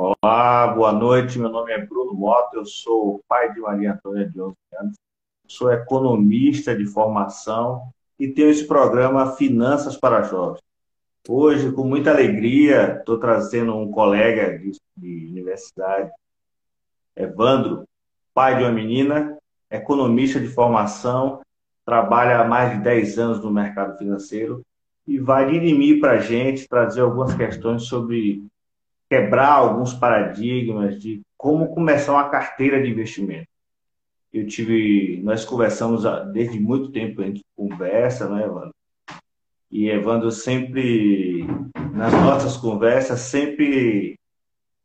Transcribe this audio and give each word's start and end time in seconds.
Olá, 0.00 0.68
boa 0.68 0.92
noite. 0.92 1.40
Meu 1.40 1.48
nome 1.48 1.72
é 1.72 1.84
Bruno 1.84 2.14
Mota, 2.14 2.56
eu 2.56 2.64
sou 2.64 3.20
pai 3.26 3.52
de 3.52 3.58
Maria 3.58 3.94
Antônia 3.94 4.30
de 4.30 4.40
11 4.40 4.54
anos, 4.80 4.94
sou 5.48 5.72
economista 5.72 6.72
de 6.72 6.86
formação 6.86 7.82
e 8.16 8.28
tenho 8.28 8.48
esse 8.48 8.64
programa 8.64 9.34
Finanças 9.34 9.96
para 9.96 10.22
Jovens. 10.22 10.62
Hoje, 11.28 11.72
com 11.72 11.82
muita 11.82 12.12
alegria, 12.12 12.98
estou 13.00 13.18
trazendo 13.18 13.74
um 13.74 13.90
colega 13.90 14.56
de, 14.56 14.70
de 14.96 15.26
universidade, 15.32 16.12
Evandro, 17.16 17.82
pai 18.32 18.56
de 18.56 18.62
uma 18.62 18.70
menina, 18.70 19.36
economista 19.68 20.38
de 20.38 20.46
formação, 20.46 21.40
trabalha 21.84 22.38
há 22.38 22.44
mais 22.44 22.70
de 22.70 22.84
10 22.84 23.18
anos 23.18 23.42
no 23.42 23.50
mercado 23.50 23.98
financeiro 23.98 24.62
e 25.04 25.18
vai 25.18 25.50
dirimir 25.50 25.98
para 25.98 26.12
a 26.12 26.18
gente, 26.18 26.68
trazer 26.68 27.00
algumas 27.00 27.34
questões 27.34 27.82
sobre 27.82 28.46
quebrar 29.08 29.52
alguns 29.52 29.94
paradigmas 29.94 31.00
de 31.00 31.22
como 31.36 31.74
começar 31.74 32.12
uma 32.12 32.28
carteira 32.28 32.82
de 32.82 32.90
investimento. 32.90 33.48
Eu 34.32 34.46
tive, 34.46 35.20
nós 35.22 35.44
conversamos 35.44 36.04
desde 36.32 36.60
muito 36.60 36.90
tempo, 36.90 37.22
a 37.22 37.26
gente 37.26 37.42
conversa, 37.56 38.28
né, 38.28 38.44
Evandro? 38.44 38.74
E 39.70 39.88
Evandro 39.88 40.30
sempre, 40.30 41.46
nas 41.92 42.12
nossas 42.12 42.56
conversas, 42.56 43.20
sempre 43.20 44.18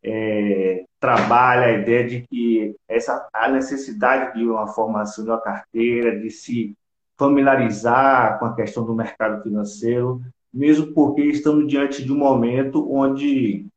é, 0.02 0.83
trabalha 0.99 1.67
a 1.67 1.71
ideia 1.80 2.08
de 2.08 2.21
que 2.27 2.75
essa, 2.87 3.27
a 3.33 3.49
necessidade 3.49 4.37
de 4.37 4.45
uma 4.45 4.67
formação 4.67 5.23
de 5.23 5.30
uma 5.30 5.41
carteira, 5.41 6.17
de 6.19 6.30
se 6.30 6.75
familiarizar 7.17 8.39
com 8.39 8.45
a 8.45 8.55
questão 8.55 8.85
do 8.85 8.95
mercado 8.95 9.41
financeiro, 9.43 10.21
mesmo 10.53 10.93
porque 10.93 11.21
estamos 11.23 11.67
diante 11.67 12.03
de 12.03 12.11
um 12.11 12.17
momento 12.17 12.89
onde 12.93 13.67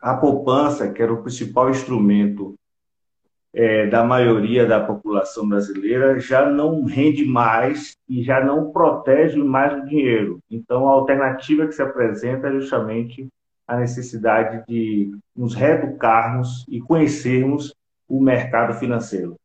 a 0.00 0.14
poupança, 0.14 0.90
que 0.90 1.02
era 1.02 1.12
o 1.12 1.22
principal 1.22 1.70
instrumento 1.70 2.54
é, 3.52 3.86
da 3.86 4.04
maioria 4.04 4.66
da 4.66 4.80
população 4.80 5.48
brasileira, 5.48 6.18
já 6.20 6.48
não 6.48 6.84
rende 6.84 7.24
mais 7.24 7.96
e 8.08 8.22
já 8.22 8.44
não 8.44 8.70
protege 8.70 9.42
mais 9.42 9.82
o 9.82 9.86
dinheiro. 9.86 10.38
Então, 10.50 10.88
a 10.88 10.92
alternativa 10.92 11.66
que 11.66 11.72
se 11.72 11.82
apresenta 11.82 12.48
é 12.48 12.52
justamente 12.52 13.28
a 13.66 13.76
necessidade 13.76 14.64
de 14.66 15.10
nos 15.36 15.54
reeducarmos 15.54 16.64
e 16.68 16.80
conhecermos 16.80 17.74
o 18.08 18.20
mercado 18.20 18.74
financeiro. 18.74 19.36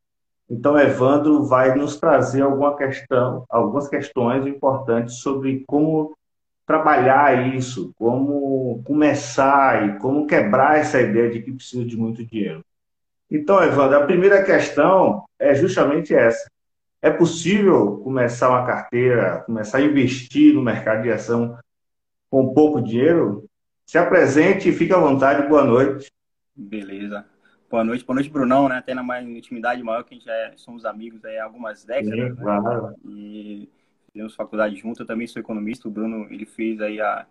Então, 0.49 0.77
Evandro 0.77 1.43
vai 1.43 1.75
nos 1.75 1.99
trazer 1.99 2.41
alguma 2.41 2.75
questão, 2.75 3.45
algumas 3.49 3.87
questões 3.87 4.45
importantes 4.45 5.15
sobre 5.15 5.63
como 5.67 6.15
trabalhar 6.65 7.55
isso, 7.55 7.93
como 7.97 8.81
começar 8.83 9.87
e 9.87 9.99
como 9.99 10.25
quebrar 10.25 10.79
essa 10.79 11.01
ideia 11.01 11.29
de 11.29 11.41
que 11.41 11.51
precisa 11.51 11.83
de 11.85 11.97
muito 11.97 12.25
dinheiro. 12.25 12.63
Então, 13.29 13.63
Evandro, 13.63 13.97
a 13.97 14.05
primeira 14.05 14.43
questão 14.43 15.25
é 15.39 15.53
justamente 15.55 16.13
essa. 16.13 16.47
É 17.01 17.09
possível 17.09 17.97
começar 17.97 18.49
uma 18.49 18.65
carteira, 18.65 19.41
começar 19.45 19.79
a 19.79 19.81
investir 19.81 20.53
no 20.53 20.61
mercado 20.61 21.03
de 21.03 21.11
ação 21.11 21.57
com 22.29 22.53
pouco 22.53 22.81
dinheiro? 22.81 23.45
Se 23.85 23.97
apresente 23.97 24.69
e 24.69 24.73
fique 24.73 24.93
à 24.93 24.97
vontade. 24.97 25.47
Boa 25.47 25.63
noite. 25.63 26.09
Beleza. 26.55 27.25
Boa 27.69 27.83
noite, 27.83 28.05
boa 28.05 28.15
noite, 28.15 28.29
Brunão, 28.29 28.69
né? 28.69 28.81
Tendo 28.85 29.01
uma 29.01 29.19
intimidade 29.19 29.81
maior 29.81 30.03
que 30.03 30.13
a 30.13 30.17
gente 30.17 30.25
já 30.25 30.33
é, 30.33 30.53
somos 30.55 30.85
amigos 30.85 31.25
aí 31.25 31.37
há 31.39 31.43
algumas 31.43 31.83
décadas. 31.83 32.13
Sim, 32.13 32.29
né? 32.29 32.35
claro. 32.39 32.95
E 33.03 33.67
fizemos 34.13 34.35
faculdade 34.35 34.75
junto, 34.75 35.01
eu 35.01 35.05
também 35.05 35.25
sou 35.25 35.41
economista, 35.41 35.87
o 35.87 35.91
Bruno 35.91 36.27
ele 36.29 36.45
fez 36.45 36.79
aí 36.79 37.01
a, 37.01 37.25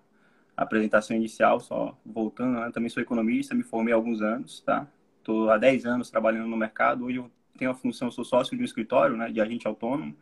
a 0.56 0.62
apresentação 0.62 1.16
inicial, 1.16 1.60
só 1.60 1.96
voltando, 2.04 2.58
né? 2.58 2.70
também 2.72 2.90
sou 2.90 3.00
economista, 3.00 3.54
me 3.54 3.62
formei 3.62 3.94
há 3.94 3.96
alguns 3.96 4.20
anos, 4.20 4.60
tá? 4.60 4.88
Estou 5.18 5.48
há 5.48 5.56
10 5.56 5.86
anos 5.86 6.10
trabalhando 6.10 6.48
no 6.48 6.56
mercado, 6.56 7.04
hoje 7.04 7.18
eu 7.18 7.30
tenho 7.56 7.70
a 7.70 7.74
função, 7.74 8.10
sou 8.10 8.24
sócio 8.24 8.56
de 8.56 8.62
um 8.62 8.64
escritório, 8.64 9.16
né, 9.16 9.30
de 9.30 9.40
agente 9.40 9.68
autônomo, 9.68 10.16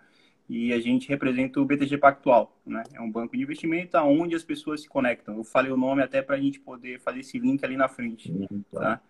e 0.47 0.73
a 0.75 0.81
gente 0.81 1.09
representa 1.09 1.61
o 1.61 1.65
BTG 1.65 1.97
Pactual, 1.97 2.61
né? 2.67 2.83
É 2.93 3.01
um 3.01 3.09
banco 3.09 3.37
de 3.37 3.43
investimento 3.43 3.97
aonde 3.97 4.35
as 4.35 4.43
pessoas 4.43 4.83
se 4.83 4.89
conectam. 4.89 5.37
Eu 5.37 5.45
falei 5.45 5.71
o 5.71 5.77
nome 5.77 6.03
até 6.03 6.21
para 6.23 6.35
a 6.35 6.41
gente 6.41 6.59
poder 6.59 6.99
fazer 6.99 7.21
esse 7.21 7.39
link 7.39 7.65
ali 7.65 7.77
na 7.77 7.87
frente, 7.87 8.35
tá? 8.73 9.01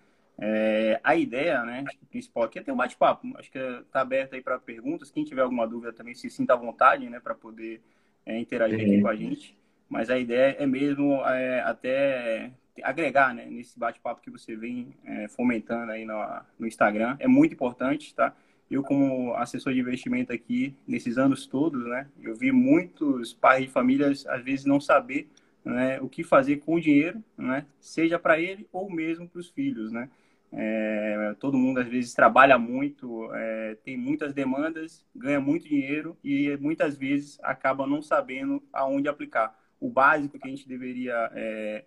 É, 0.42 0.98
a 1.04 1.14
ideia, 1.14 1.62
né, 1.64 1.84
principal 2.08 2.44
aqui 2.44 2.58
é 2.58 2.62
ter 2.62 2.72
um 2.72 2.76
bate-papo. 2.76 3.30
Acho 3.36 3.50
que 3.50 3.58
está 3.58 4.00
aberto 4.00 4.34
aí 4.34 4.40
para 4.40 4.58
perguntas. 4.58 5.10
Quem 5.10 5.22
tiver 5.22 5.42
alguma 5.42 5.68
dúvida 5.68 5.92
também 5.92 6.14
se 6.14 6.30
sinta 6.30 6.54
à 6.54 6.56
vontade, 6.56 7.10
né, 7.10 7.20
para 7.20 7.34
poder 7.34 7.82
é, 8.24 8.38
interagir 8.38 8.80
aqui 8.80 9.02
com 9.02 9.08
a 9.08 9.14
gente. 9.14 9.54
Mas 9.88 10.08
a 10.08 10.18
ideia 10.18 10.56
é 10.58 10.66
mesmo 10.66 11.22
é, 11.26 11.60
até 11.60 12.50
agregar, 12.82 13.34
né, 13.34 13.44
nesse 13.44 13.78
bate-papo 13.78 14.22
que 14.22 14.30
você 14.30 14.56
vem 14.56 14.94
é, 15.04 15.28
fomentando 15.28 15.92
aí 15.92 16.06
no, 16.06 16.14
no 16.58 16.66
Instagram. 16.66 17.16
É 17.18 17.28
muito 17.28 17.52
importante, 17.52 18.14
tá? 18.14 18.34
Eu, 18.70 18.82
como 18.82 19.34
assessor 19.34 19.74
de 19.74 19.80
investimento 19.80 20.32
aqui, 20.32 20.74
nesses 20.86 21.18
anos 21.18 21.46
todos, 21.46 21.84
né, 21.84 22.06
eu 22.22 22.34
vi 22.34 22.50
muitos 22.52 23.34
pais 23.34 23.64
de 23.64 23.70
famílias, 23.70 24.24
às 24.26 24.42
vezes, 24.42 24.64
não 24.64 24.80
saber 24.80 25.28
né, 25.64 26.00
o 26.00 26.08
que 26.08 26.22
fazer 26.22 26.58
com 26.58 26.76
o 26.76 26.80
dinheiro, 26.80 27.22
né, 27.36 27.66
seja 27.80 28.18
para 28.18 28.40
ele 28.40 28.66
ou 28.72 28.88
mesmo 28.88 29.28
para 29.28 29.40
os 29.40 29.50
filhos, 29.50 29.92
né? 29.92 30.08
É, 30.52 31.34
todo 31.38 31.56
mundo 31.56 31.78
às 31.78 31.86
vezes 31.86 32.12
trabalha 32.12 32.58
muito, 32.58 33.32
é, 33.34 33.76
tem 33.84 33.96
muitas 33.96 34.34
demandas, 34.34 35.06
ganha 35.14 35.40
muito 35.40 35.68
dinheiro 35.68 36.16
e 36.24 36.56
muitas 36.56 36.96
vezes 36.96 37.38
acaba 37.42 37.86
não 37.86 38.02
sabendo 38.02 38.62
aonde 38.72 39.08
aplicar. 39.08 39.56
O 39.78 39.88
básico 39.88 40.38
que 40.38 40.46
a 40.46 40.50
gente 40.50 40.68
deveria 40.68 41.30
é, 41.34 41.84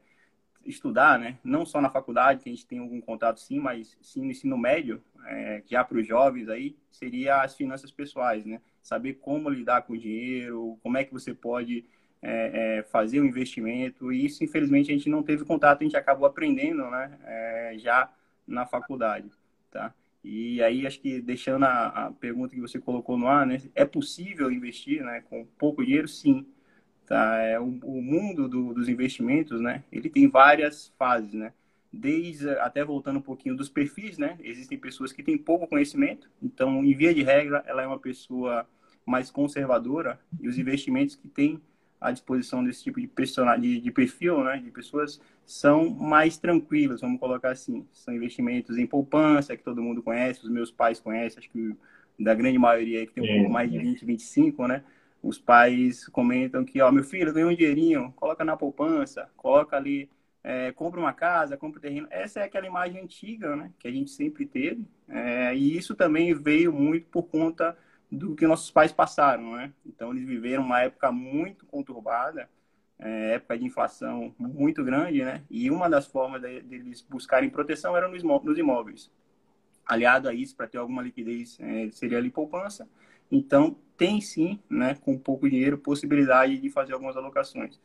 estudar, 0.65 1.19
né? 1.19 1.37
não 1.43 1.65
só 1.65 1.81
na 1.81 1.89
faculdade, 1.89 2.41
que 2.41 2.49
a 2.49 2.53
gente 2.53 2.65
tem 2.65 2.79
algum 2.79 3.01
contato 3.01 3.39
sim, 3.39 3.59
mas 3.59 3.97
sim 4.01 4.21
no 4.21 4.31
ensino 4.31 4.57
médio, 4.57 5.03
é, 5.25 5.61
já 5.65 5.83
para 5.83 5.97
os 5.97 6.07
jovens 6.07 6.47
aí, 6.49 6.77
seria 6.89 7.41
as 7.41 7.55
finanças 7.55 7.91
pessoais, 7.91 8.45
né? 8.45 8.61
Saber 8.81 9.13
como 9.15 9.49
lidar 9.49 9.83
com 9.83 9.93
o 9.93 9.97
dinheiro, 9.97 10.77
como 10.83 10.97
é 10.97 11.03
que 11.03 11.13
você 11.13 11.33
pode 11.33 11.85
é, 12.21 12.77
é, 12.79 12.83
fazer 12.83 13.19
o 13.19 13.23
um 13.23 13.25
investimento. 13.25 14.11
E 14.11 14.25
isso, 14.25 14.43
infelizmente, 14.43 14.91
a 14.91 14.93
gente 14.93 15.09
não 15.09 15.23
teve 15.23 15.45
contato, 15.45 15.81
a 15.81 15.83
gente 15.83 15.95
acabou 15.95 16.25
aprendendo, 16.25 16.89
né? 16.89 17.17
É, 17.23 17.75
já 17.77 18.09
na 18.47 18.65
faculdade, 18.65 19.29
tá? 19.71 19.93
E 20.23 20.63
aí, 20.63 20.87
acho 20.87 21.01
que 21.01 21.19
deixando 21.19 21.65
a, 21.65 21.87
a, 21.87 22.11
pergunta 22.11 22.55
que 22.55 22.61
você 22.61 22.79
colocou 22.79 23.17
no 23.17 23.27
ar, 23.27 23.45
né? 23.45 23.61
É 23.75 23.83
possível 23.83 24.49
investir, 24.49 25.03
né? 25.03 25.21
Com 25.29 25.45
pouco 25.57 25.83
dinheiro? 25.83 26.07
Sim. 26.07 26.45
Tá? 27.05 27.37
É, 27.39 27.59
o, 27.59 27.65
o 27.65 28.01
mundo 28.01 28.47
do, 28.47 28.73
dos 28.73 28.87
investimentos, 28.87 29.59
né? 29.59 29.83
Ele 29.91 30.09
tem 30.09 30.29
várias 30.29 30.93
fases, 30.97 31.33
né? 31.33 31.51
Desde, 31.91 32.49
até 32.51 32.85
voltando 32.85 33.19
um 33.19 33.21
pouquinho 33.21 33.55
dos 33.55 33.67
perfis, 33.67 34.17
né? 34.17 34.37
Existem 34.41 34.77
pessoas 34.77 35.11
que 35.11 35.21
têm 35.21 35.37
pouco 35.37 35.67
conhecimento, 35.67 36.29
então, 36.41 36.83
em 36.83 36.95
via 36.95 37.13
de 37.13 37.21
regra, 37.21 37.61
ela 37.67 37.83
é 37.83 37.87
uma 37.87 37.99
pessoa 37.99 38.65
mais 39.05 39.29
conservadora 39.29 40.19
e 40.39 40.47
os 40.47 40.57
investimentos 40.57 41.15
que 41.15 41.27
têm 41.27 41.61
à 42.03 42.11
disposição 42.11 42.63
desse 42.63 42.83
tipo 42.83 42.99
de, 42.99 43.07
personal, 43.07 43.57
de, 43.57 43.79
de 43.79 43.91
perfil, 43.91 44.43
né, 44.43 44.57
de 44.57 44.69
pessoas, 44.69 45.21
são 45.45 45.89
mais 45.89 46.37
tranquilos, 46.37 47.01
vamos 47.01 47.19
colocar 47.19 47.51
assim. 47.51 47.87
São 47.93 48.13
investimentos 48.13 48.77
em 48.77 48.85
poupança, 48.85 49.55
que 49.55 49.63
todo 49.63 49.81
mundo 49.81 50.03
conhece, 50.03 50.43
os 50.43 50.49
meus 50.49 50.69
pais 50.69 50.99
conhecem, 50.99 51.39
acho 51.39 51.49
que 51.49 51.75
da 52.19 52.33
grande 52.33 52.59
maioria 52.59 53.05
que 53.07 53.13
tem 53.13 53.23
um 53.23 53.37
pouco 53.37 53.51
mais 53.51 53.71
de 53.71 53.79
20, 53.79 54.05
25, 54.05 54.67
né? 54.67 54.83
Os 55.21 55.39
pais 55.39 56.07
comentam 56.09 56.65
que, 56.65 56.81
ó, 56.81 56.91
meu 56.91 57.03
filho 57.03 57.33
ganhou 57.33 57.49
um 57.49 57.55
dinheirinho, 57.55 58.11
coloca 58.17 58.43
na 58.43 58.57
poupança, 58.57 59.29
coloca 59.37 59.75
ali, 59.77 60.09
é, 60.43 60.71
compra 60.73 60.99
uma 60.99 61.13
casa, 61.13 61.55
compra 61.57 61.79
um 61.79 61.81
terreno. 61.81 62.07
Essa 62.11 62.41
é 62.41 62.43
aquela 62.43 62.67
imagem 62.67 63.01
antiga, 63.01 63.55
né? 63.55 63.71
Que 63.79 63.87
a 63.87 63.91
gente 63.91 64.11
sempre 64.11 64.45
teve. 64.45 64.85
É, 65.07 65.55
e 65.55 65.77
isso 65.77 65.95
também 65.95 66.33
veio 66.33 66.73
muito 66.73 67.07
por 67.07 67.23
conta 67.23 67.77
do 68.13 68.35
que 68.35 68.45
nossos 68.45 68.69
pais 68.69 68.91
passaram, 68.91 69.55
né? 69.55 69.73
Então 69.85 70.11
eles 70.11 70.25
viveram 70.25 70.63
uma 70.63 70.81
época 70.81 71.11
muito 71.11 71.65
conturbada, 71.65 72.49
é, 72.99 73.33
época 73.35 73.57
de 73.57 73.65
inflação 73.65 74.33
muito 74.37 74.83
grande, 74.83 75.23
né? 75.23 75.43
E 75.49 75.69
uma 75.71 75.89
das 75.89 76.05
formas 76.05 76.41
deles 76.41 77.01
de 77.01 77.05
buscarem 77.09 77.49
proteção 77.49 77.97
era 77.97 78.07
nos 78.07 78.57
imóveis. 78.57 79.11
Aliado 79.85 80.29
a 80.29 80.33
isso, 80.33 80.55
para 80.55 80.67
ter 80.67 80.77
alguma 80.77 81.01
liquidez, 81.01 81.57
é, 81.59 81.89
seria 81.91 82.19
ali 82.19 82.29
poupança. 82.29 82.87
Então 83.31 83.75
tem 83.97 84.21
sim, 84.21 84.59
né? 84.69 84.95
Com 84.95 85.17
pouco 85.17 85.49
dinheiro, 85.49 85.77
possibilidade 85.77 86.57
de 86.59 86.69
fazer 86.69 86.93
algumas 86.93 87.17
alocações. 87.17 87.81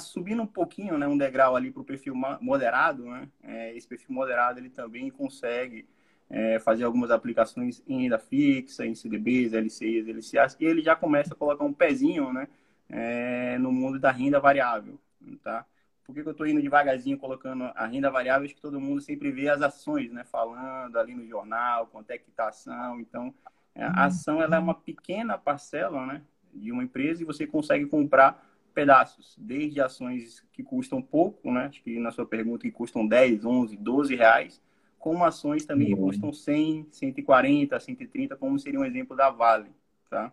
Subindo 0.00 0.42
um 0.42 0.46
pouquinho, 0.46 0.98
né? 0.98 1.06
Um 1.06 1.16
degrau 1.16 1.54
ali 1.54 1.70
para 1.70 1.80
o 1.80 1.84
perfil 1.84 2.14
moderado, 2.40 3.04
né? 3.04 3.28
É, 3.44 3.76
esse 3.76 3.86
perfil 3.86 4.12
moderado 4.12 4.58
ele 4.58 4.68
também 4.68 5.08
consegue 5.10 5.86
é, 6.28 6.58
fazer 6.58 6.84
algumas 6.84 7.10
aplicações 7.10 7.82
em 7.86 8.02
renda 8.02 8.18
fixa, 8.18 8.84
em 8.84 8.94
CDBs, 8.94 9.52
LCIs, 9.52 10.08
LCAs, 10.08 10.56
e 10.60 10.64
ele 10.64 10.82
já 10.82 10.96
começa 10.96 11.34
a 11.34 11.36
colocar 11.36 11.64
um 11.64 11.72
pezinho 11.72 12.32
né, 12.32 12.48
é, 12.88 13.58
no 13.58 13.72
mundo 13.72 13.98
da 13.98 14.10
renda 14.10 14.40
variável. 14.40 14.98
Tá? 15.42 15.64
Por 16.06 16.14
que, 16.14 16.22
que 16.22 16.28
eu 16.28 16.32
estou 16.32 16.46
indo 16.46 16.62
devagarzinho 16.62 17.18
colocando 17.18 17.64
a 17.74 17.84
renda 17.86 18.10
variável? 18.10 18.44
Acho 18.44 18.54
que 18.54 18.60
todo 18.60 18.80
mundo 18.80 19.00
sempre 19.00 19.32
vê 19.32 19.48
as 19.48 19.60
ações, 19.60 20.12
né? 20.12 20.22
Falando 20.22 20.96
ali 20.96 21.16
no 21.16 21.26
jornal, 21.26 21.88
quanto 21.88 22.12
é 22.12 22.18
que 22.18 22.30
está 22.30 22.44
a 22.44 22.48
ação. 22.50 23.00
Então, 23.00 23.34
é, 23.74 23.82
a 23.82 24.04
ação 24.04 24.40
ela 24.40 24.54
é 24.54 24.58
uma 24.58 24.74
pequena 24.74 25.36
parcela 25.36 26.06
né, 26.06 26.22
de 26.54 26.70
uma 26.70 26.84
empresa 26.84 27.22
e 27.22 27.26
você 27.26 27.44
consegue 27.44 27.86
comprar 27.86 28.46
pedaços, 28.72 29.34
desde 29.36 29.80
ações 29.80 30.46
que 30.52 30.62
custam 30.62 31.02
pouco, 31.02 31.50
né? 31.50 31.66
Acho 31.66 31.82
que 31.82 31.98
na 31.98 32.12
sua 32.12 32.24
pergunta 32.24 32.62
que 32.62 32.70
custam 32.70 33.06
10, 33.06 33.44
11, 33.44 33.76
12 33.76 34.14
reais, 34.14 34.62
como 35.06 35.24
ações 35.24 35.64
também 35.64 35.86
que 35.86 35.94
custam 35.94 36.32
100, 36.32 36.88
140, 36.90 37.78
130, 37.78 38.34
como 38.34 38.58
seria 38.58 38.80
um 38.80 38.84
exemplo 38.84 39.16
da 39.16 39.30
Vale, 39.30 39.70
tá? 40.10 40.32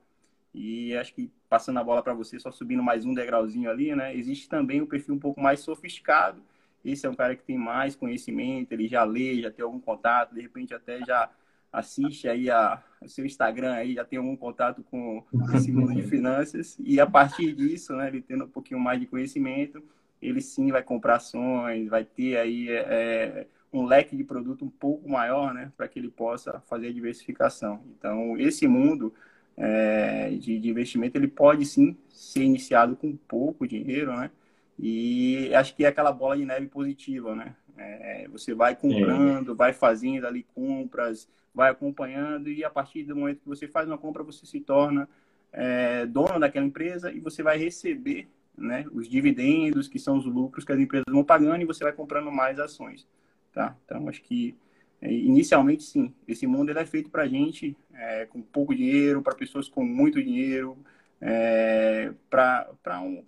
E 0.52 0.98
acho 0.98 1.14
que 1.14 1.32
passando 1.48 1.78
a 1.78 1.84
bola 1.84 2.02
para 2.02 2.16
você, 2.16 2.40
só 2.40 2.52
subindo 2.52 2.82
mais 2.82 3.06
um 3.06 3.14
degrauzinho 3.14 3.70
ali, 3.70 3.96
né? 3.96 4.16
Existe 4.16 4.50
também 4.50 4.82
o 4.82 4.86
um 4.86 4.88
perfil 4.88 5.14
um 5.14 5.20
pouco 5.20 5.40
mais 5.40 5.60
sofisticado. 5.60 6.42
Esse 6.84 7.06
é 7.06 7.10
um 7.10 7.14
cara 7.14 7.36
que 7.36 7.44
tem 7.44 7.56
mais 7.56 7.96
conhecimento, 7.96 8.72
ele 8.72 8.88
já 8.88 9.04
lê, 9.04 9.44
já 9.44 9.52
tem 9.52 9.64
algum 9.64 9.80
contato, 9.80 10.34
de 10.34 10.42
repente 10.42 10.74
até 10.74 11.06
já 11.06 11.30
assiste 11.72 12.28
aí 12.28 12.50
a, 12.50 12.82
o 13.00 13.08
seu 13.08 13.28
Instagram 13.28 13.74
aí, 13.74 13.94
já 13.94 14.04
tem 14.04 14.18
algum 14.18 14.36
contato 14.36 14.84
com 14.90 15.24
esse 15.54 15.72
mundo 15.72 15.94
de 15.94 16.02
finanças. 16.10 16.80
E 16.80 17.00
a 17.00 17.06
partir 17.06 17.54
disso, 17.54 17.96
né, 17.96 18.08
ele 18.08 18.24
tendo 18.24 18.46
um 18.46 18.50
pouquinho 18.50 18.80
mais 18.80 19.00
de 19.00 19.06
conhecimento, 19.06 19.84
ele 20.20 20.42
sim 20.42 20.72
vai 20.72 20.82
comprar 20.82 21.18
ações, 21.18 21.88
vai 21.90 22.04
ter 22.04 22.38
aí 22.38 22.72
é, 22.72 23.46
um 23.74 23.86
leque 23.86 24.16
de 24.16 24.24
produto 24.24 24.64
um 24.64 24.70
pouco 24.70 25.10
maior, 25.10 25.54
né, 25.54 25.72
para 25.76 25.88
que 25.88 26.00
ele 26.00 26.10
possa 26.10 26.62
fazer 26.68 26.88
a 26.88 26.94
diversificação. 26.94 27.82
Então, 27.98 28.38
esse 28.38 28.68
mundo 28.68 29.14
é, 29.58 30.30
de, 30.30 30.60
de, 30.60 30.70
investimento, 30.70 31.18
ele 31.18 31.28
pode 31.28 31.66
sim 31.66 31.98
ser 32.10 32.44
iniciado 32.44 32.96
com 32.96 33.16
pouco 33.16 33.68
dinheiro, 33.68 34.16
né? 34.16 34.32
E 34.80 35.54
acho 35.54 35.76
que 35.76 35.86
é 35.86 35.88
aquela 35.88 36.12
bola 36.12 36.36
de 36.36 36.46
neve 36.46 36.68
positiva, 36.68 37.36
né? 37.36 37.56
É, 37.78 38.28
você 38.28 38.54
vai 38.54 38.76
comprando, 38.76 39.56
vai 39.56 39.74
fazendo 39.74 40.26
ali 40.26 40.44
compras, 40.56 41.28
vai 41.54 41.72
acompanhando 41.72 42.50
e 42.50 42.64
a 42.64 42.70
partir 42.70 43.04
do 43.04 43.16
momento 43.16 43.42
que 43.42 43.48
você 43.48 43.68
faz 43.68 43.88
uma 43.88 43.98
compra, 43.98 44.24
você 44.24 44.46
se 44.46 44.60
torna 44.60 45.08
é, 45.52 46.06
dono 46.06 46.40
daquela 46.40 46.66
empresa 46.66 47.12
e 47.12 47.20
você 47.20 47.44
vai 47.44 47.58
receber 47.58 48.28
né, 48.58 48.86
os 48.92 49.08
dividendos, 49.08 49.88
que 49.88 50.00
são 50.00 50.18
os 50.18 50.26
lucros 50.26 50.66
que 50.66 50.72
as 50.72 50.80
empresas 50.80 51.06
vão 51.08 51.24
pagando 51.24 51.62
e 51.62 51.66
você 51.66 51.84
vai 51.84 51.94
comprando 51.94 52.32
mais 52.32 52.60
ações. 52.60 53.08
Tá? 53.54 53.78
Então, 53.86 54.10
acho 54.10 54.22
que 54.24 54.58
é, 55.00 55.12
inicialmente, 55.12 55.84
sim, 55.84 56.14
esse 56.28 56.48
mundo 56.48 56.70
ele 56.70 56.80
é 56.80 56.86
feito 56.86 57.10
para 57.10 57.28
gente 57.28 57.78
é, 57.94 58.26
com 58.26 58.42
pouco 58.42 58.74
dinheiro, 58.74 59.22
para 59.22 59.36
pessoas 59.36 59.70
com 59.70 59.84
muito 59.84 60.24
dinheiro, 60.24 60.78
é, 61.22 62.12
para 62.30 63.02
um, 63.02 63.24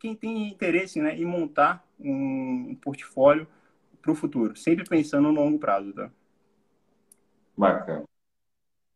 quem 0.00 0.14
tem 0.16 0.48
interesse 0.48 1.00
né, 1.00 1.16
em 1.16 1.24
montar 1.24 1.86
um, 1.98 2.70
um 2.70 2.74
portfólio 2.74 3.46
para 4.02 4.10
o 4.10 4.14
futuro, 4.14 4.56
sempre 4.56 4.84
pensando 4.84 5.30
no 5.30 5.40
longo 5.40 5.58
prazo. 5.58 5.92
Tá? 5.92 6.10
Bacana. 7.56 8.04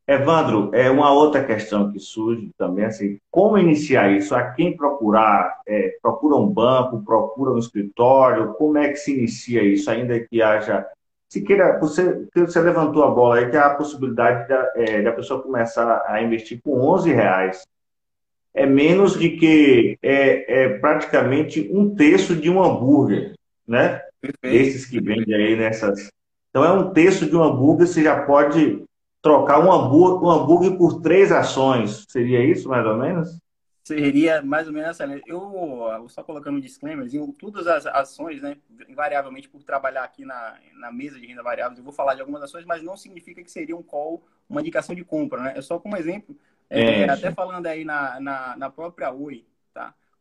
Evandro, 0.07 0.71
é 0.75 0.91
uma 0.91 1.13
outra 1.13 1.45
questão 1.45 1.93
que 1.93 1.99
surge 2.01 2.51
também, 2.59 2.85
assim, 2.85 3.19
como 3.31 3.57
iniciar 3.57 4.11
isso? 4.11 4.35
A 4.35 4.51
quem 4.51 4.77
procurar? 4.77 5.61
É, 5.67 5.97
procura 6.03 6.37
um 6.37 6.49
banco, 6.49 7.05
procura 7.05 7.53
um 7.53 7.59
escritório? 7.59 8.55
Como 8.55 8.79
é 8.79 8.89
que 8.89 8.97
se 8.97 9.17
inicia 9.17 9.63
isso, 9.63 9.91
ainda 9.91 10.19
que 10.19 10.43
haja... 10.43 10.87
Se 11.29 11.41
queira, 11.41 11.79
você, 11.79 12.27
você 12.35 12.61
levantou 12.61 13.05
a 13.05 13.11
bola 13.11 13.37
aí, 13.37 13.49
que 13.49 13.57
há 13.57 13.67
a 13.67 13.75
possibilidade 13.75 14.47
da, 14.49 14.73
é, 14.77 15.01
da 15.01 15.13
pessoa 15.13 15.43
começar 15.43 16.05
a 16.07 16.21
investir 16.21 16.61
com 16.63 16.81
11 16.81 17.11
reais. 17.11 17.67
É 18.53 18.67
menos 18.67 19.19
de 19.19 19.31
que 19.31 19.99
é, 20.03 20.65
é 20.65 20.69
praticamente 20.79 21.71
um 21.73 21.95
terço 21.95 22.37
de 22.37 22.51
um 22.51 22.63
hambúrguer, 22.63 23.33
né? 23.67 24.03
Perfeito. 24.21 24.55
Esses 24.55 24.85
que 24.85 25.01
vendem 25.01 25.35
aí 25.35 25.57
nessas 25.57 26.11
então, 26.53 26.63
é 26.67 26.71
um 26.71 26.93
terço 26.93 27.25
de 27.25 27.35
um 27.35 27.43
hambúrguer, 27.43 27.87
você 27.87 28.03
já 28.03 28.27
pode 28.27 28.85
trocar 29.23 29.65
um 29.65 29.73
hambúrguer, 29.73 30.23
um 30.23 30.31
hambúrguer 30.31 30.77
por 30.77 31.01
três 31.01 31.31
ações. 31.31 32.05
Seria 32.09 32.45
isso, 32.45 32.69
mais 32.69 32.85
ou 32.85 32.97
menos? 32.97 33.41
Seria 33.85 34.43
mais 34.43 34.67
ou 34.67 34.73
menos 34.73 34.91
essa. 34.91 35.05
Eu, 35.27 36.07
só 36.09 36.23
colocando 36.23 36.57
um 36.57 36.61
disclaimer, 36.61 37.09
todas 37.39 37.67
as 37.67 37.87
ações, 37.87 38.43
né, 38.43 38.57
invariavelmente 38.89 39.49
por 39.49 39.63
trabalhar 39.63 40.05
aqui 40.05 40.25
na, 40.25 40.57
na 40.75 40.93
mesa 40.93 41.19
de 41.19 41.27
renda 41.27 41.43
variável, 41.43 41.79
eu 41.79 41.85
vou 41.85 41.93
falar 41.93 42.15
de 42.15 42.21
algumas 42.21 42.43
ações, 42.43 42.65
mas 42.65 42.83
não 42.83 42.97
significa 42.97 43.43
que 43.43 43.51
seria 43.51 43.77
um 43.77 43.83
call, 43.83 44.23
uma 44.49 44.61
indicação 44.61 44.95
de 44.95 45.05
compra, 45.05 45.41
né? 45.41 45.55
É 45.57 45.63
só 45.63 45.79
como 45.79 45.97
exemplo, 45.97 46.37
é, 46.71 47.05
até 47.05 47.33
falando 47.33 47.67
aí 47.67 47.85
na, 47.85 48.21
na, 48.21 48.57
na 48.57 48.71
própria 48.71 49.13
Oi? 49.13 49.45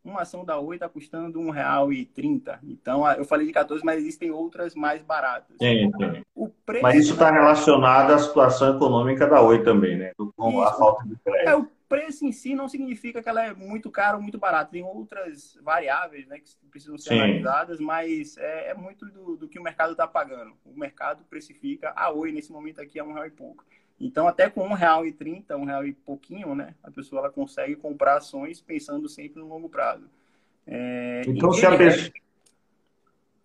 Uma 0.03 0.21
ação 0.21 0.44
da 0.44 0.59
Oi 0.59 0.75
está 0.75 0.89
custando 0.89 1.39
R$ 1.51 1.59
1,30. 1.59 2.59
Então, 2.63 3.09
eu 3.12 3.25
falei 3.25 3.45
de 3.45 3.53
14, 3.53 3.83
mas 3.86 4.00
existem 4.00 4.31
outras 4.31 4.75
mais 4.75 5.01
baratas. 5.01 5.56
Sim, 5.62 5.92
sim. 5.98 6.48
Preço, 6.65 6.83
mas 6.83 6.95
isso 6.95 7.13
está 7.13 7.31
relacionado 7.31 8.12
à 8.12 8.18
situação 8.18 8.75
econômica 8.75 9.27
da 9.27 9.42
Oi 9.42 9.63
também, 9.63 9.98
né? 9.98 10.12
Com 10.36 10.62
a 10.62 10.74
falta 10.74 11.07
de 11.07 11.15
crédito. 11.18 11.50
É, 11.50 11.56
o 11.56 11.68
preço 11.89 12.25
em 12.25 12.31
si 12.31 12.56
não 12.56 12.69
significa 12.69 13.21
que 13.21 13.27
ela 13.27 13.44
é 13.44 13.53
muito 13.53 13.92
cara 13.92 14.15
ou 14.15 14.24
muito 14.24 14.38
barata. 14.38 14.71
Tem 14.71 14.83
outras 14.83 15.57
variáveis 15.62 16.25
né, 16.27 16.39
que 16.39 16.51
precisam 16.69 16.97
ser 16.97 17.09
sim. 17.09 17.19
analisadas, 17.19 17.80
mas 17.80 18.38
é, 18.38 18.69
é 18.69 18.74
muito 18.74 19.06
do, 19.07 19.36
do, 19.36 19.47
que 19.50 19.59
o 19.59 19.63
mercado 19.63 19.92
está 19.92 20.07
pagando. 20.07 20.54
O 20.65 20.77
mercado 20.80 21.24
precifica 21.30 21.92
a 21.95 22.09
Oi 22.09 22.31
nesse 22.31 22.51
momento 22.51 22.80
aqui 22.80 22.97
a 22.97 23.04
um 23.04 23.14
real 23.14 23.25
e 23.25 23.31
pouco. 23.31 23.66
Então, 24.01 24.27
até 24.27 24.49
com 24.49 24.63
um 24.63 24.73
real 24.73 25.05
e 25.05 25.11
trinta, 25.11 25.55
um 25.55 25.63
real 25.63 25.85
e 25.85 25.93
pouquinho, 25.93 26.55
né, 26.55 26.73
a 26.83 26.89
pessoa 26.89 27.19
ela 27.21 27.29
consegue 27.29 27.75
comprar 27.75 28.17
ações 28.17 28.59
pensando 28.59 29.07
sempre 29.07 29.39
no 29.39 29.47
longo 29.47 29.69
prazo. 29.69 30.09
É, 30.65 31.21
então, 31.27 31.53
se 31.53 31.65
a 31.65 31.77
pessoa... 31.77 32.11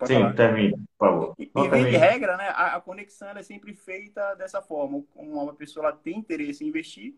Sim, 0.04 0.14
falar. 0.14 0.34
termina, 0.34 0.76
por 0.98 1.08
favor. 1.08 1.34
E, 1.38 1.50
em 1.54 1.68
vez 1.70 1.86
de 1.86 1.96
regra, 1.96 2.36
né, 2.36 2.48
a, 2.48 2.76
a, 2.76 2.80
conexão 2.80 3.28
é 3.30 3.42
sempre 3.42 3.74
feita 3.74 4.34
dessa 4.34 4.60
forma. 4.60 5.02
Uma 5.14 5.54
pessoa 5.54 5.86
ela 5.86 5.96
tem 5.96 6.18
interesse 6.18 6.64
em 6.64 6.68
investir, 6.68 7.14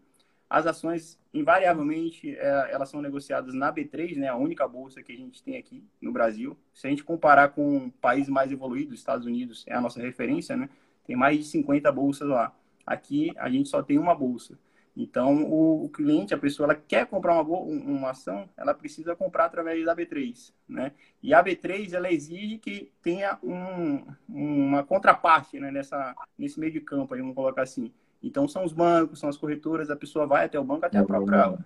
as 0.50 0.66
ações, 0.66 1.18
invariavelmente, 1.35 2.35
é, 2.37 2.71
elas 2.73 2.88
são 2.88 3.02
negociadas 3.02 3.52
na 3.54 3.73
B3, 3.73 4.16
né, 4.16 4.28
a 4.28 4.37
única 4.37 4.66
bolsa 4.66 5.02
que 5.02 5.12
a 5.12 5.16
gente 5.16 5.42
tem 5.42 5.57
aqui 5.57 5.85
no 6.00 6.11
Brasil. 6.11 6.57
Se 6.73 6.87
a 6.87 6.90
gente 6.90 7.04
comparar 7.04 7.50
com 7.50 7.90
países 8.00 8.28
mais 8.28 8.50
evoluídos, 8.50 8.99
Estados 8.99 9.26
Unidos 9.26 9.64
é 9.68 9.75
a 9.75 9.80
nossa 9.80 10.00
referência, 10.00 10.57
né, 10.57 10.71
tem 11.07 11.14
mais 11.14 11.38
de 11.38 11.45
50 11.45 11.92
bolsas 11.92 12.26
lá. 12.26 12.54
Aqui 12.88 13.33
a 13.37 13.50
gente 13.50 13.68
só 13.68 13.83
tem 13.83 13.99
uma 13.99 14.14
bolsa. 14.14 14.59
Então, 14.97 15.45
o, 15.45 15.85
o 15.85 15.88
cliente, 15.90 16.35
a 16.35 16.38
pessoa, 16.38 16.66
ela 16.66 16.75
quer 16.75 17.07
comprar 17.07 17.40
uma, 17.40 17.59
uma 17.61 18.11
ação, 18.11 18.49
ela 18.57 18.75
precisa 18.75 19.14
comprar 19.14 19.45
através 19.45 19.85
da 19.85 19.95
B3, 19.95 20.52
né? 20.68 20.92
E 21.23 21.33
a 21.33 21.45
B3, 21.45 21.92
ela 21.92 22.11
exige 22.11 22.59
que 22.59 22.90
tenha 23.00 23.38
um, 23.42 24.04
uma 24.28 24.83
contraparte, 24.83 25.61
né? 25.61 25.71
Nessa, 25.71 26.16
nesse 26.37 26.59
meio 26.59 26.73
de 26.73 26.80
campo, 26.80 27.14
aí, 27.14 27.21
vamos 27.21 27.37
colocar 27.37 27.62
assim. 27.62 27.92
Então, 28.21 28.49
são 28.49 28.64
os 28.64 28.73
bancos, 28.73 29.21
são 29.21 29.28
as 29.28 29.37
corretoras, 29.37 29.90
a 29.90 29.95
pessoa 29.95 30.26
vai 30.26 30.47
até 30.47 30.59
o 30.59 30.64
banco, 30.64 30.87
até 30.87 30.99
a 30.99 31.04
própria... 31.04 31.57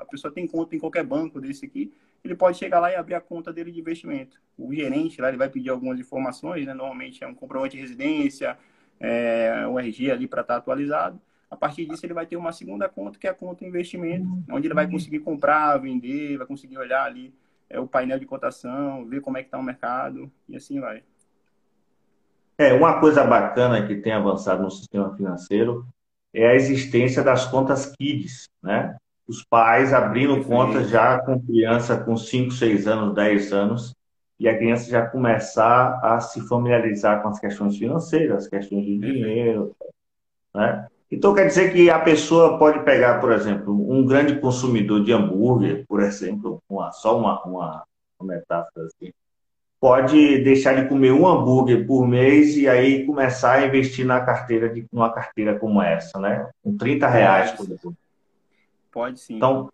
A 0.00 0.04
pessoa 0.06 0.32
tem 0.32 0.46
conta 0.46 0.74
em 0.74 0.78
qualquer 0.78 1.04
banco 1.04 1.40
desse 1.40 1.66
aqui, 1.66 1.92
ele 2.24 2.34
pode 2.34 2.56
chegar 2.56 2.80
lá 2.80 2.90
e 2.90 2.94
abrir 2.94 3.14
a 3.14 3.20
conta 3.20 3.52
dele 3.52 3.70
de 3.70 3.80
investimento. 3.80 4.40
O 4.56 4.72
gerente 4.72 5.20
lá, 5.20 5.28
ele 5.28 5.36
vai 5.36 5.50
pedir 5.50 5.68
algumas 5.68 6.00
informações, 6.00 6.64
né? 6.64 6.72
Normalmente 6.72 7.22
é 7.22 7.26
um 7.26 7.34
comprovante 7.34 7.76
de 7.76 7.82
residência, 7.82 8.56
é, 9.00 9.66
o 9.66 9.78
RG 9.78 10.10
ali 10.10 10.26
para 10.26 10.42
estar 10.42 10.54
tá 10.54 10.58
atualizado. 10.58 11.20
A 11.50 11.56
partir 11.56 11.86
disso, 11.86 12.04
ele 12.04 12.14
vai 12.14 12.26
ter 12.26 12.36
uma 12.36 12.52
segunda 12.52 12.88
conta, 12.88 13.18
que 13.18 13.26
é 13.26 13.30
a 13.30 13.34
conta 13.34 13.64
investimento, 13.64 14.26
onde 14.50 14.66
ele 14.66 14.74
vai 14.74 14.90
conseguir 14.90 15.20
comprar, 15.20 15.78
vender, 15.78 16.36
vai 16.36 16.46
conseguir 16.46 16.76
olhar 16.76 17.04
ali 17.04 17.34
é, 17.70 17.80
o 17.80 17.86
painel 17.86 18.18
de 18.18 18.26
cotação, 18.26 19.06
ver 19.06 19.20
como 19.20 19.38
é 19.38 19.42
que 19.42 19.48
está 19.48 19.58
o 19.58 19.62
mercado 19.62 20.30
e 20.48 20.56
assim 20.56 20.80
vai. 20.80 21.02
É, 22.58 22.72
uma 22.72 23.00
coisa 23.00 23.24
bacana 23.24 23.86
que 23.86 23.96
tem 23.96 24.12
avançado 24.12 24.62
no 24.62 24.70
sistema 24.70 25.14
financeiro 25.16 25.86
é 26.34 26.48
a 26.48 26.54
existência 26.54 27.22
das 27.22 27.46
contas 27.46 27.94
KIDS, 27.96 28.48
né? 28.62 28.96
Os 29.26 29.44
pais 29.44 29.92
abrindo 29.92 30.42
contas 30.44 30.88
já 30.88 31.20
com 31.20 31.40
criança 31.40 32.02
com 32.02 32.16
5, 32.16 32.50
6 32.50 32.86
anos, 32.86 33.14
10 33.14 33.52
anos, 33.52 33.94
e 34.38 34.48
a 34.48 34.56
criança 34.56 34.88
já 34.88 35.04
começar 35.04 35.98
a 36.02 36.20
se 36.20 36.40
familiarizar 36.46 37.22
com 37.22 37.28
as 37.28 37.40
questões 37.40 37.76
financeiras, 37.76 38.44
as 38.44 38.48
questões 38.48 38.84
de 38.84 38.98
dinheiro, 38.98 39.74
né? 40.54 40.86
Então 41.10 41.34
quer 41.34 41.46
dizer 41.46 41.72
que 41.72 41.88
a 41.88 41.98
pessoa 41.98 42.58
pode 42.58 42.84
pegar, 42.84 43.20
por 43.20 43.32
exemplo, 43.32 43.74
um 43.90 44.04
grande 44.04 44.38
consumidor 44.38 45.02
de 45.02 45.12
hambúrguer, 45.12 45.84
por 45.88 46.02
exemplo, 46.02 46.62
uma, 46.68 46.92
só 46.92 47.18
uma, 47.18 47.42
uma, 47.44 47.84
uma 48.20 48.34
metáfora 48.34 48.86
assim, 48.86 49.10
pode 49.80 50.38
deixar 50.42 50.74
de 50.74 50.88
comer 50.88 51.12
um 51.12 51.26
hambúrguer 51.26 51.86
por 51.86 52.06
mês 52.06 52.56
e 52.56 52.68
aí 52.68 53.06
começar 53.06 53.54
a 53.54 53.66
investir 53.66 54.04
na 54.04 54.20
carteira 54.20 54.68
de 54.68 54.86
uma 54.92 55.10
carteira 55.10 55.58
como 55.58 55.80
essa, 55.82 56.18
né? 56.20 56.48
Com 56.62 56.76
30 56.76 57.08
reais 57.08 57.52
por 57.52 57.64
exemplo. 57.64 57.96
Pode 58.92 59.20
sim. 59.20 59.36
Então, 59.36 59.70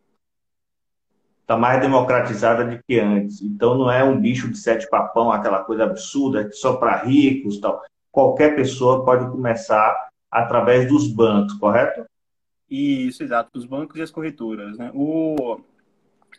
está 1.44 1.56
mais 1.58 1.78
democratizada 1.80 2.64
do 2.64 2.82
que 2.82 2.98
antes. 2.98 3.42
Então 3.42 3.76
não 3.76 3.90
é 3.90 4.02
um 4.02 4.18
bicho 4.18 4.50
de 4.50 4.56
sete 4.56 4.88
papão, 4.88 5.30
aquela 5.30 5.62
coisa 5.62 5.84
absurda 5.84 6.50
só 6.52 6.76
para 6.76 7.02
ricos, 7.04 7.60
tal. 7.60 7.82
Qualquer 8.10 8.56
pessoa 8.56 9.04
pode 9.04 9.30
começar 9.30 10.08
através 10.30 10.88
dos 10.88 11.06
bancos, 11.06 11.52
correto? 11.54 12.04
Isso, 12.68 13.22
exato, 13.22 13.50
os 13.54 13.66
bancos 13.66 13.98
e 13.98 14.02
as 14.02 14.10
corretoras, 14.10 14.78
né? 14.78 14.90
O 14.94 15.60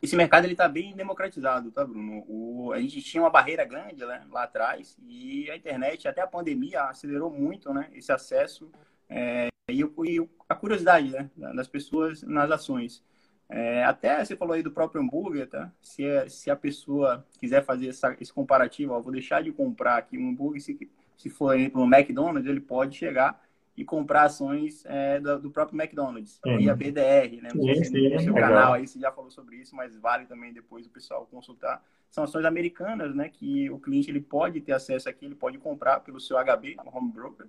esse 0.02 0.16
mercado 0.16 0.46
ele 0.46 0.54
está 0.54 0.68
bem 0.68 0.94
democratizado, 0.94 1.72
tá, 1.72 1.86
Bruno? 1.86 2.26
O, 2.28 2.72
a 2.74 2.80
gente 2.80 3.02
tinha 3.02 3.24
uma 3.24 3.30
barreira 3.30 3.64
grande 3.64 4.06
né, 4.06 4.26
lá 4.30 4.44
atrás 4.44 4.98
e 5.08 5.50
a 5.50 5.56
internet, 5.56 6.08
até 6.08 6.22
a 6.22 6.28
pandemia, 6.28 6.84
acelerou 6.84 7.32
muito 7.32 7.74
né, 7.74 7.90
esse 7.94 8.12
acesso 8.12 8.70
é, 9.10 9.48
e, 9.70 9.82
e, 9.82 10.30
a 10.50 10.56
curiosidade 10.56 11.10
né, 11.10 11.30
das 11.56 11.68
pessoas 11.68 12.22
nas 12.24 12.52
ações. 12.52 13.02
É, 13.48 13.84
até 13.84 14.24
você 14.24 14.36
falou 14.36 14.54
aí 14.54 14.64
do 14.64 14.72
próprio 14.72 15.02
hambúrguer, 15.02 15.48
tá? 15.48 15.72
Se, 15.82 16.04
é, 16.04 16.28
se 16.28 16.50
a 16.50 16.56
pessoa 16.56 17.25
quiser 17.40 17.64
fazer 17.64 17.90
essa, 17.90 18.16
esse 18.20 18.34
comparativo, 18.34 18.94
ó, 18.94 19.00
vou 19.00 19.12
deixar 19.12 19.44
de 19.44 19.52
comprar 19.52 19.98
aqui 19.98 20.18
um 20.18 20.30
hambúrguer, 20.30 20.62
se, 20.62 20.90
se 21.16 21.30
for 21.30 21.56
no 21.58 21.86
McDonald's, 21.86 22.50
ele 22.50 22.60
pode 22.60 22.98
chegar 22.98 23.44
e 23.78 23.84
comprar 23.84 24.24
ações 24.24 24.84
é, 24.86 25.20
do, 25.20 25.40
do, 25.40 25.52
próprio 25.52 25.80
McDonald's, 25.80 26.40
sim. 26.44 26.58
via 26.58 26.75
BDR, 26.75 27.42
né? 27.42 27.50
Sim, 27.52 27.84
sim, 27.84 28.10
no 28.10 28.20
seu 28.20 28.34
legal. 28.34 28.50
canal 28.50 28.74
aí 28.74 28.88
você 28.88 29.00
já 29.00 29.12
falou 29.12 29.30
sobre 29.30 29.58
isso, 29.58 29.75
mas 29.75 29.96
vale 29.98 30.25
também 30.25 30.54
depois 30.54 30.88
o 30.88 30.90
pessoal 30.90 31.28
consultar. 31.30 31.84
São 32.10 32.24
ações 32.24 32.46
americanas, 32.46 33.14
né? 33.14 33.30
Que 33.30 33.70
o 33.70 33.78
cliente 33.78 34.10
ele 34.10 34.22
pode 34.22 34.62
ter 34.62 34.72
acesso 34.72 35.10
aqui, 35.10 35.25
ele 35.25 35.36
pode 35.36 35.58
comprar 35.58 36.00
pelo 36.00 36.20
seu 36.20 36.38
HB, 36.38 36.78
home 36.86 37.12
broker, 37.12 37.48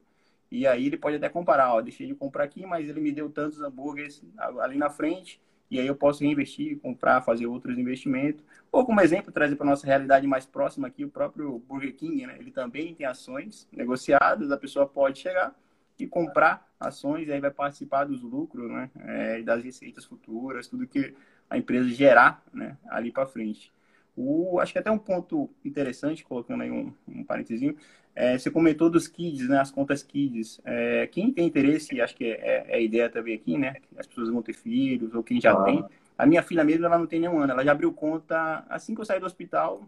e 0.50 0.66
aí 0.66 0.86
ele 0.86 0.96
pode 0.96 1.16
até 1.16 1.28
comparar, 1.28 1.74
ó, 1.74 1.80
deixei 1.80 2.06
de 2.06 2.14
comprar 2.14 2.44
aqui, 2.44 2.66
mas 2.66 2.88
ele 2.88 3.00
me 3.00 3.12
deu 3.12 3.30
tantos 3.30 3.60
hambúrgueres 3.60 4.22
ali 4.60 4.76
na 4.76 4.90
frente, 4.90 5.40
e 5.70 5.80
aí 5.80 5.86
eu 5.86 5.96
posso 5.96 6.22
reinvestir, 6.22 6.78
comprar, 6.78 7.22
fazer 7.22 7.46
outros 7.46 7.78
investimentos. 7.78 8.44
Ou 8.70 8.84
como 8.84 9.00
exemplo, 9.00 9.32
trazer 9.32 9.56
para 9.56 9.66
nossa 9.66 9.86
realidade 9.86 10.26
mais 10.26 10.46
próxima 10.46 10.88
aqui, 10.88 11.04
o 11.04 11.10
próprio 11.10 11.58
Burger 11.58 11.94
King, 11.94 12.26
né? 12.26 12.36
Ele 12.38 12.50
também 12.50 12.94
tem 12.94 13.06
ações 13.06 13.68
negociadas, 13.72 14.50
a 14.50 14.56
pessoa 14.56 14.86
pode 14.86 15.18
chegar 15.18 15.54
e 15.98 16.06
comprar 16.06 16.70
ações, 16.78 17.26
e 17.26 17.32
aí 17.32 17.40
vai 17.40 17.50
participar 17.50 18.04
dos 18.04 18.22
lucros, 18.22 18.70
né? 18.70 18.90
É, 19.00 19.42
das 19.42 19.64
receitas 19.64 20.04
futuras, 20.04 20.68
tudo 20.68 20.86
que 20.86 21.14
a 21.48 21.58
empresa 21.58 21.88
gerar, 21.88 22.42
né? 22.52 22.76
Ali 22.88 23.10
para 23.10 23.26
frente. 23.26 23.72
O, 24.16 24.58
acho 24.60 24.72
que 24.72 24.78
até 24.78 24.90
um 24.90 24.98
ponto 24.98 25.50
interessante, 25.64 26.24
colocando 26.24 26.62
aí 26.62 26.70
um, 26.70 26.92
um 27.06 27.22
parentezinho, 27.22 27.76
é, 28.14 28.38
você 28.38 28.50
comentou 28.50 28.88
dos 28.88 29.06
kids, 29.06 29.46
né, 29.46 29.60
as 29.60 29.70
contas 29.70 30.02
kids. 30.02 30.58
É, 30.64 31.06
quem 31.08 31.30
tem 31.30 31.46
interesse, 31.46 32.00
acho 32.00 32.16
que 32.16 32.24
é, 32.24 32.30
é, 32.30 32.66
é, 32.68 32.76
a 32.76 32.80
ideia 32.80 33.10
também 33.10 33.34
aqui, 33.34 33.58
né, 33.58 33.74
as 33.98 34.06
pessoas 34.06 34.30
vão 34.30 34.40
ter 34.40 34.54
filhos, 34.54 35.14
ou 35.14 35.22
quem 35.22 35.38
já 35.38 35.52
ah. 35.52 35.62
tem. 35.64 35.84
A 36.16 36.24
minha 36.24 36.42
filha 36.42 36.64
mesmo, 36.64 36.86
ela 36.86 36.98
não 36.98 37.06
tem 37.06 37.20
nenhum 37.20 37.38
ano, 37.38 37.52
ela 37.52 37.62
já 37.62 37.72
abriu 37.72 37.92
conta 37.92 38.64
assim 38.70 38.94
que 38.94 39.00
eu 39.02 39.04
saí 39.04 39.20
do 39.20 39.26
hospital. 39.26 39.86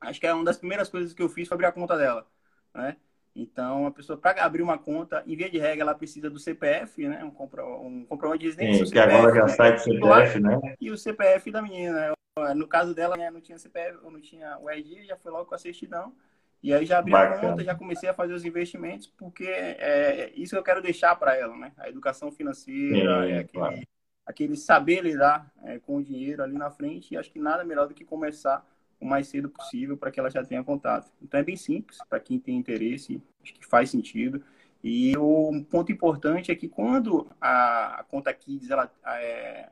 Acho 0.00 0.20
que 0.20 0.26
é 0.26 0.34
uma 0.34 0.44
das 0.44 0.58
primeiras 0.58 0.88
coisas 0.88 1.12
que 1.12 1.22
eu 1.22 1.28
fiz 1.28 1.46
foi 1.46 1.54
abrir 1.54 1.66
a 1.66 1.72
conta 1.72 1.96
dela, 1.96 2.26
né? 2.74 2.96
Então, 3.36 3.86
a 3.86 3.90
pessoa, 3.90 4.16
para 4.16 4.44
abrir 4.44 4.62
uma 4.62 4.78
conta, 4.78 5.22
em 5.26 5.34
via 5.34 5.50
de 5.50 5.58
regra, 5.58 5.82
ela 5.82 5.94
precisa 5.94 6.30
do 6.30 6.38
CPF, 6.38 7.08
né? 7.08 7.24
Um, 7.24 7.30
compro, 7.30 7.64
um 7.80 8.04
comprovante 8.04 8.40
de 8.40 8.46
residência. 8.46 8.86
Sim, 8.86 8.92
que 8.92 8.98
agora 8.98 9.34
já 9.34 9.48
sai 9.48 9.72
do 9.74 9.80
CPF, 9.80 10.40
né? 10.40 10.60
E 10.80 10.90
o 10.90 10.96
CPF 10.96 11.50
da 11.50 11.60
menina. 11.60 12.13
No 12.56 12.66
caso 12.66 12.92
dela, 12.94 13.16
né, 13.16 13.30
não 13.30 13.40
tinha 13.40 13.56
CPF, 13.56 14.02
não 14.02 14.20
tinha 14.20 14.58
o 14.58 14.68
RG, 14.68 15.04
já 15.04 15.16
foi 15.16 15.30
logo 15.30 15.46
com 15.46 15.54
a 15.54 15.58
certidão. 15.58 16.12
E 16.60 16.72
aí 16.74 16.84
já 16.84 16.98
abri 16.98 17.12
Bacana. 17.12 17.36
a 17.36 17.40
conta, 17.40 17.62
já 17.62 17.74
comecei 17.76 18.08
a 18.08 18.14
fazer 18.14 18.32
os 18.32 18.44
investimentos, 18.44 19.06
porque 19.06 19.44
é 19.46 20.32
isso 20.34 20.54
que 20.54 20.58
eu 20.58 20.62
quero 20.64 20.82
deixar 20.82 21.14
para 21.14 21.36
ela, 21.36 21.56
né? 21.56 21.72
A 21.76 21.88
educação 21.88 22.32
financeira, 22.32 23.22
Sim, 23.22 23.32
é 23.32 23.38
aquele, 23.38 23.48
claro. 23.48 23.80
aquele 24.26 24.56
saber 24.56 25.02
lidar 25.02 25.48
é, 25.62 25.78
com 25.78 25.98
o 25.98 26.02
dinheiro 26.02 26.42
ali 26.42 26.54
na 26.54 26.70
frente. 26.70 27.14
E 27.14 27.16
acho 27.16 27.30
que 27.30 27.38
nada 27.38 27.64
melhor 27.64 27.86
do 27.86 27.94
que 27.94 28.04
começar 28.04 28.66
o 28.98 29.04
mais 29.04 29.28
cedo 29.28 29.48
possível 29.48 29.96
para 29.96 30.10
que 30.10 30.18
ela 30.18 30.30
já 30.30 30.42
tenha 30.42 30.64
contato. 30.64 31.12
Então 31.22 31.38
é 31.38 31.42
bem 31.42 31.56
simples, 31.56 31.98
para 32.08 32.18
quem 32.18 32.40
tem 32.40 32.56
interesse, 32.56 33.22
acho 33.42 33.54
que 33.54 33.66
faz 33.66 33.90
sentido. 33.90 34.42
E 34.82 35.16
o 35.16 35.64
ponto 35.70 35.92
importante 35.92 36.50
é 36.50 36.54
que 36.56 36.68
quando 36.68 37.30
a, 37.40 38.00
a 38.00 38.04
conta 38.04 38.34
Kids 38.34 38.70
ela, 38.70 38.90
é, 39.06 39.68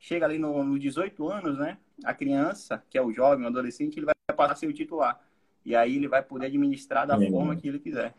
chega 0.00 0.24
ali 0.24 0.38
nos 0.38 0.66
no 0.66 0.78
18 0.78 1.28
anos, 1.28 1.58
né, 1.58 1.76
a 2.02 2.14
criança, 2.14 2.82
que 2.88 2.98
é 2.98 3.02
o 3.02 3.12
jovem, 3.12 3.44
o 3.44 3.48
adolescente, 3.48 3.98
ele 3.98 4.06
vai 4.06 4.14
passar 4.34 4.54
a 4.54 4.56
ser 4.56 4.66
o 4.66 4.72
titular. 4.72 5.20
E 5.64 5.76
aí 5.76 5.96
ele 5.96 6.08
vai 6.08 6.22
poder 6.22 6.46
administrar 6.46 7.06
da 7.06 7.20
forma 7.28 7.54
que 7.54 7.68
ele 7.68 7.78
quiser, 7.78 8.14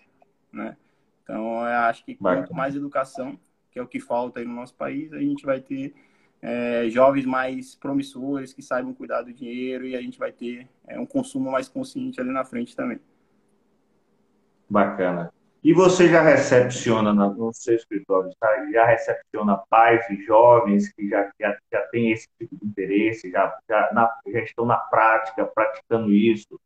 né? 0.54 0.78
Então, 1.24 1.58
eu 1.62 1.80
acho 1.80 2.06
que 2.06 2.16
quanto 2.16 2.54
mais 2.54 2.76
educação, 2.76 3.40
que 3.72 3.80
é 3.80 3.82
o 3.82 3.88
que 3.88 4.00
falta 4.00 4.40
aí 4.40 4.46
no 4.46 4.54
nosso 4.54 4.76
país, 4.76 5.12
a 5.12 5.20
gente 5.20 5.44
vai 5.44 5.60
ter 5.60 5.94
é, 6.42 6.88
jovens 6.90 7.26
mais 7.26 7.74
promissores 7.74 8.54
que 8.54 8.62
saibam 8.62 8.94
cuidar 8.94 9.24
do 9.24 9.34
dinheiro 9.34 9.86
e 9.86 9.96
a 9.96 10.02
gente 10.02 10.20
vai 10.20 10.32
ter 10.32 10.68
é, 10.88 11.00
um 11.00 11.06
consumo 11.06 11.50
mais 11.50 11.68
consciente 11.68 12.22
ali 12.22 12.32
na 12.32 12.44
frente 12.44 12.76
também. 12.76 13.00
Bacana. 14.70 15.34
E 15.63 15.74
você 15.74 16.10
já 16.10 16.22
recepciona 16.24 17.13
no 17.13 17.53
seu 17.53 17.75
escritório, 17.75 18.32
tá? 18.39 18.72
já 18.72 18.86
recepciona 18.86 19.58
pais 19.70 20.10
e 20.10 20.24
jovens 20.24 20.91
que 20.91 21.08
já, 21.08 21.32
já, 21.39 21.56
já 21.72 21.82
têm 21.88 22.12
esse 22.12 22.27
tipo 22.39 22.58
de 22.58 22.65
interesse, 22.65 23.30
já, 23.30 23.56
já, 23.70 23.91
na, 23.94 24.12
já 24.25 24.39
estão 24.39 24.65
na 24.65 24.77
prática, 24.77 25.46
praticando 25.46 26.12
isso? 26.12 26.60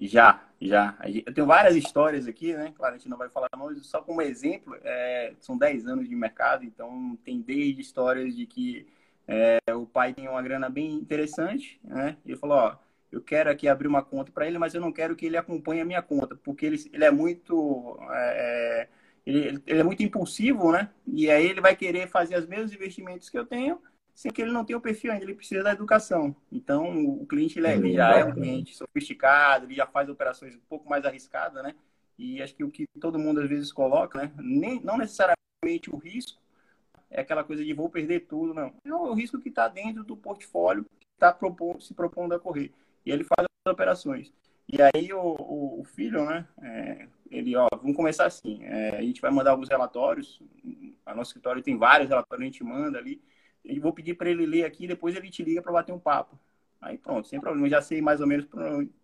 Já, 0.00 0.42
já. 0.58 0.96
Eu 1.26 1.34
tenho 1.34 1.46
várias 1.46 1.76
histórias 1.76 2.26
aqui, 2.26 2.54
né? 2.54 2.72
Claro, 2.74 2.94
a 2.94 2.98
gente 2.98 3.08
não 3.08 3.18
vai 3.18 3.28
falar 3.28 3.48
nomes, 3.56 3.86
só 3.86 4.00
como 4.00 4.22
exemplo, 4.22 4.74
é, 4.82 5.34
são 5.38 5.56
10 5.56 5.86
anos 5.86 6.08
de 6.08 6.16
mercado, 6.16 6.64
então 6.64 7.16
tem 7.22 7.40
desde 7.40 7.82
histórias 7.82 8.34
de 8.34 8.46
que 8.46 8.86
é, 9.28 9.58
o 9.74 9.86
pai 9.86 10.14
tem 10.14 10.26
uma 10.26 10.42
grana 10.42 10.70
bem 10.70 10.94
interessante, 10.94 11.78
né? 11.84 12.16
E 12.24 12.30
ele 12.30 12.38
falou, 12.38 12.56
ó, 12.56 12.76
eu 13.12 13.20
quero 13.20 13.50
aqui 13.50 13.68
abrir 13.68 13.86
uma 13.86 14.02
conta 14.02 14.32
para 14.32 14.46
ele, 14.46 14.58
mas 14.58 14.74
eu 14.74 14.80
não 14.80 14.90
quero 14.90 15.14
que 15.14 15.26
ele 15.26 15.36
acompanhe 15.36 15.82
a 15.82 15.84
minha 15.84 16.02
conta, 16.02 16.34
porque 16.34 16.66
ele, 16.66 16.90
ele 16.92 17.04
é 17.04 17.10
muito... 17.10 17.98
É, 18.10 18.88
é 18.88 18.88
ele, 19.24 19.62
ele 19.66 19.80
é 19.80 19.84
muito 19.84 20.02
impulsivo, 20.02 20.72
né? 20.72 20.90
E 21.06 21.30
aí 21.30 21.46
ele 21.46 21.60
vai 21.60 21.76
querer 21.76 22.08
fazer 22.08 22.36
os 22.36 22.46
mesmos 22.46 22.72
investimentos 22.72 23.30
que 23.30 23.38
eu 23.38 23.46
tenho, 23.46 23.80
sem 24.14 24.32
que 24.32 24.42
ele 24.42 24.50
não 24.50 24.64
tenha 24.64 24.76
o 24.76 24.80
perfil 24.80 25.12
ainda, 25.12 25.24
ele 25.24 25.34
precisa 25.34 25.62
da 25.62 25.72
educação. 25.72 26.34
Então, 26.50 27.06
o 27.06 27.24
cliente 27.24 27.58
ele, 27.58 27.68
é, 27.68 27.74
ele 27.74 27.92
já 27.92 28.18
é 28.18 28.24
um 28.24 28.32
cliente 28.32 28.74
sofisticado, 28.74 29.66
ele 29.66 29.74
já 29.74 29.86
faz 29.86 30.08
operações 30.08 30.56
um 30.56 30.60
pouco 30.68 30.88
mais 30.88 31.04
arriscadas, 31.04 31.62
né? 31.62 31.74
E 32.18 32.42
acho 32.42 32.54
que 32.54 32.64
o 32.64 32.70
que 32.70 32.86
todo 33.00 33.18
mundo 33.18 33.40
às 33.40 33.48
vezes 33.48 33.72
coloca, 33.72 34.18
né? 34.18 34.32
Nem, 34.36 34.80
não 34.80 34.98
necessariamente 34.98 35.88
o 35.90 35.96
risco 35.96 36.40
é 37.10 37.20
aquela 37.20 37.44
coisa 37.44 37.64
de 37.64 37.72
vou 37.72 37.88
perder 37.88 38.20
tudo, 38.20 38.54
não. 38.54 38.74
É 38.84 38.92
o 38.92 39.12
risco 39.12 39.38
que 39.38 39.50
está 39.50 39.68
dentro 39.68 40.02
do 40.02 40.16
portfólio 40.16 40.84
que 40.84 41.06
está 41.14 41.36
se 41.78 41.94
propondo 41.94 42.34
a 42.34 42.40
correr. 42.40 42.72
E 43.04 43.10
ele 43.10 43.24
faz 43.24 43.46
as 43.66 43.72
operações. 43.72 44.32
E 44.68 44.78
aí 44.80 45.12
o, 45.12 45.20
o, 45.20 45.80
o 45.80 45.84
filho, 45.84 46.24
né? 46.24 46.46
É, 46.62 47.08
ele, 47.30 47.56
ó, 47.56 47.68
vamos 47.80 47.96
começar 47.96 48.26
assim. 48.26 48.62
É, 48.64 48.96
a 48.96 49.02
gente 49.02 49.20
vai 49.20 49.30
mandar 49.30 49.52
alguns 49.52 49.68
relatórios. 49.68 50.40
A 51.04 51.14
nosso 51.14 51.30
escritório 51.30 51.62
tem 51.62 51.76
vários 51.76 52.08
relatórios, 52.08 52.42
a 52.42 52.50
gente 52.50 52.64
manda 52.64 52.98
ali 52.98 53.20
e 53.64 53.78
vou 53.78 53.92
pedir 53.92 54.14
para 54.14 54.30
ele 54.30 54.46
ler 54.46 54.64
aqui, 54.64 54.86
depois 54.86 55.14
ele 55.14 55.30
te 55.30 55.42
liga 55.42 55.62
para 55.62 55.72
bater 55.72 55.92
um 55.92 55.98
papo. 55.98 56.38
Aí 56.80 56.98
pronto, 56.98 57.28
sem 57.28 57.40
problema. 57.40 57.66
Eu 57.66 57.70
já 57.70 57.82
sei 57.82 58.00
mais 58.00 58.20
ou 58.20 58.26
menos 58.26 58.46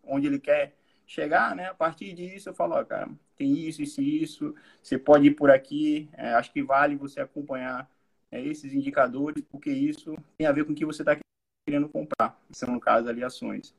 onde 0.04 0.26
ele 0.26 0.38
quer 0.38 0.74
chegar, 1.06 1.54
né? 1.56 1.66
A 1.66 1.74
partir 1.74 2.12
disso 2.12 2.50
eu 2.50 2.54
falo, 2.54 2.74
ó, 2.74 2.84
cara, 2.84 3.08
tem 3.36 3.52
isso, 3.52 3.82
isso 3.82 4.00
e 4.00 4.22
isso, 4.22 4.54
você 4.82 4.98
pode 4.98 5.26
ir 5.28 5.30
por 5.32 5.50
aqui, 5.50 6.08
é, 6.12 6.34
acho 6.34 6.52
que 6.52 6.62
vale 6.62 6.96
você 6.96 7.20
acompanhar 7.20 7.88
é, 8.30 8.42
esses 8.42 8.74
indicadores, 8.74 9.42
porque 9.50 9.70
isso 9.70 10.14
tem 10.36 10.46
a 10.46 10.52
ver 10.52 10.64
com 10.64 10.72
o 10.72 10.74
que 10.74 10.84
você 10.84 11.02
está 11.02 11.16
querendo 11.66 11.88
comprar, 11.88 12.38
são 12.50 12.74
no 12.74 12.80
caso 12.80 13.08
ali 13.08 13.24
ações. 13.24 13.74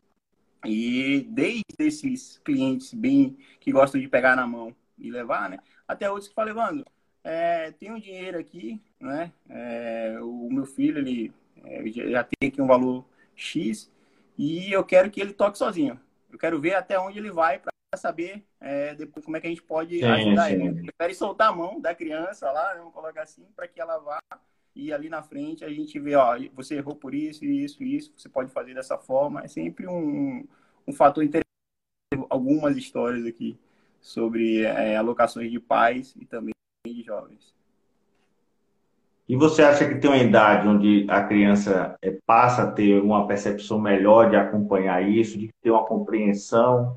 E 0.66 1.26
desde 1.30 1.64
esses 1.80 2.38
clientes 2.40 2.94
bem 2.94 3.38
que 3.60 3.72
gostam 3.72 4.00
de 4.00 4.08
pegar 4.08 4.36
na 4.36 4.46
mão 4.46 4.76
e 4.98 5.10
levar, 5.10 5.50
né? 5.50 5.60
Até 5.88 6.10
outros 6.10 6.28
que 6.28 6.36
falam, 6.36 6.52
Evandro, 6.52 6.86
é, 7.24 7.72
tenho 7.72 8.00
dinheiro 8.00 8.38
aqui, 8.38 8.82
né? 9.00 9.32
É, 9.50 10.18
o 10.22 10.50
meu 10.52 10.66
filho, 10.66 10.98
ele 11.00 11.34
é, 11.64 11.88
já 12.10 12.24
tem 12.24 12.50
aqui 12.50 12.62
um 12.62 12.68
valor 12.68 13.06
X 13.36 13.92
e 14.38 14.72
eu 14.72 14.84
quero 14.84 15.10
que 15.10 15.22
ele 15.22 15.34
toque 15.34 15.58
sozinho. 15.58 16.00
Eu 16.32 16.38
quero 16.38 16.60
ver 16.60 16.76
até 16.76 17.00
onde 17.00 17.18
ele 17.18 17.32
vai 17.32 17.60
para 17.60 17.72
saber 17.98 18.44
é, 18.60 18.94
depois 18.94 19.26
como 19.26 19.38
é 19.38 19.42
que 19.42 19.48
a 19.48 19.50
gente 19.50 19.64
pode 19.64 20.00
sim, 20.00 20.06
ajudar 20.06 20.48
sim. 20.48 20.54
ele. 20.54 20.68
Eu 20.68 20.86
prefere 20.86 21.14
soltar 21.16 21.50
a 21.50 21.56
mão 21.56 21.80
da 21.80 21.96
criança 21.96 22.52
lá, 22.52 22.74
vamos 22.76 22.94
colocar 22.94 23.24
assim, 23.24 23.46
para 23.56 23.68
que 23.68 23.82
ela 23.82 23.98
vá 23.98 24.20
e 24.80 24.94
ali 24.94 25.10
na 25.10 25.22
frente 25.22 25.66
a 25.66 25.70
gente 25.70 26.00
vê, 26.00 26.16
ó, 26.16 26.38
você 26.54 26.76
errou 26.76 26.96
por 26.96 27.14
isso, 27.14 27.44
isso, 27.44 27.84
isso, 27.84 28.14
você 28.16 28.30
pode 28.30 28.52
fazer 28.52 28.74
dessa 28.74 28.98
forma. 28.98 29.44
É 29.44 29.48
sempre 29.48 29.88
um, 29.88 30.48
um 30.88 30.94
fator 30.94 31.24
interessante. 31.24 31.46
Algumas 32.30 32.78
histórias 32.78 33.26
aqui 33.26 33.58
sobre 34.00 34.64
é, 34.64 34.96
alocações 34.96 35.52
de 35.52 35.60
pais 35.60 36.16
e 36.20 36.26
também 36.26 36.54
de 36.86 37.04
jovens. 37.04 37.54
E 39.28 39.36
você 39.36 39.62
acha 39.62 39.88
que 39.88 40.00
tem 40.00 40.10
uma 40.10 40.18
idade 40.18 40.68
onde 40.68 41.06
a 41.08 41.24
criança 41.24 41.96
é, 42.02 42.18
passa 42.26 42.64
a 42.64 42.72
ter 42.72 43.00
uma 43.00 43.28
percepção 43.28 43.80
melhor 43.80 44.30
de 44.30 44.36
acompanhar 44.36 45.08
isso, 45.08 45.38
de 45.38 45.50
ter 45.62 45.70
uma 45.70 45.86
compreensão? 45.86 46.96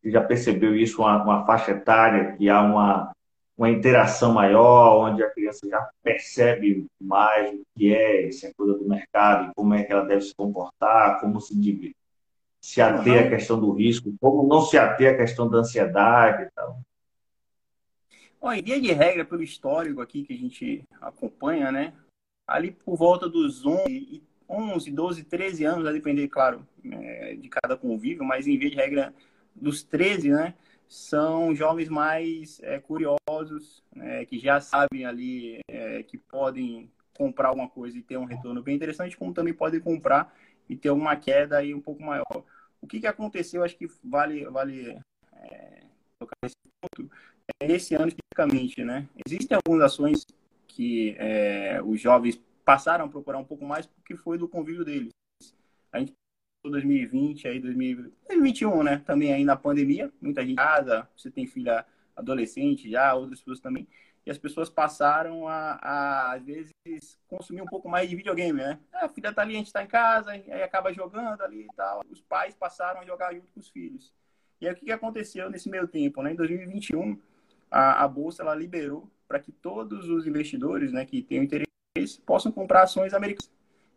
Você 0.00 0.10
já 0.10 0.22
percebeu 0.22 0.76
isso, 0.76 1.02
uma, 1.02 1.22
uma 1.22 1.46
faixa 1.46 1.72
etária, 1.72 2.36
que 2.36 2.48
há 2.48 2.62
uma, 2.62 3.10
uma 3.56 3.70
interação 3.70 4.32
maior, 4.32 5.08
onde 5.08 5.22
a 5.22 5.30
criança 5.30 5.68
já 5.68 5.88
percebe 6.02 6.86
mais 7.00 7.54
o 7.54 7.62
que 7.76 7.94
é 7.94 8.26
essa 8.26 8.52
coisa 8.54 8.74
do 8.74 8.88
mercado 8.88 9.50
e 9.50 9.54
como 9.54 9.74
é 9.74 9.84
que 9.84 9.92
ela 9.92 10.04
deve 10.04 10.22
se 10.22 10.34
comportar, 10.34 11.20
como 11.20 11.40
se, 11.40 11.94
se 12.60 12.80
ater 12.80 13.26
à 13.26 13.28
questão 13.28 13.60
do 13.60 13.72
risco, 13.72 14.14
como 14.20 14.48
não 14.48 14.62
se 14.62 14.78
ater 14.78 15.14
à 15.14 15.16
questão 15.16 15.48
da 15.48 15.58
ansiedade 15.58 16.44
e 16.44 16.50
tal? 16.54 16.80
Bom, 18.40 18.52
em 18.52 18.62
via 18.62 18.80
de 18.80 18.92
regra, 18.92 19.24
pelo 19.24 19.42
histórico 19.42 20.00
aqui 20.00 20.24
que 20.24 20.32
a 20.32 20.36
gente 20.36 20.84
acompanha, 21.00 21.70
né? 21.70 21.92
Ali 22.44 22.72
por 22.72 22.96
volta 22.96 23.28
dos 23.28 23.64
11, 23.64 24.20
11 24.48 24.90
12, 24.90 25.24
13 25.24 25.64
anos, 25.64 25.86
a 25.86 25.92
depender, 25.92 26.26
claro, 26.26 26.66
é, 26.84 27.36
de 27.36 27.48
cada 27.48 27.76
convívio, 27.76 28.24
mas 28.24 28.48
em 28.48 28.58
via 28.58 28.70
de 28.70 28.76
regra, 28.76 29.14
dos 29.54 29.84
13, 29.84 30.30
né? 30.30 30.54
São 30.92 31.54
jovens 31.54 31.88
mais 31.88 32.60
é, 32.62 32.78
curiosos, 32.78 33.82
né, 33.96 34.26
que 34.26 34.38
já 34.38 34.60
sabem 34.60 35.06
ali 35.06 35.58
é, 35.66 36.02
que 36.02 36.18
podem 36.18 36.92
comprar 37.16 37.48
alguma 37.48 37.66
coisa 37.66 37.96
e 37.96 38.02
ter 38.02 38.18
um 38.18 38.26
retorno 38.26 38.62
bem 38.62 38.76
interessante, 38.76 39.16
como 39.16 39.32
também 39.32 39.54
podem 39.54 39.80
comprar 39.80 40.36
e 40.68 40.76
ter 40.76 40.90
uma 40.90 41.16
queda 41.16 41.56
aí 41.56 41.72
um 41.72 41.80
pouco 41.80 42.02
maior. 42.02 42.44
O 42.78 42.86
que, 42.86 43.00
que 43.00 43.06
aconteceu, 43.06 43.64
acho 43.64 43.74
que 43.74 43.88
vale, 44.04 44.44
vale 44.50 45.00
é, 45.32 45.80
tocar 46.18 46.36
nesse 46.42 46.56
ponto, 46.78 47.10
é 47.58 47.72
esse 47.72 47.94
ano 47.94 48.08
especificamente, 48.08 48.84
né? 48.84 49.08
Existem 49.26 49.56
algumas 49.56 49.82
ações 49.82 50.26
que 50.68 51.16
é, 51.18 51.80
os 51.82 51.98
jovens 52.02 52.38
passaram 52.66 53.06
a 53.06 53.08
procurar 53.08 53.38
um 53.38 53.44
pouco 53.44 53.64
mais 53.64 53.86
porque 53.86 54.14
foi 54.14 54.36
do 54.36 54.46
convívio 54.46 54.84
deles. 54.84 55.08
A 55.90 56.00
gente 56.00 56.12
2020, 56.70 57.48
aí 57.48 57.60
2021, 57.60 58.82
né? 58.82 59.02
Também 59.04 59.32
aí 59.32 59.44
na 59.44 59.56
pandemia, 59.56 60.12
muita 60.20 60.44
gente 60.44 60.56
casa, 60.56 61.08
você 61.16 61.30
tem 61.30 61.46
filha 61.46 61.84
adolescente 62.14 62.90
já, 62.90 63.14
outras 63.14 63.40
pessoas 63.40 63.60
também. 63.60 63.88
E 64.24 64.30
as 64.30 64.38
pessoas 64.38 64.70
passaram 64.70 65.48
a, 65.48 65.78
a, 65.82 66.32
às 66.34 66.44
vezes, 66.44 66.70
consumir 67.26 67.62
um 67.62 67.66
pouco 67.66 67.88
mais 67.88 68.08
de 68.08 68.14
videogame, 68.14 68.60
né? 68.60 68.78
É, 68.92 69.04
a 69.04 69.08
filha 69.08 69.32
tá 69.32 69.42
ali, 69.42 69.54
a 69.54 69.58
gente 69.58 69.72
tá 69.72 69.82
em 69.82 69.88
casa, 69.88 70.30
aí 70.30 70.62
acaba 70.62 70.92
jogando 70.92 71.42
ali 71.42 71.62
e 71.62 71.74
tal. 71.76 72.02
Os 72.08 72.20
pais 72.20 72.54
passaram 72.54 73.00
a 73.00 73.04
jogar 73.04 73.34
junto 73.34 73.48
com 73.52 73.58
os 73.58 73.68
filhos. 73.68 74.14
E 74.60 74.68
aí 74.68 74.72
o 74.72 74.76
que, 74.76 74.84
que 74.84 74.92
aconteceu 74.92 75.50
nesse 75.50 75.68
meio 75.68 75.88
tempo, 75.88 76.22
né? 76.22 76.32
Em 76.32 76.36
2021, 76.36 77.18
a, 77.68 78.04
a 78.04 78.08
Bolsa, 78.08 78.42
ela 78.42 78.54
liberou 78.54 79.10
para 79.26 79.40
que 79.40 79.50
todos 79.50 80.08
os 80.08 80.26
investidores, 80.26 80.92
né, 80.92 81.06
que 81.06 81.22
tenham 81.22 81.42
interesse, 81.42 82.20
possam 82.24 82.52
comprar 82.52 82.82
ações 82.82 83.14
americanas. 83.14 83.50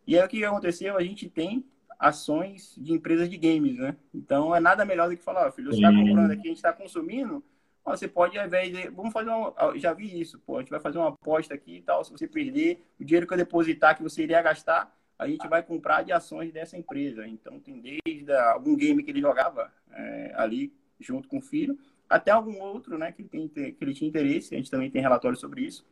E 0.06 0.18
aí 0.18 0.24
o 0.24 0.28
que 0.28 0.44
aconteceu? 0.44 0.96
A 0.96 1.02
gente 1.02 1.28
tem 1.28 1.64
ações 1.98 2.74
de 2.76 2.92
empresas 2.92 3.28
de 3.28 3.36
games, 3.36 3.76
né? 3.78 3.96
Então 4.14 4.54
é 4.54 4.60
nada 4.60 4.84
melhor 4.84 5.08
do 5.08 5.16
que 5.16 5.22
falar, 5.22 5.50
filho, 5.52 5.70
você 5.70 5.76
está 5.76 5.90
comprando 5.90 6.30
aqui, 6.30 6.42
a 6.42 6.48
gente 6.48 6.56
está 6.56 6.72
consumindo, 6.72 7.42
você 7.86 8.08
pode, 8.08 8.36
ao 8.36 8.44
invés 8.44 8.72
de. 8.72 8.88
Vamos 8.90 9.12
fazer 9.12 9.30
uma. 9.30 9.54
Já 9.76 9.92
vi 9.92 10.20
isso, 10.20 10.40
pô. 10.40 10.56
A 10.56 10.60
gente 10.60 10.70
vai 10.70 10.80
fazer 10.80 10.98
uma 10.98 11.10
aposta 11.10 11.54
aqui 11.54 11.76
e 11.76 11.82
tal. 11.82 12.04
Se 12.04 12.10
você 12.10 12.26
perder, 12.26 12.84
o 12.98 13.04
dinheiro 13.04 13.26
que 13.26 13.32
eu 13.32 13.38
depositar 13.38 13.96
que 13.96 14.02
você 14.02 14.24
iria 14.24 14.42
gastar, 14.42 14.92
a 15.16 15.28
gente 15.28 15.46
vai 15.46 15.62
comprar 15.62 16.02
de 16.02 16.10
ações 16.10 16.52
dessa 16.52 16.76
empresa. 16.76 17.26
Então, 17.26 17.60
tem 17.60 17.80
desde 17.80 18.32
algum 18.32 18.74
game 18.74 19.04
que 19.04 19.10
ele 19.10 19.20
jogava 19.20 19.72
é, 19.92 20.32
ali 20.34 20.72
junto 20.98 21.28
com 21.28 21.38
o 21.38 21.42
filho, 21.42 21.78
até 22.08 22.32
algum 22.32 22.58
outro, 22.58 22.98
né, 22.98 23.12
que 23.12 23.22
ele, 23.22 23.28
tem, 23.28 23.48
que 23.48 23.76
ele 23.80 23.94
tinha 23.94 24.08
interesse. 24.08 24.54
A 24.54 24.58
gente 24.58 24.70
também 24.70 24.90
tem 24.90 25.00
relatório 25.00 25.38
sobre 25.38 25.62
isso. 25.62 25.86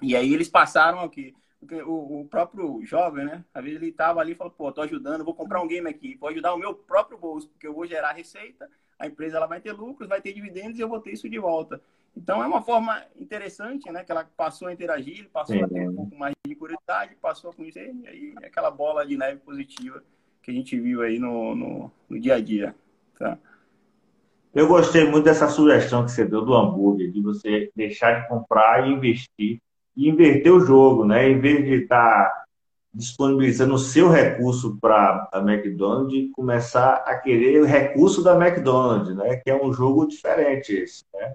E 0.00 0.16
aí 0.16 0.32
eles 0.32 0.48
passaram 0.48 1.00
aqui. 1.00 1.34
O, 1.86 2.20
o 2.20 2.28
próprio 2.28 2.80
jovem, 2.84 3.24
né? 3.24 3.44
Às 3.52 3.64
vezes 3.64 3.80
ele 3.80 3.90
estava 3.90 4.20
ali 4.20 4.32
e 4.32 4.34
falou, 4.36 4.52
pô, 4.52 4.70
tô 4.70 4.80
ajudando, 4.80 5.24
vou 5.24 5.34
comprar 5.34 5.60
um 5.60 5.66
game 5.66 5.88
aqui, 5.88 6.16
vou 6.16 6.28
ajudar 6.28 6.54
o 6.54 6.58
meu 6.58 6.72
próprio 6.72 7.18
bolso, 7.18 7.48
porque 7.48 7.66
eu 7.66 7.74
vou 7.74 7.86
gerar 7.86 8.12
receita 8.12 8.68
a 8.98 9.06
empresa 9.06 9.36
ela 9.36 9.46
vai 9.46 9.60
ter 9.60 9.72
lucros, 9.72 10.08
vai 10.08 10.20
ter 10.20 10.32
dividendos 10.32 10.78
e 10.78 10.82
eu 10.82 10.88
vou 10.88 11.00
ter 11.00 11.12
isso 11.12 11.28
de 11.28 11.38
volta. 11.38 11.80
Então 12.16 12.42
é 12.42 12.46
uma 12.46 12.60
forma 12.60 13.00
interessante, 13.16 13.90
né? 13.92 14.02
Que 14.02 14.10
ela 14.10 14.28
passou 14.36 14.66
a 14.66 14.72
interagir, 14.72 15.28
passou 15.32 15.62
a 15.62 15.68
ter 15.68 15.88
um 15.88 15.94
pouco 15.94 16.16
mais 16.16 16.34
de 16.44 16.54
curiosidade, 16.56 17.14
passou 17.22 17.50
a 17.50 17.54
conhecer, 17.54 17.94
e 17.94 18.08
aí 18.08 18.34
é 18.42 18.46
aquela 18.48 18.70
bola 18.70 19.06
de 19.06 19.16
neve 19.16 19.38
positiva 19.40 20.02
que 20.42 20.50
a 20.50 20.54
gente 20.54 20.78
viu 20.80 21.02
aí 21.02 21.18
no, 21.18 21.54
no, 21.54 21.92
no 22.08 22.18
dia 22.18 22.34
a 22.34 22.40
dia. 22.40 22.74
Tá? 23.16 23.38
Eu 24.52 24.66
gostei 24.66 25.04
muito 25.04 25.26
dessa 25.26 25.48
sugestão 25.48 26.04
que 26.04 26.10
você 26.10 26.24
deu 26.24 26.44
do 26.44 26.54
hambúrguer, 26.54 27.12
de 27.12 27.20
você 27.20 27.70
deixar 27.76 28.20
de 28.20 28.28
comprar 28.28 28.88
e 28.88 28.92
investir. 28.92 29.60
E 29.98 30.08
inverter 30.08 30.52
o 30.52 30.60
jogo, 30.60 31.04
né? 31.04 31.28
Em 31.28 31.40
vez 31.40 31.64
de 31.64 31.82
estar 31.82 32.44
disponibilizando 32.94 33.74
o 33.74 33.78
seu 33.78 34.08
recurso 34.08 34.78
para 34.80 35.28
a 35.32 35.40
McDonald's 35.40 36.30
começar 36.32 37.02
a 37.06 37.18
querer 37.18 37.60
o 37.60 37.66
recurso 37.66 38.22
da 38.22 38.34
McDonald's, 38.34 39.14
né? 39.14 39.36
Que 39.36 39.50
é 39.50 39.60
um 39.60 39.72
jogo 39.72 40.06
diferente 40.06 40.72
esse, 40.72 41.04
né? 41.12 41.34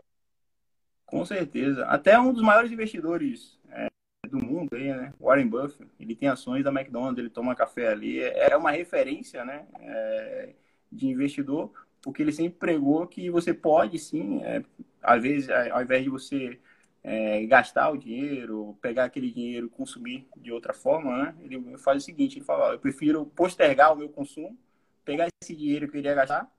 Com 1.06 1.26
certeza. 1.26 1.86
Até 1.88 2.17
um 2.17 2.32
dos 2.32 2.41
maiores 2.41 2.71
investidores 2.71 3.60
é, 3.69 3.88
do 4.30 4.43
mundo 4.43 4.76
aí, 4.76 4.88
né? 4.88 5.13
Warren 5.19 5.47
Buffett, 5.47 5.86
ele 5.99 6.15
tem 6.15 6.30
ações 6.30 6.63
da 6.63 6.71
McDonald's, 6.71 7.19
ele 7.19 7.30
toma 7.30 7.54
café 7.54 7.89
ali. 7.89 8.21
É 8.21 8.56
uma 8.56 8.71
referência, 8.71 9.43
né? 9.43 9.65
É, 9.80 10.49
de 10.89 11.08
investidor, 11.08 11.69
porque 12.02 12.21
ele 12.21 12.32
sempre 12.32 12.58
pregou 12.58 13.06
que 13.08 13.30
você 13.30 13.54
pode 13.54 13.99
sim, 13.99 14.41
é, 14.43 14.63
às 15.02 15.21
vezes, 15.21 15.49
ao 15.49 15.82
invés 15.82 16.04
de 16.04 16.10
você 16.10 16.60
é, 17.04 17.46
gastar 17.46 17.89
o 17.92 17.98
dinheiro, 17.98 18.78
pegar 18.82 19.06
aquele 19.06 19.30
dinheiro 19.30 19.68
e 19.68 19.70
consumir 19.70 20.28
de 20.38 20.52
outra 20.52 20.74
forma, 20.74 21.24
né? 21.24 21.36
Ele 21.42 21.78
faz 21.78 22.02
o 22.02 22.06
seguinte, 22.06 22.38
ele 22.38 22.46
fala, 22.46 22.74
eu 22.74 22.80
prefiro 22.80 23.26
postergar 23.26 23.92
o 23.92 23.96
meu 23.96 24.10
consumo, 24.10 24.58
pegar 25.04 25.28
esse 25.42 25.56
dinheiro 25.56 25.89
que 25.89 25.98
eu 25.98 26.00
iria 26.00 26.16
gastar, 26.16 26.50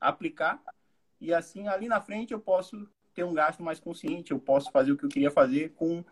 aplicar, 0.00 0.62
e 1.20 1.34
assim, 1.34 1.66
ali 1.66 1.88
na 1.88 2.00
frente 2.00 2.32
eu 2.32 2.38
posso 2.38 2.88
ter 3.12 3.24
um 3.24 3.34
gasto 3.34 3.62
mais 3.62 3.80
consciente, 3.80 4.30
eu 4.30 4.38
posso 4.38 4.70
fazer 4.70 4.92
o 4.92 4.96
que 4.96 5.04
eu 5.04 5.08
queria 5.08 5.30
fazer 5.30 5.70
com 5.70 6.04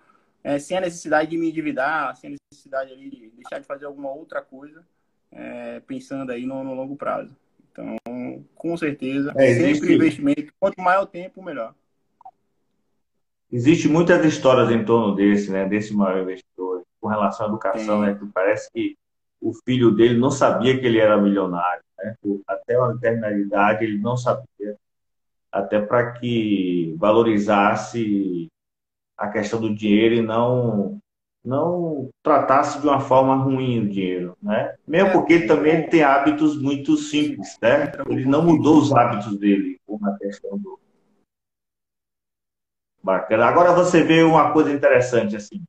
é, 0.43 0.59
sem 0.59 0.77
a 0.77 0.81
necessidade 0.81 1.31
de 1.31 1.39
me 1.39 1.49
endividar, 1.49 2.17
sem 2.17 2.31
a 2.31 2.37
necessidade 2.53 2.93
ali 2.93 3.11
de 3.11 3.31
deixar 3.31 3.61
de 3.61 3.67
fazer 3.67 3.85
alguma 3.85 4.11
outra 4.11 4.43
coisa, 4.43 4.85
é, 5.31 5.81
pensando 5.81 6.31
aí 6.31 6.47
no, 6.47 6.63
no, 6.63 6.75
longo 6.75 6.97
prazo. 6.97 7.31
Então, 7.71 7.97
com 8.55 8.77
certeza, 8.77 9.33
é, 9.37 9.55
sempre 9.55 9.95
investimento, 9.95 10.53
quanto 10.59 10.81
maior 10.81 11.03
o 11.03 11.07
tempo, 11.07 11.43
melhor. 11.43 11.75
Existe 13.51 13.89
muitas 13.89 14.25
histórias 14.25 14.71
em 14.71 14.85
torno 14.85 15.15
desse, 15.15 15.51
né, 15.51 15.67
desse 15.67 15.95
maior 15.95 16.23
investidor, 16.23 16.83
com 17.01 17.09
relação 17.09 17.47
à 17.47 17.49
educação, 17.49 18.01
né, 18.01 18.15
que 18.15 18.27
parece 18.27 18.71
que 18.73 18.97
o 19.41 19.53
filho 19.65 19.93
dele 19.93 20.19
não 20.19 20.31
sabia 20.31 20.79
que 20.79 20.85
ele 20.85 20.99
era 20.99 21.17
milionário, 21.17 21.83
né, 21.99 22.17
até 22.47 22.79
uma 22.79 22.95
determinada 22.95 23.39
idade 23.39 23.85
ele 23.85 23.99
não 23.99 24.17
sabia, 24.17 24.77
até 25.53 25.81
para 25.81 26.13
que 26.13 26.95
valorizasse 26.99 28.49
a 29.17 29.29
questão 29.29 29.61
do 29.61 29.75
dinheiro 29.75 30.15
e 30.17 30.23
não 30.23 30.99
não 31.45 32.11
tratasse 32.25 32.81
de 32.81 32.87
uma 32.89 32.99
forma 32.99 33.37
ruim 33.37 33.79
o 33.79 33.89
dinheiro, 33.89 34.37
né? 34.43 34.75
Mesmo 34.85 35.13
porque 35.13 35.35
ele 35.35 35.47
também 35.47 35.89
tem 35.89 36.03
hábitos 36.03 36.61
muito 36.61 36.97
simples, 36.97 37.57
né? 37.63 37.93
Ele 38.09 38.25
não 38.25 38.43
mudou 38.43 38.79
os 38.79 38.93
hábitos 38.93 39.39
dele 39.39 39.79
com 39.87 40.05
a 40.05 40.19
questão 40.19 40.59
do, 40.59 40.77
Bacana. 43.07 43.47
Agora 43.47 43.73
você 43.73 44.03
vê 44.03 44.25
uma 44.25 44.51
coisa 44.51 44.73
interessante 44.73 45.37
assim. 45.37 45.63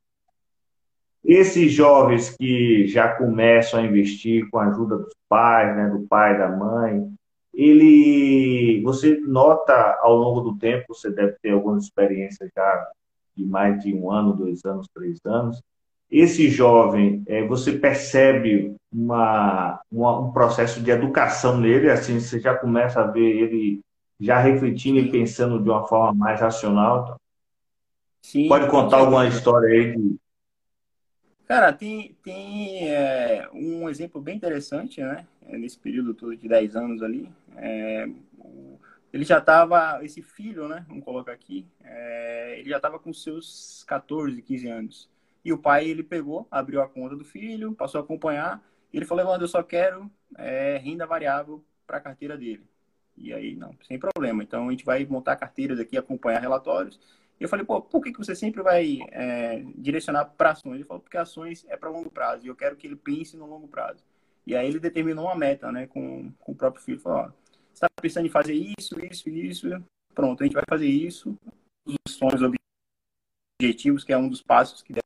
Esses 1.24 1.70
jovens 1.70 2.34
que 2.36 2.88
já 2.88 3.10
começam 3.14 3.78
a 3.78 3.84
investir 3.84 4.50
com 4.50 4.58
a 4.58 4.66
ajuda 4.66 4.98
dos 4.98 5.14
pais, 5.28 5.76
né, 5.76 5.88
do 5.88 6.00
pai, 6.08 6.36
da 6.36 6.48
mãe, 6.48 7.08
ele, 7.54 8.82
você 8.82 9.20
nota 9.20 9.72
ao 10.00 10.16
longo 10.16 10.40
do 10.40 10.58
tempo, 10.58 10.92
você 10.92 11.12
deve 11.12 11.36
ter 11.40 11.52
algumas 11.52 11.84
experiências 11.84 12.50
já 12.56 12.90
de 13.36 13.46
mais 13.46 13.84
de 13.84 13.94
um 13.94 14.10
ano, 14.10 14.32
dois 14.32 14.64
anos, 14.64 14.88
três 14.92 15.20
anos. 15.24 15.62
Esse 16.10 16.48
jovem, 16.48 17.22
é, 17.28 17.46
você 17.46 17.70
percebe 17.70 18.74
uma, 18.92 19.80
uma, 19.92 20.18
um 20.18 20.32
processo 20.32 20.80
de 20.80 20.90
educação 20.90 21.56
nele, 21.56 21.88
assim, 21.88 22.18
você 22.18 22.40
já 22.40 22.56
começa 22.56 23.00
a 23.00 23.06
ver 23.06 23.28
ele 23.28 23.80
já 24.18 24.40
refletindo 24.40 24.98
e 24.98 25.10
pensando 25.10 25.62
de 25.62 25.70
uma 25.70 25.86
forma 25.86 26.12
mais 26.12 26.40
racional. 26.40 27.16
Sim, 28.28 28.46
Pode 28.46 28.68
contar 28.68 28.98
alguma 28.98 29.26
história 29.26 29.70
aí 29.70 29.96
de... 29.96 30.20
Cara, 31.46 31.72
tem, 31.72 32.14
tem 32.22 32.86
é, 32.92 33.48
um 33.54 33.88
exemplo 33.88 34.20
bem 34.20 34.36
interessante, 34.36 35.00
né? 35.00 35.26
É, 35.46 35.56
nesse 35.56 35.78
período 35.78 36.12
todo 36.12 36.36
de 36.36 36.46
10 36.46 36.76
anos 36.76 37.02
ali. 37.02 37.32
É, 37.56 38.06
ele 39.14 39.24
já 39.24 39.38
estava, 39.38 40.04
esse 40.04 40.20
filho, 40.20 40.68
né? 40.68 40.84
Vamos 40.88 41.06
colocar 41.06 41.32
aqui, 41.32 41.66
é, 41.82 42.56
ele 42.58 42.68
já 42.68 42.76
estava 42.76 42.98
com 42.98 43.14
seus 43.14 43.82
14, 43.86 44.42
15 44.42 44.68
anos. 44.68 45.08
E 45.42 45.50
o 45.50 45.56
pai, 45.56 45.88
ele 45.88 46.02
pegou, 46.02 46.46
abriu 46.50 46.82
a 46.82 46.88
conta 46.88 47.16
do 47.16 47.24
filho, 47.24 47.72
passou 47.72 47.98
a 47.98 48.04
acompanhar. 48.04 48.62
E 48.92 48.98
ele 48.98 49.06
falou, 49.06 49.24
Evandro, 49.24 49.44
eu 49.44 49.48
só 49.48 49.62
quero 49.62 50.10
é, 50.36 50.76
renda 50.76 51.06
variável 51.06 51.64
para 51.86 51.96
a 51.96 52.02
carteira 52.02 52.36
dele. 52.36 52.68
E 53.16 53.32
aí, 53.32 53.56
não, 53.56 53.74
sem 53.86 53.98
problema. 53.98 54.42
Então, 54.42 54.68
a 54.68 54.70
gente 54.70 54.84
vai 54.84 55.06
montar 55.06 55.34
carteiras 55.36 55.80
aqui, 55.80 55.96
acompanhar 55.96 56.42
relatórios. 56.42 57.00
E 57.40 57.44
eu 57.44 57.48
falei, 57.48 57.64
pô, 57.64 57.80
por 57.80 58.02
que, 58.02 58.12
que 58.12 58.18
você 58.18 58.34
sempre 58.34 58.62
vai 58.62 58.98
é, 59.12 59.62
direcionar 59.76 60.24
para 60.24 60.50
ações? 60.50 60.74
Ele 60.74 60.84
falou, 60.84 61.00
porque 61.00 61.16
ações 61.16 61.64
é 61.68 61.76
para 61.76 61.88
longo 61.88 62.10
prazo 62.10 62.44
e 62.44 62.48
eu 62.48 62.56
quero 62.56 62.76
que 62.76 62.86
ele 62.86 62.96
pense 62.96 63.36
no 63.36 63.46
longo 63.46 63.68
prazo. 63.68 64.02
E 64.44 64.56
aí 64.56 64.66
ele 64.66 64.80
determinou 64.80 65.26
uma 65.26 65.36
meta, 65.36 65.70
né, 65.70 65.86
com, 65.86 66.32
com 66.40 66.52
o 66.52 66.56
próprio 66.56 66.82
filho. 66.82 66.98
Falou, 66.98 67.18
ó, 67.18 67.26
você 67.26 67.84
está 67.84 67.88
pensando 68.00 68.26
em 68.26 68.30
fazer 68.30 68.54
isso, 68.54 68.98
isso, 69.04 69.28
isso, 69.28 69.84
pronto, 70.14 70.42
a 70.42 70.46
gente 70.46 70.54
vai 70.54 70.64
fazer 70.68 70.88
isso. 70.88 71.36
Os 71.86 72.14
sonhos, 72.14 72.42
objetivos, 73.60 74.02
que 74.04 74.12
é 74.12 74.18
um 74.18 74.28
dos 74.28 74.42
passos 74.42 74.82
que 74.82 74.92
deve 74.92 75.02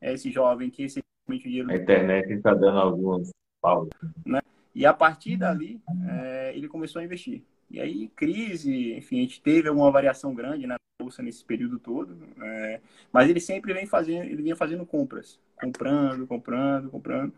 é 0.00 0.12
esse 0.12 0.30
jovem 0.30 0.70
que 0.70 0.82
esse 0.82 1.00
dinheiro... 1.28 1.70
A 1.70 1.76
internet 1.76 2.32
está 2.32 2.54
dando 2.54 2.78
alguns 2.78 3.30
pausas. 3.60 3.92
Né? 4.26 4.40
E 4.74 4.86
a 4.86 4.94
partir 4.94 5.36
dali, 5.36 5.80
é, 6.08 6.52
ele 6.54 6.68
começou 6.68 7.00
a 7.00 7.04
investir. 7.04 7.42
E 7.70 7.80
aí, 7.80 8.08
crise, 8.08 8.94
enfim, 8.94 9.18
a 9.18 9.22
gente 9.22 9.40
teve 9.40 9.68
alguma 9.68 9.90
variação 9.90 10.34
grande 10.34 10.66
na 10.66 10.76
bolsa 11.00 11.22
nesse 11.22 11.44
período 11.44 11.78
todo, 11.78 12.16
é, 12.40 12.80
mas 13.10 13.28
ele 13.28 13.40
sempre 13.40 13.72
vem 13.72 13.86
fazendo, 13.86 14.24
ele 14.24 14.42
vinha 14.42 14.54
fazendo 14.54 14.86
compras, 14.86 15.40
comprando, 15.60 16.26
comprando, 16.26 16.90
comprando. 16.90 17.32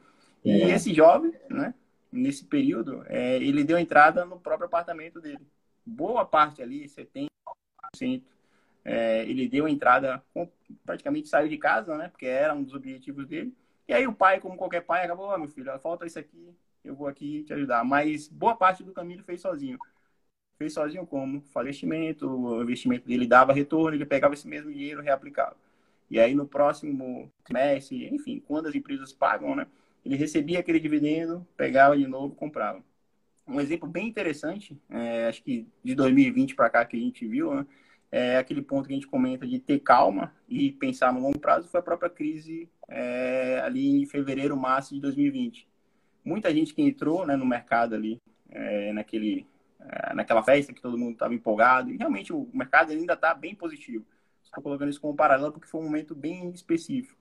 E 0.45 0.51
é. 0.51 0.71
esse 0.71 0.93
jovem, 0.93 1.33
né, 1.49 1.73
nesse 2.13 2.45
período, 2.45 3.05
é, 3.07 3.37
ele 3.37 3.65
deu 3.65 3.79
entrada 3.79 4.25
no 4.25 4.39
próprio 4.39 4.67
apartamento 4.67 5.21
dele. 5.21 5.47
boa 5.87 6.25
parte 6.25 6.63
ali, 6.63 6.87
70%, 6.89 8.23
é, 8.85 9.23
ele 9.23 9.49
deu 9.49 9.67
entrada, 9.67 10.23
praticamente 10.85 11.29
saiu 11.29 11.49
de 11.49 11.57
casa, 11.57 11.97
né? 11.97 12.09
Porque 12.09 12.27
era 12.27 12.55
um 12.55 12.63
dos 12.63 12.75
objetivos 12.75 13.27
dele. 13.27 13.55
E 13.89 13.95
aí 13.95 14.07
o 14.07 14.13
pai, 14.13 14.41
como 14.41 14.57
qualquer 14.57 14.83
pai, 14.83 15.05
acabou, 15.05 15.33
oh, 15.33 15.39
meu 15.39 15.49
filho, 15.49 15.79
falta 15.79 16.07
isso 16.07 16.19
aqui, 16.19 16.55
eu 16.85 16.95
vou 16.95 17.07
aqui 17.09 17.45
te 17.45 17.53
ajudar. 17.53 17.85
Mas 17.85 18.29
boa 18.29 18.57
parte 18.57 18.83
do 18.83 18.93
caminho 18.93 19.17
ele 19.17 19.23
fez 19.25 19.41
sozinho. 19.41 19.79
Fez 20.59 20.73
sozinho 20.73 21.07
como? 21.07 21.41
Fazia 21.53 21.71
investimento, 21.71 22.29
o 22.29 22.63
investimento 22.63 23.07
dele 23.07 23.27
dava 23.27 23.53
retorno, 23.53 23.97
ele 23.97 24.07
pegava 24.07 24.35
esse 24.35 24.47
mesmo 24.47 24.73
dinheiro 24.73 25.03
e 25.03 25.05
reaplicava. 25.05 25.57
E 26.11 26.21
aí 26.21 26.35
no 26.35 26.47
próximo 26.47 27.31
trimestre, 27.45 28.09
enfim, 28.15 28.41
quando 28.47 28.69
as 28.69 28.75
empresas 28.75 29.13
pagam, 29.13 29.57
né? 29.57 29.67
Ele 30.05 30.17
recebia 30.17 30.61
aquele 30.61 30.79
dividendo, 30.79 31.47
pegava 31.57 31.97
de 31.97 32.07
novo, 32.07 32.35
comprava. 32.35 32.83
Um 33.47 33.61
exemplo 33.61 33.89
bem 33.89 34.09
interessante, 34.09 34.79
é, 34.91 35.27
acho 35.29 35.43
que 35.43 35.67
de 35.83 35.95
2020 35.95 36.55
para 36.55 36.71
cá 36.71 36.85
que 36.85 36.97
a 36.97 37.01
gente 37.01 37.27
viu, 37.27 37.55
né? 37.55 37.67
é 38.15 38.37
aquele 38.39 38.63
ponto 38.63 38.87
que 38.87 38.93
a 38.93 38.97
gente 38.97 39.09
comenta 39.09 39.45
de 39.45 39.59
ter 39.59 39.81
calma 39.81 40.33
e 40.49 40.71
pensar 40.71 41.13
no 41.13 41.21
longo 41.21 41.39
prazo 41.39 41.69
foi 41.69 41.81
a 41.81 41.83
própria 41.83 42.09
crise 42.09 42.69
é, 42.89 43.61
ali 43.65 44.03
em 44.03 44.07
fevereiro, 44.07 44.57
março 44.57 44.95
de 44.95 45.01
2020. 45.01 45.67
Muita 46.25 46.53
gente 46.53 46.73
que 46.73 46.83
entrou 46.83 47.27
né, 47.27 47.37
no 47.37 47.45
mercado 47.45 47.95
ali, 47.95 48.21
é, 48.51 48.93
naquele, 48.93 49.47
é, 49.81 50.15
naquela 50.15 50.43
festa 50.43 50.73
que 50.73 50.81
todo 50.81 50.99
mundo 50.99 51.13
estava 51.13 51.35
empolgado, 51.35 51.91
e 51.91 51.97
realmente 51.97 52.33
o 52.33 52.49
mercado 52.53 52.93
ainda 52.93 53.15
está 53.15 53.35
bem 53.35 53.55
positivo. 53.55 54.07
Estou 54.43 54.63
colocando 54.63 54.91
isso 54.91 55.01
como 55.01 55.17
paralelo 55.17 55.53
porque 55.53 55.69
foi 55.69 55.81
um 55.81 55.85
momento 55.85 56.15
bem 56.15 56.51
específico. 56.51 57.19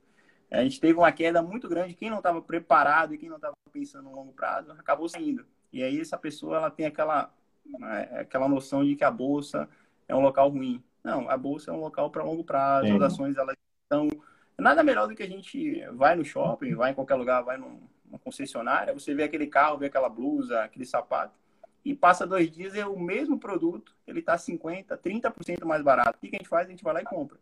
A 0.50 0.64
gente 0.64 0.80
teve 0.80 0.98
uma 0.98 1.12
queda 1.12 1.42
muito 1.42 1.68
grande, 1.68 1.96
quem 1.96 2.10
não 2.10 2.18
estava 2.18 2.42
preparado 2.42 3.14
e 3.14 3.18
quem 3.18 3.28
não 3.28 3.38
estava 3.38 3.56
pensando 3.72 4.04
no 4.04 4.16
longo 4.16 4.32
prazo 4.34 4.72
acabou 4.74 5.10
saindo. 5.10 5.46
E 5.72 5.82
aí 5.82 6.00
essa 6.00 6.16
pessoa 6.16 6.58
ela 6.58 6.70
tem 6.70 6.86
aquela, 6.86 7.34
né, 7.66 8.10
aquela 8.20 8.48
noção 8.48 8.86
de 8.86 8.96
que 8.96 9.04
a 9.04 9.10
bolsa 9.10 9.68
é 10.08 10.16
um 10.16 10.22
local 10.22 10.50
ruim. 10.50 10.84
Não, 11.04 11.28
a 11.28 11.36
bolsa 11.36 11.72
é 11.72 11.74
um 11.74 11.80
local 11.80 12.12
para 12.12 12.24
longo 12.24 12.44
prazo, 12.44 12.88
Sim. 12.88 12.96
as 12.98 13.02
ações 13.02 13.36
elas 13.36 13.56
estão 13.84 14.08
nada 14.60 14.84
melhor 14.84 15.08
do 15.08 15.16
que 15.16 15.24
a 15.24 15.28
gente 15.28 15.84
vai 15.94 16.16
no 16.16 16.24
shopping, 16.24 16.76
vai 16.76 16.92
em 16.92 16.94
qualquer 16.94 17.16
lugar, 17.16 17.42
vai 17.42 17.58
numa 17.58 17.80
concessionária, 18.24 18.94
você 18.94 19.14
vê 19.14 19.24
aquele 19.24 19.48
carro, 19.48 19.78
vê 19.78 19.88
aquela 19.88 20.10
blusa, 20.10 20.62
aquele 20.62 20.86
sapato, 20.86 21.34
e 21.84 21.94
passa 21.94 22.26
dois 22.26 22.50
dias 22.50 22.76
é 22.76 22.86
o 22.86 22.98
mesmo 22.98 23.38
produto, 23.38 23.94
ele 24.08 24.20
está 24.20 24.36
50%, 24.36 24.98
30% 24.98 25.66
mais 25.66 25.82
barato. 25.82 26.18
O 26.18 26.22
que 26.22 26.36
a 26.36 26.40
gente 26.40 26.48
faz? 26.48 26.68
A 26.68 26.72
gente 26.72 26.84
vai 26.84 26.94
lá 26.94 27.02
e 27.02 27.06
compra. 27.06 27.38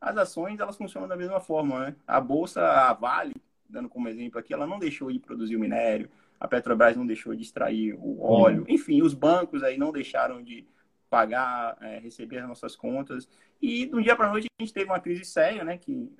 As 0.00 0.16
ações, 0.16 0.58
elas 0.58 0.76
funcionam 0.76 1.06
da 1.06 1.16
mesma 1.16 1.40
forma, 1.40 1.86
né? 1.86 1.96
A 2.06 2.20
bolsa, 2.20 2.62
a 2.62 2.92
Vale, 2.92 3.34
dando 3.68 3.88
como 3.88 4.08
exemplo 4.08 4.40
aqui, 4.40 4.52
ela 4.52 4.66
não 4.66 4.78
deixou 4.78 5.12
de 5.12 5.18
produzir 5.18 5.56
o 5.56 5.60
minério, 5.60 6.10
a 6.40 6.48
Petrobras 6.48 6.96
não 6.96 7.06
deixou 7.06 7.34
de 7.34 7.42
extrair 7.42 7.94
o 7.94 8.22
óleo, 8.22 8.64
enfim, 8.66 9.02
os 9.02 9.14
bancos 9.14 9.62
aí 9.62 9.78
não 9.78 9.92
deixaram 9.92 10.42
de 10.42 10.66
pagar, 11.10 11.76
é, 11.80 11.98
receber 11.98 12.38
as 12.38 12.48
nossas 12.48 12.76
contas. 12.76 13.28
E 13.60 13.86
de 13.86 13.94
um 13.94 14.00
dia 14.00 14.16
para 14.16 14.28
a 14.28 14.30
noite 14.30 14.46
a 14.58 14.62
gente 14.62 14.72
teve 14.72 14.86
uma 14.86 15.00
crise 15.00 15.24
séria, 15.24 15.64
né, 15.64 15.76
que 15.76 16.10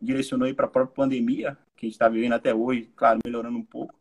direcionou 0.00 0.52
para 0.54 0.64
a 0.64 0.70
própria 0.70 0.94
pandemia, 0.94 1.56
que 1.76 1.86
a 1.86 1.88
gente 1.88 1.94
está 1.94 2.08
vivendo 2.08 2.32
até 2.32 2.54
hoje, 2.54 2.90
claro, 2.96 3.20
melhorando 3.24 3.58
um 3.58 3.64
pouco, 3.64 3.94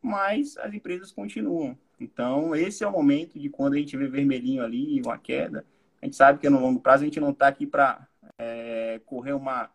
mas 0.00 0.56
as 0.56 0.72
empresas 0.72 1.10
continuam. 1.10 1.76
Então, 2.00 2.54
esse 2.54 2.82
é 2.82 2.86
o 2.86 2.92
momento 2.92 3.38
de 3.38 3.48
quando 3.48 3.74
a 3.74 3.78
gente 3.78 3.96
vê 3.96 4.06
vermelhinho 4.08 4.62
ali, 4.62 5.00
uma 5.04 5.18
queda. 5.18 5.64
A 6.00 6.06
gente 6.06 6.16
sabe 6.16 6.38
que 6.38 6.48
no 6.48 6.60
longo 6.60 6.80
prazo 6.80 7.02
a 7.02 7.06
gente 7.06 7.20
não 7.20 7.30
está 7.30 7.48
aqui 7.48 7.66
para 7.66 8.06
é, 8.38 9.00
correr 9.04 9.34
uma, 9.34 9.70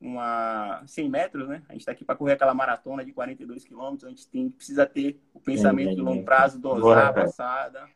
uma 0.00 0.82
100 0.86 1.08
metros, 1.08 1.48
né? 1.48 1.62
A 1.68 1.72
gente 1.72 1.80
está 1.80 1.92
aqui 1.92 2.04
para 2.04 2.14
correr 2.14 2.34
aquela 2.34 2.54
maratona 2.54 3.04
de 3.04 3.12
42 3.12 3.64
quilômetros. 3.64 4.04
A 4.04 4.08
gente 4.10 4.28
tem, 4.28 4.48
precisa 4.48 4.86
ter 4.86 5.20
o 5.34 5.40
pensamento 5.40 5.96
de 5.96 6.00
longo 6.00 6.24
prazo, 6.24 6.60
dosar 6.60 7.06
a 7.06 7.12
passada, 7.12 7.88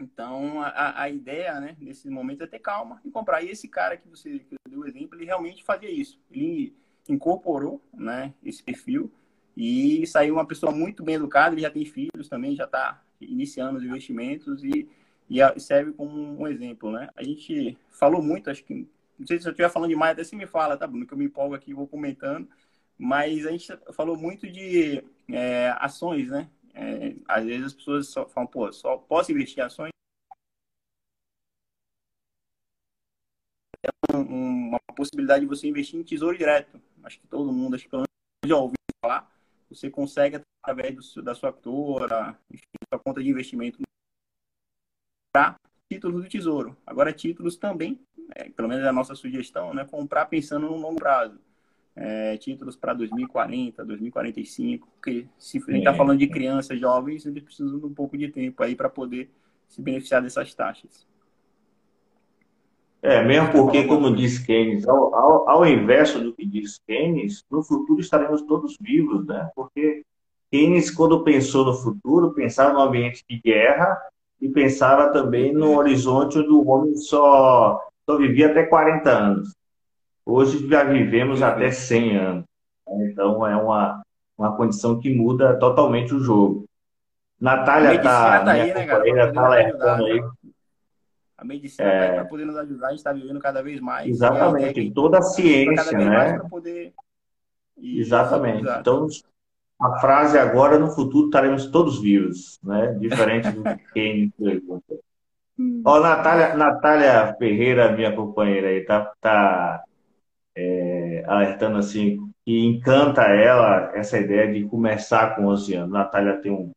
então, 0.00 0.60
a, 0.60 1.02
a 1.02 1.08
ideia, 1.08 1.60
né, 1.60 1.76
nesse 1.78 2.08
momento 2.10 2.42
é 2.42 2.46
ter 2.46 2.58
calma 2.58 3.00
e 3.04 3.10
comprar. 3.10 3.42
E 3.42 3.50
esse 3.50 3.68
cara 3.68 3.96
que 3.96 4.08
você 4.08 4.40
que 4.40 4.56
deu 4.68 4.80
o 4.80 4.86
exemplo, 4.86 5.16
ele 5.16 5.24
realmente 5.24 5.62
fazia 5.64 5.90
isso. 5.90 6.18
Ele 6.30 6.74
incorporou, 7.08 7.80
né, 7.92 8.34
esse 8.44 8.62
perfil 8.62 9.10
e 9.56 10.04
saiu 10.06 10.34
uma 10.34 10.46
pessoa 10.46 10.72
muito 10.72 11.02
bem 11.04 11.14
educada. 11.14 11.54
Ele 11.54 11.62
já 11.62 11.70
tem 11.70 11.84
filhos 11.84 12.28
também, 12.28 12.56
já 12.56 12.64
está 12.64 13.02
iniciando 13.20 13.78
os 13.78 13.84
investimentos 13.84 14.64
e, 14.64 14.88
e 15.30 15.60
serve 15.60 15.92
como 15.92 16.40
um 16.40 16.46
exemplo, 16.48 16.90
né? 16.90 17.08
A 17.14 17.22
gente 17.22 17.78
falou 17.90 18.20
muito, 18.20 18.50
acho 18.50 18.64
que, 18.64 18.88
não 19.18 19.26
sei 19.26 19.38
se 19.38 19.46
eu 19.46 19.52
estiver 19.52 19.70
falando 19.70 19.90
demais, 19.90 20.12
até 20.12 20.24
se 20.24 20.34
me 20.34 20.46
fala, 20.46 20.76
tá, 20.76 20.86
Bruno, 20.86 21.06
que 21.06 21.14
eu 21.14 21.18
me 21.18 21.26
empolgo 21.26 21.54
aqui 21.54 21.70
e 21.70 21.74
vou 21.74 21.86
comentando. 21.86 22.48
Mas 22.98 23.46
a 23.46 23.50
gente 23.50 23.68
falou 23.92 24.16
muito 24.16 24.50
de 24.50 25.02
é, 25.28 25.74
ações, 25.78 26.30
né? 26.30 26.48
É, 26.74 27.14
às 27.28 27.44
vezes 27.44 27.66
as 27.66 27.72
pessoas 27.72 28.08
só 28.08 28.28
falam, 28.28 28.48
pô, 28.48 28.72
só 28.72 28.96
posso 28.96 29.30
investir 29.30 29.60
em 29.60 29.66
ações? 29.66 29.90
É 33.82 34.16
uma 34.16 34.78
possibilidade 34.96 35.44
de 35.44 35.48
você 35.48 35.68
investir 35.68 35.98
em 35.98 36.02
tesouro 36.02 36.36
direto. 36.36 36.80
Acho 37.02 37.20
que 37.20 37.26
todo 37.28 37.52
mundo, 37.52 37.76
acho 37.76 37.88
que 37.88 37.96
já 38.46 38.56
ouviu 38.56 38.74
falar. 39.00 39.30
Você 39.68 39.90
consegue, 39.90 40.40
através 40.62 41.14
do, 41.14 41.22
da 41.22 41.34
sua 41.34 41.50
autora, 41.50 42.38
sua 42.92 42.98
conta 42.98 43.22
de 43.22 43.28
investimento, 43.28 43.82
para 45.32 45.56
títulos 45.92 46.22
do 46.22 46.28
tesouro. 46.28 46.76
Agora, 46.86 47.12
títulos 47.12 47.56
também, 47.56 48.00
é, 48.34 48.48
pelo 48.50 48.68
menos 48.68 48.84
é 48.84 48.88
a 48.88 48.92
nossa 48.92 49.14
sugestão, 49.14 49.74
né, 49.74 49.84
comprar 49.84 50.26
pensando 50.26 50.66
no 50.66 50.76
longo 50.76 50.98
prazo 50.98 51.38
é, 51.96 52.36
títulos 52.36 52.76
para 52.76 52.92
2040, 52.94 53.84
2045, 53.84 54.88
porque 54.94 55.26
se 55.38 55.58
a 55.58 55.60
gente 55.60 55.78
está 55.78 55.92
é. 55.92 55.94
falando 55.94 56.18
de 56.18 56.26
crianças, 56.26 56.78
jovens, 56.78 57.24
eles 57.24 57.42
precisam 57.42 57.78
de 57.78 57.86
um 57.86 57.94
pouco 57.94 58.18
de 58.18 58.28
tempo 58.28 58.62
aí 58.62 58.74
para 58.74 58.88
poder 58.88 59.30
se 59.68 59.80
beneficiar 59.80 60.22
dessas 60.22 60.54
taxas. 60.54 61.06
É, 63.00 63.22
mesmo 63.22 63.52
porque, 63.52 63.84
como 63.84 64.16
diz 64.16 64.38
Keynes, 64.38 64.88
ao, 64.88 65.14
ao, 65.14 65.48
ao 65.48 65.66
inverso 65.66 66.20
do 66.20 66.32
que 66.32 66.46
diz 66.46 66.80
Keynes, 66.86 67.44
no 67.50 67.62
futuro 67.62 68.00
estaremos 68.00 68.40
todos 68.42 68.78
vivos, 68.80 69.26
né? 69.26 69.50
Porque 69.54 70.02
Keynes, 70.50 70.90
quando 70.90 71.22
pensou 71.22 71.66
no 71.66 71.74
futuro, 71.74 72.32
pensava 72.32 72.72
no 72.72 72.80
ambiente 72.80 73.22
de 73.28 73.38
guerra 73.38 74.00
e 74.40 74.48
pensava 74.48 75.12
também 75.12 75.52
no 75.52 75.76
horizonte 75.76 76.38
onde 76.38 76.48
o 76.48 76.66
homem 76.66 76.96
só, 76.96 77.78
só 78.08 78.16
vivia 78.16 78.50
até 78.50 78.62
40 78.62 79.10
anos. 79.10 79.54
Hoje 80.26 80.66
já 80.68 80.84
vivemos 80.84 81.42
até 81.42 81.70
100 81.70 82.16
anos. 82.16 82.44
Né? 82.88 83.10
Então 83.10 83.46
é 83.46 83.56
uma, 83.56 84.02
uma 84.38 84.56
condição 84.56 84.98
que 84.98 85.14
muda 85.14 85.58
totalmente 85.58 86.14
o 86.14 86.20
jogo. 86.20 86.64
Natália 87.40 87.94
está 87.94 88.44
tá 88.44 88.52
aí, 88.52 88.72
né? 88.72 88.86
Tá 89.32 89.46
alertando 89.46 90.06
aí. 90.06 90.22
A 91.36 91.44
medicina 91.44 91.86
é... 91.86 92.14
para 92.14 92.24
poder 92.24 92.44
nos 92.46 92.56
ajudar, 92.56 92.86
a 92.86 92.90
gente 92.90 93.00
está 93.00 93.12
vivendo 93.12 93.38
cada 93.38 93.62
vez 93.62 93.80
mais. 93.80 94.08
Exatamente, 94.08 94.88
é, 94.88 94.92
toda 94.92 95.18
a 95.18 95.22
ciência, 95.22 95.98
né? 95.98 96.38
Poder... 96.48 96.94
Exatamente. 97.76 98.66
Então, 98.80 99.06
a 99.80 99.98
frase 99.98 100.38
agora, 100.38 100.78
no 100.78 100.90
futuro, 100.90 101.26
estaremos 101.26 101.66
todos 101.66 102.00
vivos, 102.00 102.58
né? 102.62 102.94
Diferente 102.98 103.50
do 103.50 103.62
que 103.76 103.92
quem 103.92 104.30
pergunta. 104.30 104.94
Ó, 105.84 106.00
Natália, 106.00 106.56
Natália 106.56 107.34
Ferreira, 107.34 107.92
minha 107.92 108.14
companheira 108.14 108.68
aí, 108.68 108.84
tá, 108.84 109.12
tá 109.20 109.82
é, 110.56 111.24
alertando 111.26 111.78
assim 111.78 112.18
que 112.44 112.64
encanta 112.64 113.22
ela 113.22 113.92
essa 113.94 114.18
ideia 114.18 114.52
de 114.52 114.64
começar 114.64 115.34
com 115.34 115.46
11 115.46 115.74
anos. 115.74 115.90
Natália 115.92 116.40
tem 116.40 116.52
um, 116.52 116.70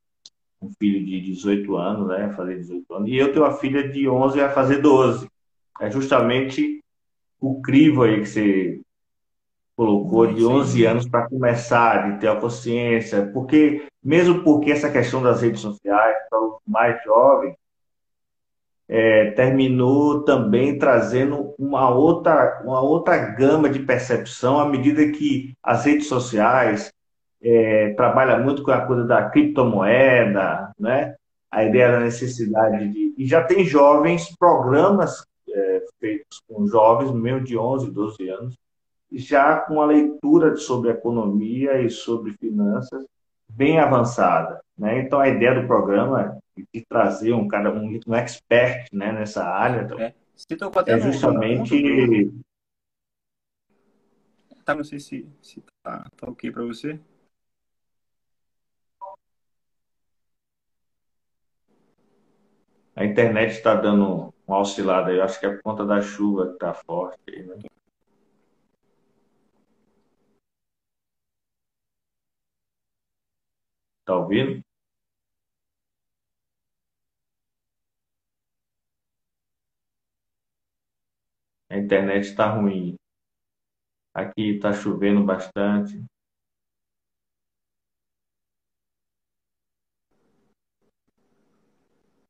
um 0.61 0.71
filho 0.79 1.05
de 1.05 1.21
18 1.21 1.75
anos, 1.75 2.07
né, 2.07 2.33
fazer 2.35 2.55
18 2.55 2.93
anos, 2.93 3.09
e 3.09 3.15
eu 3.15 3.31
tenho 3.31 3.45
uma 3.45 3.53
filha 3.53 3.87
de 3.87 4.07
11 4.07 4.41
a 4.41 4.49
fazer 4.49 4.81
12. 4.81 5.27
É 5.79 5.91
justamente 5.91 6.83
o 7.39 7.61
crivo 7.61 8.03
aí 8.03 8.21
que 8.21 8.25
você 8.25 8.81
colocou 9.75 10.25
de 10.25 10.43
11 10.43 10.85
anos 10.85 11.07
para 11.07 11.29
começar, 11.29 12.11
de 12.11 12.19
ter 12.19 12.27
a 12.27 12.35
consciência, 12.35 13.27
porque 13.31 13.85
mesmo 14.03 14.43
porque 14.43 14.71
essa 14.71 14.91
questão 14.91 15.21
das 15.21 15.41
redes 15.41 15.61
sociais 15.61 16.17
para 16.29 16.41
os 16.41 16.59
mais 16.65 17.03
jovens 17.03 17.55
é, 18.89 19.31
terminou 19.31 20.23
também 20.23 20.77
trazendo 20.77 21.53
uma 21.59 21.89
outra, 21.89 22.61
uma 22.63 22.81
outra 22.81 23.17
gama 23.17 23.69
de 23.69 23.79
percepção 23.79 24.59
à 24.59 24.67
medida 24.67 25.11
que 25.11 25.53
as 25.61 25.85
redes 25.85 26.07
sociais 26.07 26.91
é, 27.41 27.93
trabalham 27.95 28.43
muito 28.43 28.63
com 28.63 28.71
a 28.71 28.85
coisa 28.85 29.03
da 29.03 29.29
criptomoeda, 29.29 30.71
né? 30.79 31.15
a 31.51 31.63
ideia 31.63 31.91
da 31.93 31.99
necessidade 31.99 32.89
de. 32.89 33.13
E 33.17 33.25
já 33.25 33.43
tem 33.43 33.65
jovens, 33.65 34.35
programas 34.37 35.25
é, 35.49 35.85
feitos 35.99 36.41
com 36.47 36.67
jovens, 36.67 37.11
mesmo 37.11 37.43
de 37.43 37.57
11, 37.57 37.91
12 37.91 38.29
anos, 38.29 38.55
já 39.11 39.57
com 39.57 39.81
a 39.81 39.85
leitura 39.85 40.55
sobre 40.55 40.91
economia 40.91 41.81
e 41.81 41.89
sobre 41.89 42.33
finanças 42.33 43.05
bem 43.47 43.79
avançada. 43.79 44.59
Né? 44.77 44.99
Então, 44.99 45.19
a 45.19 45.27
ideia 45.27 45.59
do 45.59 45.67
programa 45.67 46.37
de 46.73 46.85
trazer 46.85 47.33
um 47.33 47.47
cara, 47.47 47.73
um, 47.73 47.99
um 48.05 48.15
expert 48.15 48.87
né, 48.93 49.11
nessa 49.11 49.43
área. 49.43 49.83
Então, 49.83 49.99
é, 49.99 50.13
é 50.87 50.99
justamente. 50.99 52.31
Tá, 54.63 54.75
não 54.75 54.83
sei 54.83 54.99
se, 54.99 55.25
se 55.41 55.63
tá, 55.81 56.05
tá 56.15 56.29
ok 56.29 56.51
para 56.51 56.63
você. 56.63 56.99
A 62.95 63.05
internet 63.05 63.51
está 63.51 63.75
dando 63.75 64.33
uma 64.45 64.59
oscilada 64.59 65.09
aí. 65.09 65.17
Eu 65.17 65.23
acho 65.23 65.39
que 65.39 65.45
é 65.45 65.49
por 65.49 65.61
conta 65.61 65.85
da 65.85 66.01
chuva 66.01 66.47
que 66.47 66.53
está 66.53 66.73
forte 66.73 67.19
aí, 67.29 67.45
né? 67.45 67.55
Tá 74.03 74.15
ouvindo? 74.15 74.66
A 81.69 81.77
internet 81.77 82.27
está 82.27 82.49
ruim. 82.49 82.95
Aqui 84.13 84.55
está 84.55 84.73
chovendo 84.73 85.23
bastante. 85.23 86.03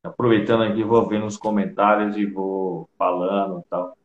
Aproveitando 0.04 0.64
aqui, 0.64 0.84
vou 0.84 1.08
vendo 1.08 1.26
os 1.26 1.38
comentários 1.38 2.18
e 2.18 2.26
vou 2.26 2.90
falando 2.98 3.64
tal. 3.70 3.96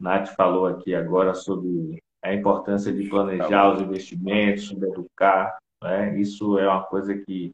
Nath 0.00 0.34
falou 0.34 0.66
aqui 0.66 0.94
agora 0.94 1.34
sobre 1.34 2.02
a 2.22 2.34
importância 2.34 2.92
de 2.92 3.08
planejar 3.08 3.72
os 3.72 3.80
investimentos, 3.80 4.66
sobre 4.66 4.88
educar. 4.88 5.56
Né? 5.82 6.18
Isso 6.18 6.58
é 6.58 6.66
uma 6.66 6.82
coisa 6.82 7.14
que 7.14 7.52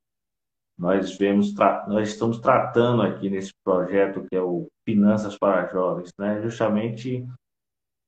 nós 0.78 1.18
vemos, 1.18 1.52
nós 1.88 2.10
estamos 2.10 2.38
tratando 2.38 3.02
aqui 3.02 3.28
nesse 3.28 3.52
projeto 3.64 4.24
que 4.28 4.36
é 4.36 4.40
o 4.40 4.68
Finanças 4.84 5.36
para 5.36 5.66
Jovens, 5.66 6.12
né? 6.16 6.40
Justamente 6.40 7.26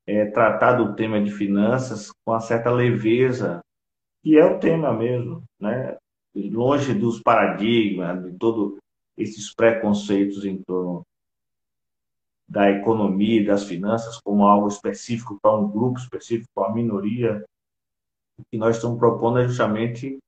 é, 0.06 0.26
tratar 0.26 0.74
do 0.74 0.94
tema 0.94 1.20
de 1.20 1.32
finanças 1.32 2.10
com 2.10 2.32
uma 2.32 2.40
certa 2.40 2.70
leveza, 2.70 3.60
que 4.22 4.38
é 4.38 4.44
o 4.44 4.60
tema 4.60 4.92
mesmo, 4.92 5.42
né? 5.58 5.96
Longe 6.34 6.94
dos 6.94 7.20
paradigmas, 7.20 8.22
de 8.22 8.38
todos 8.38 8.78
esses 9.18 9.52
preconceitos 9.52 10.44
em 10.44 10.62
torno 10.62 11.04
da 12.48 12.70
economia 12.70 13.40
e 13.42 13.46
das 13.46 13.64
finanças 13.64 14.20
como 14.20 14.46
algo 14.46 14.68
específico 14.68 15.38
para 15.42 15.56
um 15.56 15.68
grupo 15.68 15.98
específico, 15.98 16.48
para 16.54 16.68
uma 16.68 16.74
minoria. 16.74 17.44
O 18.38 18.44
que 18.48 18.56
nós 18.56 18.76
estamos 18.76 18.98
propondo 18.98 19.40
é 19.40 19.46
justamente 19.46 20.18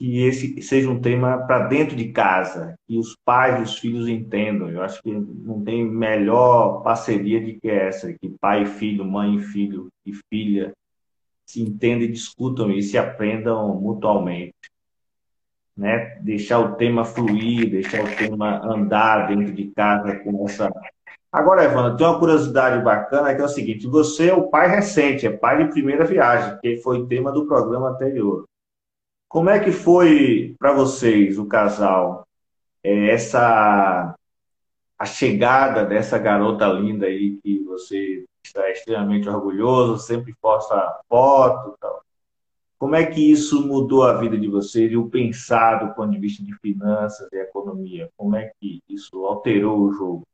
que 0.00 0.24
esse 0.24 0.62
seja 0.62 0.88
um 0.88 0.98
tema 0.98 1.46
para 1.46 1.66
dentro 1.66 1.94
de 1.94 2.10
casa, 2.10 2.74
que 2.88 2.96
os 2.96 3.14
pais 3.22 3.60
e 3.60 3.62
os 3.64 3.78
filhos 3.78 4.08
entendam. 4.08 4.70
Eu 4.70 4.82
acho 4.82 5.02
que 5.02 5.12
não 5.12 5.62
tem 5.62 5.84
melhor 5.84 6.82
parceria 6.82 7.38
do 7.38 7.60
que 7.60 7.68
essa, 7.68 8.10
que 8.14 8.30
pai 8.40 8.62
e 8.62 8.66
filho, 8.66 9.04
mãe 9.04 9.36
e 9.36 9.42
filho 9.42 9.88
e 10.06 10.14
filha 10.32 10.72
se 11.44 11.60
entendam 11.60 12.04
e 12.04 12.12
discutam 12.12 12.70
e 12.70 12.82
se 12.82 12.96
aprendam 12.96 13.78
mutualmente. 13.78 14.54
Né? 15.76 16.18
Deixar 16.22 16.60
o 16.60 16.76
tema 16.76 17.04
fluir, 17.04 17.68
deixar 17.68 18.02
o 18.02 18.16
tema 18.16 18.58
andar 18.64 19.28
dentro 19.28 19.52
de 19.52 19.66
casa 19.72 20.18
com 20.20 20.46
essa. 20.48 20.72
Agora, 21.30 21.64
Evandro, 21.64 21.98
tem 21.98 22.06
uma 22.06 22.18
curiosidade 22.18 22.82
bacana 22.82 23.34
que 23.34 23.42
é 23.42 23.44
o 23.44 23.48
seguinte: 23.48 23.86
você 23.86 24.30
é 24.30 24.34
o 24.34 24.48
pai 24.48 24.66
recente, 24.68 25.26
é 25.26 25.30
pai 25.30 25.62
de 25.62 25.70
primeira 25.70 26.06
viagem, 26.06 26.58
que 26.58 26.78
foi 26.78 27.06
tema 27.06 27.30
do 27.30 27.46
programa 27.46 27.90
anterior. 27.90 28.46
Como 29.30 29.48
é 29.48 29.60
que 29.60 29.70
foi 29.70 30.56
para 30.58 30.72
vocês, 30.72 31.38
o 31.38 31.46
casal, 31.46 32.26
é, 32.82 33.10
essa 33.10 34.12
a 34.98 35.06
chegada 35.06 35.84
dessa 35.86 36.18
garota 36.18 36.66
linda 36.66 37.06
aí 37.06 37.38
que 37.40 37.62
você 37.62 38.24
está 38.44 38.68
extremamente 38.68 39.28
orgulhoso, 39.28 40.04
sempre 40.04 40.34
posta 40.42 41.00
foto, 41.08 41.76
tal. 41.78 42.04
Como 42.76 42.96
é 42.96 43.06
que 43.06 43.30
isso 43.30 43.64
mudou 43.64 44.02
a 44.02 44.18
vida 44.18 44.36
de 44.36 44.48
vocês 44.48 44.90
e 44.90 44.96
o 44.96 45.08
pensar 45.08 45.76
do 45.76 45.94
ponto 45.94 46.10
de 46.10 46.18
vista 46.18 46.42
de 46.42 46.52
finanças 46.56 47.28
e 47.32 47.36
economia? 47.36 48.10
Como 48.16 48.34
é 48.34 48.50
que 48.60 48.82
isso 48.88 49.24
alterou 49.26 49.80
o 49.80 49.92
jogo? 49.92 50.26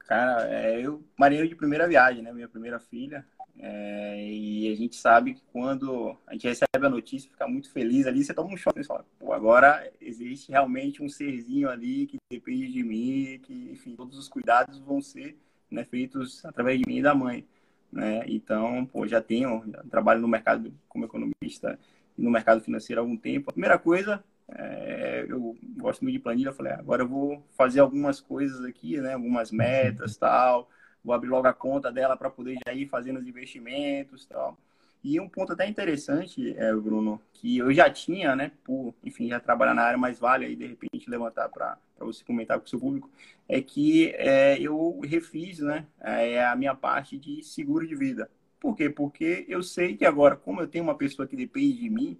Cara, 0.00 0.48
é, 0.48 0.84
eu 0.84 1.04
marinheiro 1.16 1.48
de 1.48 1.54
primeira 1.54 1.86
viagem, 1.86 2.20
né? 2.20 2.32
Minha 2.32 2.48
primeira 2.48 2.80
filha. 2.80 3.24
É, 3.60 4.24
e 4.24 4.72
a 4.72 4.76
gente 4.76 4.94
sabe 4.94 5.34
que 5.34 5.42
quando 5.52 6.16
a 6.26 6.32
gente 6.32 6.46
recebe 6.46 6.86
a 6.86 6.88
notícia, 6.88 7.28
fica 7.28 7.48
muito 7.48 7.70
feliz 7.72 8.06
ali, 8.06 8.22
você 8.22 8.32
toma 8.32 8.52
um 8.52 8.56
choque 8.56 8.80
e 8.80 8.84
fala, 8.84 9.04
pô, 9.18 9.32
agora 9.32 9.90
existe 10.00 10.52
realmente 10.52 11.02
um 11.02 11.08
serzinho 11.08 11.68
ali 11.68 12.06
que 12.06 12.18
depende 12.30 12.72
de 12.72 12.82
mim, 12.84 13.40
que, 13.42 13.70
enfim, 13.72 13.96
todos 13.96 14.16
os 14.16 14.28
cuidados 14.28 14.78
vão 14.78 15.00
ser 15.00 15.36
né, 15.70 15.84
feitos 15.84 16.44
através 16.44 16.78
de 16.78 16.86
mim 16.86 16.98
e 16.98 17.02
da 17.02 17.14
mãe. 17.14 17.44
Né? 17.90 18.22
Então, 18.28 18.86
pô, 18.86 19.06
já 19.08 19.20
tenho, 19.20 19.64
já 19.66 19.82
trabalho 19.90 20.20
no 20.20 20.28
mercado 20.28 20.72
como 20.88 21.04
economista 21.04 21.78
e 22.16 22.22
no 22.22 22.30
mercado 22.30 22.60
financeiro 22.60 23.00
há 23.00 23.02
algum 23.02 23.16
tempo. 23.16 23.50
A 23.50 23.52
primeira 23.52 23.78
coisa, 23.78 24.22
é, 24.48 25.26
eu 25.28 25.56
gosto 25.76 26.02
muito 26.02 26.14
de 26.14 26.20
planilha, 26.20 26.50
eu 26.50 26.54
falei, 26.54 26.72
ah, 26.72 26.78
agora 26.78 27.02
eu 27.02 27.08
vou 27.08 27.44
fazer 27.56 27.80
algumas 27.80 28.20
coisas 28.20 28.64
aqui, 28.64 29.00
né, 29.00 29.14
algumas 29.14 29.50
metas, 29.50 30.16
tal, 30.16 30.68
vou 31.08 31.14
abrir 31.14 31.28
logo 31.28 31.48
a 31.48 31.54
conta 31.54 31.90
dela 31.90 32.16
para 32.16 32.28
poder 32.30 32.58
já 32.66 32.72
ir 32.72 32.86
fazendo 32.86 33.18
os 33.18 33.26
investimentos 33.26 34.26
tal. 34.26 34.56
E 35.02 35.18
um 35.20 35.28
ponto 35.28 35.52
até 35.52 35.66
interessante, 35.66 36.54
é, 36.56 36.74
Bruno, 36.74 37.20
que 37.32 37.58
eu 37.58 37.72
já 37.72 37.88
tinha, 37.88 38.34
né, 38.36 38.50
por, 38.64 38.92
enfim, 39.02 39.28
já 39.28 39.40
trabalhar 39.40 39.72
na 39.72 39.82
área, 39.82 39.96
mais 39.96 40.18
vale 40.18 40.44
aí, 40.44 40.56
de 40.56 40.66
repente, 40.66 41.08
levantar 41.08 41.48
para 41.48 41.78
você 42.00 42.24
comentar 42.24 42.58
com 42.58 42.66
o 42.66 42.68
seu 42.68 42.80
público, 42.80 43.08
é 43.48 43.60
que 43.62 44.10
é, 44.16 44.60
eu 44.60 45.00
refiz, 45.04 45.60
né, 45.60 45.86
é, 46.00 46.44
a 46.44 46.54
minha 46.56 46.74
parte 46.74 47.16
de 47.16 47.42
seguro 47.42 47.86
de 47.86 47.94
vida. 47.94 48.28
Por 48.60 48.76
quê? 48.76 48.90
Porque 48.90 49.46
eu 49.48 49.62
sei 49.62 49.96
que 49.96 50.04
agora, 50.04 50.36
como 50.36 50.60
eu 50.60 50.66
tenho 50.66 50.84
uma 50.84 50.96
pessoa 50.96 51.28
que 51.28 51.36
depende 51.36 51.78
de 51.78 51.88
mim, 51.88 52.18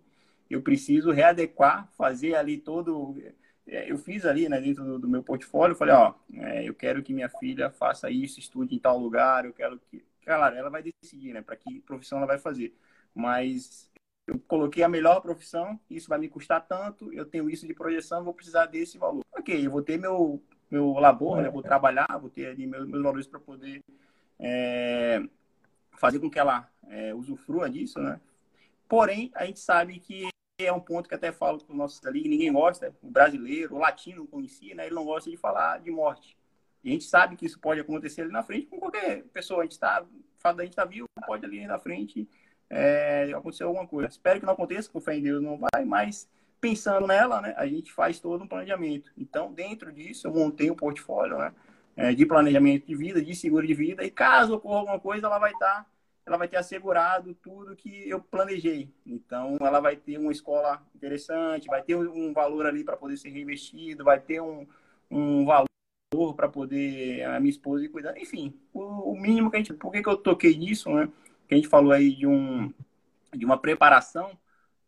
eu 0.48 0.62
preciso 0.62 1.10
readequar, 1.10 1.88
fazer 1.98 2.36
ali 2.36 2.56
todo 2.56 3.16
eu 3.68 3.98
fiz 3.98 4.24
ali, 4.24 4.48
né, 4.48 4.60
dentro 4.60 4.84
do, 4.84 4.98
do 4.98 5.08
meu 5.08 5.22
portfólio, 5.22 5.76
falei, 5.76 5.94
ó, 5.94 6.14
é, 6.34 6.68
eu 6.68 6.74
quero 6.74 7.02
que 7.02 7.12
minha 7.12 7.28
filha 7.28 7.70
faça 7.70 8.10
isso, 8.10 8.40
estude 8.40 8.74
em 8.74 8.78
tal 8.78 8.98
lugar, 8.98 9.44
eu 9.44 9.52
quero 9.52 9.78
que, 9.78 10.02
claro, 10.24 10.56
ela 10.56 10.70
vai 10.70 10.82
decidir, 10.82 11.34
né, 11.34 11.42
para 11.42 11.56
que 11.56 11.80
profissão 11.80 12.18
ela 12.18 12.26
vai 12.26 12.38
fazer, 12.38 12.74
mas 13.14 13.90
eu 14.26 14.38
coloquei 14.46 14.82
a 14.82 14.88
melhor 14.88 15.20
profissão, 15.20 15.78
isso 15.90 16.08
vai 16.08 16.18
me 16.18 16.28
custar 16.28 16.66
tanto, 16.66 17.12
eu 17.12 17.26
tenho 17.26 17.48
isso 17.50 17.66
de 17.66 17.74
projeção, 17.74 18.24
vou 18.24 18.34
precisar 18.34 18.66
desse 18.66 18.98
valor. 18.98 19.24
Ok, 19.32 19.66
eu 19.66 19.70
vou 19.70 19.82
ter 19.82 19.98
meu 19.98 20.42
meu 20.70 20.92
labor, 20.94 21.40
né, 21.40 21.48
vou 21.50 21.62
trabalhar, 21.62 22.06
vou 22.20 22.28
ter 22.28 22.46
ali 22.46 22.66
meus, 22.66 22.86
meus 22.86 23.02
valores 23.02 23.26
para 23.26 23.40
poder 23.40 23.82
é, 24.38 25.22
fazer 25.92 26.18
com 26.18 26.30
que 26.30 26.38
ela 26.38 26.70
é, 26.88 27.14
usufrua 27.14 27.70
disso, 27.70 27.98
né? 27.98 28.20
Porém, 28.86 29.30
a 29.34 29.44
gente 29.46 29.60
sabe 29.60 29.98
que 29.98 30.28
é 30.66 30.72
um 30.72 30.80
ponto 30.80 31.08
que 31.08 31.14
até 31.14 31.30
falo 31.30 31.58
para 31.58 31.72
os 31.72 31.78
nossos 31.78 32.04
ali, 32.04 32.28
ninguém 32.28 32.52
gosta, 32.52 32.92
o 33.00 33.08
brasileiro, 33.08 33.76
o 33.76 33.78
latino 33.78 34.26
conhecia, 34.26 34.74
né? 34.74 34.86
Ele 34.86 34.94
não 34.94 35.04
gosta 35.04 35.30
de 35.30 35.36
falar 35.36 35.78
de 35.78 35.90
morte. 35.90 36.36
E 36.82 36.90
a 36.90 36.92
gente 36.92 37.04
sabe 37.04 37.36
que 37.36 37.46
isso 37.46 37.60
pode 37.60 37.80
acontecer 37.80 38.22
ali 38.22 38.32
na 38.32 38.42
frente 38.42 38.66
com 38.66 38.78
qualquer 38.78 39.22
pessoa. 39.32 39.60
A 39.60 39.62
gente 39.62 39.72
está, 39.72 40.00
da 40.00 40.62
gente 40.64 40.72
estar 40.72 40.82
tá 40.82 40.88
vivo, 40.88 41.06
pode 41.26 41.44
ali 41.44 41.64
na 41.66 41.78
frente 41.78 42.28
é, 42.68 43.30
acontecer 43.34 43.62
alguma 43.64 43.86
coisa. 43.86 44.08
Espero 44.08 44.40
que 44.40 44.46
não 44.46 44.52
aconteça, 44.52 44.90
com 44.90 45.00
fé 45.00 45.16
em 45.16 45.22
Deus 45.22 45.42
não 45.42 45.58
vai, 45.58 45.84
mas 45.84 46.28
pensando 46.60 47.06
nela, 47.06 47.40
né? 47.40 47.54
A 47.56 47.66
gente 47.66 47.92
faz 47.92 48.18
todo 48.18 48.42
um 48.42 48.48
planejamento. 48.48 49.12
Então, 49.16 49.52
dentro 49.52 49.92
disso, 49.92 50.26
eu 50.26 50.34
montei 50.34 50.70
um 50.70 50.76
portfólio, 50.76 51.38
né? 51.38 51.54
É, 51.96 52.14
de 52.14 52.26
planejamento 52.26 52.86
de 52.86 52.94
vida, 52.94 53.22
de 53.22 53.34
seguro 53.34 53.66
de 53.66 53.74
vida, 53.74 54.04
e 54.04 54.10
caso 54.10 54.54
ocorra 54.54 54.78
alguma 54.78 55.00
coisa, 55.00 55.26
ela 55.26 55.38
vai 55.38 55.52
estar 55.52 55.82
tá 55.82 55.86
ela 56.28 56.36
vai 56.36 56.46
ter 56.46 56.58
assegurado 56.58 57.34
tudo 57.34 57.74
que 57.74 58.08
eu 58.08 58.20
planejei. 58.20 58.92
Então, 59.06 59.56
ela 59.60 59.80
vai 59.80 59.96
ter 59.96 60.18
uma 60.18 60.30
escola 60.30 60.86
interessante, 60.94 61.66
vai 61.66 61.82
ter 61.82 61.96
um 61.96 62.34
valor 62.34 62.66
ali 62.66 62.84
para 62.84 62.98
poder 62.98 63.16
ser 63.16 63.30
reinvestido, 63.30 64.04
vai 64.04 64.20
ter 64.20 64.40
um, 64.40 64.66
um 65.10 65.46
valor 65.46 66.34
para 66.36 66.46
poder 66.46 67.24
a 67.24 67.40
minha 67.40 67.50
esposa 67.50 67.84
ir 67.84 67.88
cuidando. 67.88 68.18
Enfim, 68.18 68.54
o, 68.74 69.12
o, 69.12 69.18
mínimo 69.18 69.50
que 69.50 69.56
a 69.56 69.58
gente. 69.58 69.72
Por 69.72 69.90
que, 69.90 70.02
que 70.02 70.08
eu 70.08 70.18
toquei 70.18 70.54
nisso, 70.54 70.90
né? 70.90 71.08
Que 71.48 71.54
a 71.54 71.56
gente 71.56 71.68
falou 71.68 71.92
aí 71.92 72.14
de, 72.14 72.26
um, 72.26 72.72
de 73.34 73.46
uma 73.46 73.58
preparação 73.58 74.38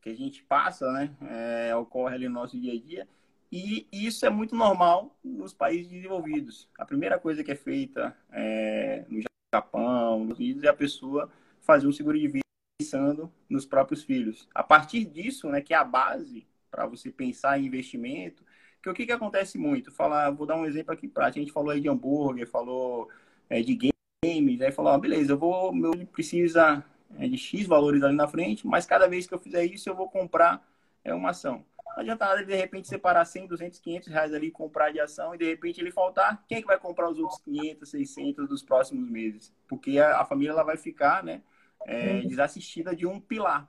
que 0.03 0.11
a 0.11 0.15
gente 0.15 0.43
passa, 0.43 0.93
né? 0.93 1.11
É, 1.23 1.75
ocorre 1.75 2.17
ali 2.17 2.29
no 2.29 2.35
nosso 2.35 2.61
dia 2.61 2.75
a 2.75 2.79
dia. 2.79 3.09
E 3.51 3.89
isso 3.91 4.27
é 4.27 4.31
muito 4.31 4.55
normal 4.55 5.17
nos 5.25 5.55
países 5.55 5.89
desenvolvidos. 5.89 6.69
A 6.79 6.85
primeira 6.85 7.19
coisa 7.19 7.43
que 7.43 7.51
é 7.51 7.57
feita 7.57 8.15
é, 8.31 9.07
no 9.09 9.30
Japão, 9.53 10.25
nos 10.25 10.39
Unidos, 10.39 10.63
e 10.63 10.69
a 10.69 10.75
pessoa 10.75 11.31
fazer 11.61 11.87
um 11.87 11.93
seguro 11.93 12.19
de 12.19 12.29
vida 12.29 12.45
pensando 12.79 13.31
nos 13.49 13.67
próprios 13.67 14.05
filhos. 14.05 14.49
A 14.55 14.63
partir 14.63 15.05
disso, 15.05 15.49
né, 15.49 15.61
que 15.61 15.75
é 15.75 15.77
a 15.77 15.85
base 15.85 16.47
para 16.71 16.87
você 16.87 17.11
pensar 17.11 17.59
em 17.59 17.67
investimento, 17.67 18.45
que 18.83 18.89
o 18.89 18.95
que, 18.95 19.05
que 19.05 19.13
acontece 19.13 19.59
muito? 19.59 19.91
Falar, 19.93 20.31
vou 20.31 20.47
dar 20.47 20.57
um 20.57 20.65
exemplo 20.65 20.93
aqui 20.93 21.07
prático. 21.07 21.39
A 21.39 21.43
gente 21.43 21.53
falou 21.53 21.71
aí 21.71 21.81
de 21.81 21.89
hambúrguer, 21.89 22.49
falou 22.49 23.09
é, 23.49 23.61
de 23.61 23.77
games, 24.25 24.61
aí 24.61 24.73
falou, 24.73 24.93
ah, 24.93 24.99
beleza, 24.99 25.33
eu 25.33 25.39
vou, 25.39 25.75
meu 25.75 25.91
precisa 26.07 26.85
é, 27.19 27.29
de 27.29 27.37
X 27.37 27.67
valores 27.67 28.03
ali 28.03 28.15
na 28.17 28.29
frente, 28.29 28.67
mas 28.67 28.87
cada 28.87 29.09
vez 29.09 29.27
que 29.27 29.35
eu 29.35 29.39
fizer 29.39 29.65
isso, 29.65 29.89
eu 29.89 29.95
vou 29.95 30.09
comprar 30.09 30.67
é, 31.05 31.13
uma 31.13 31.31
ação. 31.31 31.65
Não 31.97 32.03
adianta 32.03 32.25
nada 32.25 32.45
de 32.45 32.55
repente 32.55 32.89
separar 32.89 33.25
100, 33.25 33.49
200, 33.49 33.79
500 33.79 34.09
reais 34.09 34.35
ali, 34.35 34.51
comprar 34.51 34.91
de 34.93 35.01
ação 35.01 35.35
e 35.35 35.39
de 35.39 35.45
repente 35.45 35.81
ele 35.81 35.91
faltar. 35.91 36.45
Quem 36.49 36.59
é 36.59 36.61
que 36.61 36.67
vai 36.67 36.79
comprar 36.79 37.11
os 37.11 37.19
outros 37.19 37.41
500, 37.43 37.89
600 37.89 38.49
dos 38.49 38.63
próximos 38.63 39.09
meses? 39.11 39.53
Porque 39.69 39.99
a, 39.99 40.21
a 40.21 40.25
família 40.25 40.53
ela 40.53 40.63
vai 40.63 40.77
ficar 40.77 41.23
né, 41.23 41.43
é, 41.87 42.21
desassistida 42.21 42.95
de 42.95 43.07
um 43.07 43.21
pilar. 43.21 43.69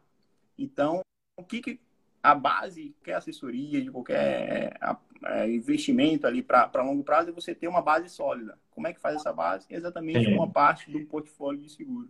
Então, 0.58 1.02
o 1.38 1.44
que, 1.44 1.62
que 1.62 1.80
a 2.22 2.36
base, 2.36 2.94
qualquer 3.00 3.16
assessoria, 3.16 3.82
de 3.82 3.90
qualquer 3.90 4.78
é, 5.26 5.50
investimento 5.50 6.28
ali 6.28 6.44
para 6.44 6.70
longo 6.84 7.04
prazo, 7.04 7.30
é 7.30 7.34
você 7.34 7.56
ter 7.56 7.68
uma 7.68 7.82
base 7.82 8.10
sólida. 8.10 8.58
Como 8.70 8.88
é 8.88 8.94
que 8.94 9.00
faz 9.00 9.16
essa 9.16 9.34
base? 9.34 9.66
Exatamente 9.70 10.32
uma 10.32 10.50
parte 10.50 10.92
do 10.92 11.04
portfólio 11.06 11.62
de 11.62 11.70
seguro, 11.70 12.10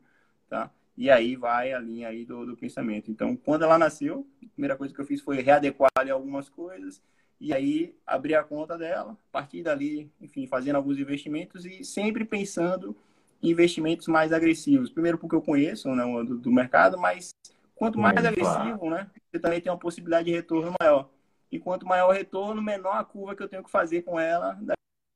tá? 0.49 0.69
E 1.01 1.09
aí 1.09 1.35
vai 1.35 1.73
a 1.73 1.79
linha 1.79 2.09
aí 2.09 2.23
do, 2.23 2.45
do 2.45 2.55
pensamento. 2.55 3.09
Então, 3.09 3.35
quando 3.35 3.63
ela 3.63 3.75
nasceu, 3.75 4.23
a 4.39 4.49
primeira 4.49 4.75
coisa 4.75 4.93
que 4.93 5.01
eu 5.01 5.05
fiz 5.05 5.19
foi 5.19 5.41
readequar 5.41 5.89
ali 5.97 6.11
algumas 6.11 6.47
coisas 6.47 7.01
e 7.39 7.51
aí 7.51 7.95
abrir 8.05 8.35
a 8.35 8.43
conta 8.43 8.77
dela, 8.77 9.13
a 9.13 9.31
partir 9.31 9.63
dali, 9.63 10.11
enfim, 10.21 10.45
fazendo 10.45 10.75
alguns 10.75 10.99
investimentos 10.99 11.65
e 11.65 11.83
sempre 11.83 12.23
pensando 12.23 12.95
em 13.41 13.49
investimentos 13.49 14.07
mais 14.07 14.31
agressivos. 14.31 14.91
Primeiro 14.91 15.17
porque 15.17 15.35
eu 15.35 15.41
conheço 15.41 15.89
né, 15.89 16.03
do, 16.23 16.37
do 16.37 16.51
mercado, 16.51 16.99
mas 16.99 17.31
quanto 17.73 17.97
mais 17.97 18.23
agressivo, 18.23 18.91
né, 18.91 19.09
você 19.31 19.39
também 19.39 19.59
tem 19.59 19.71
uma 19.71 19.79
possibilidade 19.79 20.25
de 20.25 20.35
retorno 20.35 20.71
maior. 20.79 21.09
E 21.51 21.57
quanto 21.57 21.83
maior 21.83 22.09
o 22.09 22.13
retorno, 22.13 22.61
menor 22.61 22.95
a 22.95 23.03
curva 23.03 23.35
que 23.35 23.41
eu 23.41 23.49
tenho 23.49 23.63
que 23.63 23.71
fazer 23.71 24.03
com 24.03 24.19
ela 24.19 24.55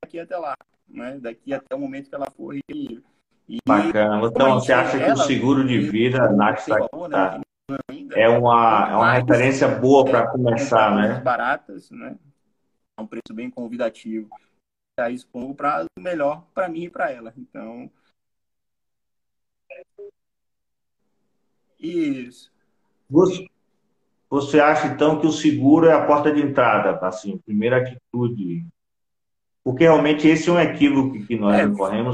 daqui 0.04 0.20
até 0.20 0.36
lá, 0.36 0.56
né? 0.88 1.20
Daqui 1.20 1.54
até 1.54 1.76
o 1.76 1.80
momento 1.80 2.10
que 2.10 2.16
ela 2.16 2.32
for 2.32 2.56
requerida. 2.56 3.04
E, 3.48 3.58
Bacana. 3.68 4.26
Então, 4.26 4.56
você 4.56 4.74
acha 4.74 4.98
que 4.98 5.12
o 5.12 5.18
seguro 5.18 5.68
de 5.68 5.80
vida, 5.80 6.32
Nath, 6.32 6.66
tá, 6.66 6.88
tá, 7.10 7.42
é 8.16 8.28
uma, 8.28 8.90
é 8.90 8.96
uma 8.96 9.14
referência 9.14 9.68
boa 9.68 10.06
para 10.06 10.28
começar, 10.28 10.96
né? 10.96 11.20
Baratas, 11.20 11.92
né? 11.92 12.18
É 12.98 13.02
um 13.02 13.08
preço 13.08 13.34
bem 13.34 13.50
convidativo. 13.50 14.30
Aí, 15.00 15.14
isso 15.14 15.28
por 15.28 15.40
longo 15.40 15.56
prazo, 15.56 15.88
melhor 16.00 16.46
para 16.54 16.70
mim 16.70 16.84
e 16.84 16.90
para 16.90 17.12
ela. 17.12 17.34
Então. 17.38 17.92
Isso. 21.80 22.52
Você, 23.10 23.46
você 24.30 24.60
acha, 24.60 24.88
então, 24.88 25.20
que 25.20 25.28
o 25.28 25.32
seguro 25.32 25.88
é 25.88 25.94
a 25.94 26.06
porta 26.06 26.32
de 26.32 26.42
entrada, 26.42 26.98
assim, 27.06 27.38
primeira 27.38 27.78
atitude 27.78 28.66
porque 29.66 29.84
realmente 29.84 30.28
esse 30.28 30.48
é 30.48 30.54
um 30.54 30.60
equívoco 30.60 31.20
que 31.26 31.36
nós 31.36 31.56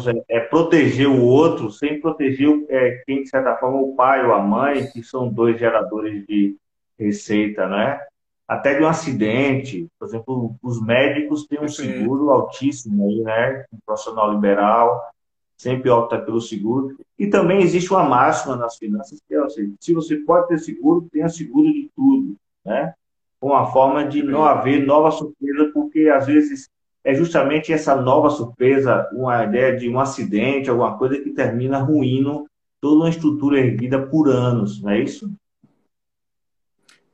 é. 0.07 0.11
é, 0.11 0.37
é, 0.37 0.39
proteger 0.39 1.09
o 1.09 1.21
outro 1.21 1.69
sem 1.69 1.99
proteger 1.99 2.47
é, 2.69 3.03
quem, 3.05 3.23
de 3.23 3.29
certa 3.29 3.57
forma, 3.57 3.77
o 3.77 3.93
pai 3.93 4.25
ou 4.25 4.33
a 4.33 4.41
mãe, 4.41 4.87
que 4.89 5.03
são 5.03 5.27
dois 5.27 5.59
geradores 5.59 6.25
de 6.25 6.55
receita, 6.97 7.67
né? 7.67 7.99
Até 8.47 8.75
de 8.75 8.83
um 8.83 8.87
acidente, 8.87 9.85
por 9.99 10.07
exemplo, 10.07 10.55
os 10.63 10.81
médicos 10.81 11.45
têm 11.45 11.59
um 11.61 11.67
seguro 11.67 12.29
altíssimo 12.29 13.05
aí, 13.05 13.19
né? 13.19 13.65
Um 13.73 13.79
profissional 13.85 14.33
liberal 14.33 15.11
sempre 15.57 15.89
opta 15.89 16.17
pelo 16.19 16.39
seguro. 16.39 16.97
E 17.19 17.27
também 17.27 17.61
existe 17.61 17.91
uma 17.91 18.03
máxima 18.03 18.55
nas 18.55 18.77
finanças 18.77 19.19
que 19.27 19.35
é 19.35 19.39
se 19.77 19.93
você 19.93 20.15
pode 20.15 20.47
ter 20.47 20.57
seguro, 20.57 21.05
tenha 21.11 21.27
seguro 21.27 21.67
de 21.67 21.91
tudo, 21.93 22.33
né? 22.65 22.93
Uma 23.41 23.65
forma 23.67 24.05
de 24.05 24.23
não 24.23 24.45
haver 24.45 24.85
nova 24.85 25.11
surpresa, 25.11 25.69
porque 25.73 26.07
às 26.07 26.27
vezes 26.27 26.69
é 27.03 27.13
justamente 27.13 27.73
essa 27.73 27.95
nova 27.95 28.29
surpresa, 28.29 29.09
uma 29.11 29.43
ideia 29.43 29.75
de 29.75 29.89
um 29.89 29.99
acidente, 29.99 30.69
alguma 30.69 30.97
coisa 30.97 31.19
que 31.19 31.31
termina 31.31 31.79
ruindo 31.79 32.45
toda 32.79 33.03
uma 33.03 33.09
estrutura 33.09 33.59
erguida 33.59 34.07
por 34.07 34.29
anos, 34.29 34.81
não 34.81 34.91
é 34.91 34.99
isso? 34.99 35.31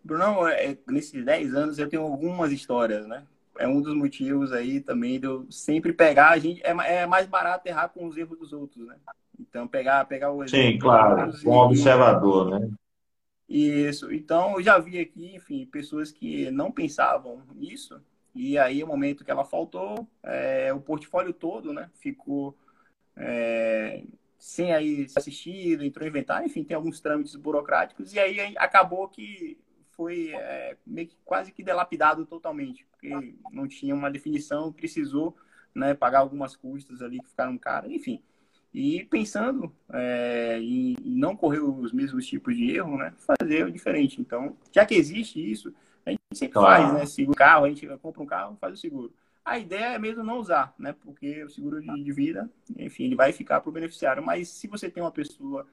Bruno, 0.03 0.47
é, 0.47 0.77
nesses 0.87 1.23
10 1.23 1.53
anos 1.53 1.79
eu 1.79 1.89
tenho 1.89 2.03
algumas 2.03 2.51
histórias, 2.51 3.05
né? 3.05 3.23
É 3.59 3.67
um 3.67 3.81
dos 3.81 3.93
motivos 3.93 4.53
aí 4.53 4.79
também 4.79 5.19
de 5.19 5.25
eu 5.25 5.45
sempre 5.49 5.91
pegar, 5.91 6.29
a 6.29 6.37
gente, 6.37 6.61
é, 6.63 7.01
é 7.01 7.05
mais 7.05 7.27
barato 7.27 7.67
errar 7.67 7.89
com 7.89 8.05
os 8.05 8.15
erros 8.15 8.37
dos 8.37 8.53
outros, 8.53 8.85
né? 8.85 8.95
Então, 9.39 9.67
pegar, 9.67 10.05
pegar 10.05 10.31
o 10.31 10.43
exemplo. 10.43 10.71
Sim, 10.71 10.79
claro, 10.79 11.31
com 11.43 11.51
um 11.51 11.59
observador, 11.59 12.59
né? 12.59 12.69
Isso. 13.47 14.11
Então, 14.11 14.55
eu 14.55 14.63
já 14.63 14.77
vi 14.77 14.99
aqui, 14.99 15.35
enfim, 15.35 15.65
pessoas 15.65 16.11
que 16.11 16.51
não 16.51 16.71
pensavam 16.71 17.41
nisso, 17.55 18.01
e 18.37 18.57
aí, 18.57 18.83
o 18.83 18.87
momento 18.87 19.25
que 19.25 19.31
ela 19.31 19.43
faltou, 19.43 20.07
é, 20.23 20.71
o 20.73 20.79
portfólio 20.79 21.33
todo, 21.33 21.73
né, 21.73 21.89
ficou 21.95 22.57
é, 23.15 24.03
sem 24.37 24.73
aí 24.73 25.09
ser 25.09 25.19
assistido, 25.19 25.83
entrou 25.83 26.05
em 26.05 26.09
inventário, 26.09 26.45
enfim, 26.45 26.63
tem 26.63 26.75
alguns 26.75 26.99
trâmites 26.99 27.35
burocráticos. 27.35 28.13
E 28.13 28.19
aí 28.19 28.55
acabou 28.57 29.07
que 29.07 29.57
foi 29.91 30.31
é, 30.33 30.77
meio 30.85 31.07
que 31.07 31.17
quase 31.25 31.51
que 31.51 31.63
delapidado 31.63 32.25
totalmente, 32.25 32.85
porque 32.85 33.33
não 33.51 33.67
tinha 33.67 33.95
uma 33.95 34.11
definição, 34.11 34.71
precisou 34.71 35.35
né, 35.73 35.93
pagar 35.95 36.19
algumas 36.19 36.55
custas 36.55 37.01
ali 37.01 37.19
que 37.19 37.29
ficaram 37.29 37.57
caras, 37.57 37.91
enfim. 37.91 38.21
E 38.73 39.05
pensando 39.05 39.73
é, 39.91 40.59
em 40.61 40.95
não 41.03 41.35
correr 41.35 41.59
os 41.59 41.91
mesmos 41.91 42.27
tipos 42.27 42.55
de 42.55 42.75
erro, 42.75 42.97
né, 42.97 43.13
fazer 43.17 43.65
o 43.65 43.71
diferente. 43.71 44.21
Então, 44.21 44.55
já 44.71 44.85
que 44.85 44.93
existe 44.93 45.39
isso, 45.39 45.73
gente 46.33 46.39
sempre 46.39 46.53
faz, 46.53 46.93
né? 46.93 47.05
Seguro 47.05 47.37
carro, 47.37 47.65
a 47.65 47.69
gente 47.69 47.87
compra 47.97 48.21
um 48.21 48.25
carro, 48.25 48.57
faz 48.59 48.73
o 48.73 48.77
seguro. 48.77 49.13
A 49.43 49.57
ideia 49.57 49.95
é 49.95 49.99
mesmo 49.99 50.23
não 50.23 50.39
usar, 50.39 50.73
né? 50.77 50.93
Porque 51.01 51.43
o 51.43 51.49
seguro 51.49 51.81
de, 51.81 52.03
de 52.03 52.11
vida, 52.11 52.49
enfim, 52.75 53.05
ele 53.05 53.15
vai 53.15 53.31
ficar 53.31 53.61
para 53.61 53.69
o 53.69 53.73
beneficiário. 53.73 54.21
Mas 54.21 54.49
se 54.49 54.67
você 54.67 54.89
tem 54.89 55.01
uma 55.01 55.11
pessoa 55.11 55.65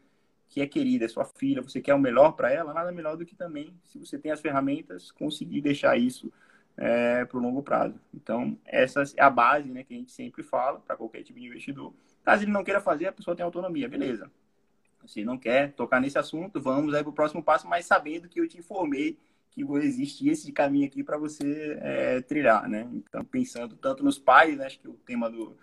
que 0.48 0.60
é 0.60 0.66
querida, 0.66 1.04
é 1.04 1.08
sua 1.08 1.24
filha, 1.24 1.60
você 1.60 1.80
quer 1.80 1.94
o 1.94 1.98
melhor 1.98 2.32
para 2.32 2.52
ela, 2.52 2.72
nada 2.72 2.92
melhor 2.92 3.16
do 3.16 3.26
que 3.26 3.34
também, 3.34 3.74
se 3.82 3.98
você 3.98 4.16
tem 4.16 4.30
as 4.30 4.40
ferramentas, 4.40 5.10
conseguir 5.10 5.60
deixar 5.60 5.96
isso 5.96 6.32
é, 6.76 7.24
para 7.24 7.36
o 7.36 7.40
longo 7.40 7.62
prazo. 7.62 7.98
Então, 8.14 8.56
essa 8.64 9.02
é 9.16 9.22
a 9.22 9.30
base 9.30 9.68
né, 9.68 9.82
que 9.82 9.92
a 9.92 9.96
gente 9.96 10.12
sempre 10.12 10.44
fala 10.44 10.78
para 10.78 10.96
qualquer 10.96 11.24
tipo 11.24 11.40
de 11.40 11.46
investidor. 11.46 11.92
Caso 12.22 12.44
ele 12.44 12.52
não 12.52 12.62
queira 12.62 12.80
fazer, 12.80 13.06
a 13.08 13.12
pessoa 13.12 13.34
tem 13.34 13.44
autonomia, 13.44 13.88
beleza. 13.88 14.30
Se 15.06 15.24
não 15.24 15.36
quer 15.36 15.72
tocar 15.72 16.00
nesse 16.00 16.16
assunto, 16.16 16.60
vamos 16.60 16.94
aí 16.94 17.02
para 17.02 17.10
o 17.10 17.14
próximo 17.14 17.42
passo, 17.42 17.66
mas 17.66 17.84
sabendo 17.84 18.28
que 18.28 18.40
eu 18.40 18.48
te 18.48 18.58
informei 18.58 19.18
que 19.54 19.62
existe 19.78 20.28
esse 20.28 20.50
caminho 20.52 20.86
aqui 20.86 21.02
para 21.04 21.16
você 21.16 21.78
é, 21.80 22.20
trilhar, 22.20 22.68
né? 22.68 22.88
Então, 22.92 23.24
pensando 23.24 23.76
tanto 23.76 24.04
nos 24.04 24.18
pais, 24.18 24.56
né? 24.58 24.66
acho 24.66 24.80
que 24.80 24.88
o 24.88 24.94
tema 24.94 25.30
do, 25.30 25.56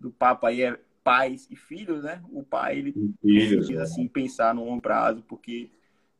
do 0.00 0.10
papo 0.10 0.46
aí 0.46 0.62
é 0.62 0.78
pais 1.02 1.46
e 1.50 1.56
filhos, 1.56 2.02
né? 2.02 2.22
O 2.32 2.42
pai, 2.42 2.78
ele 2.78 2.94
filhos, 3.20 3.66
precisa, 3.66 3.82
assim, 3.82 4.08
pensar 4.08 4.54
no 4.54 4.64
longo 4.64 4.80
prazo, 4.80 5.22
porque 5.28 5.70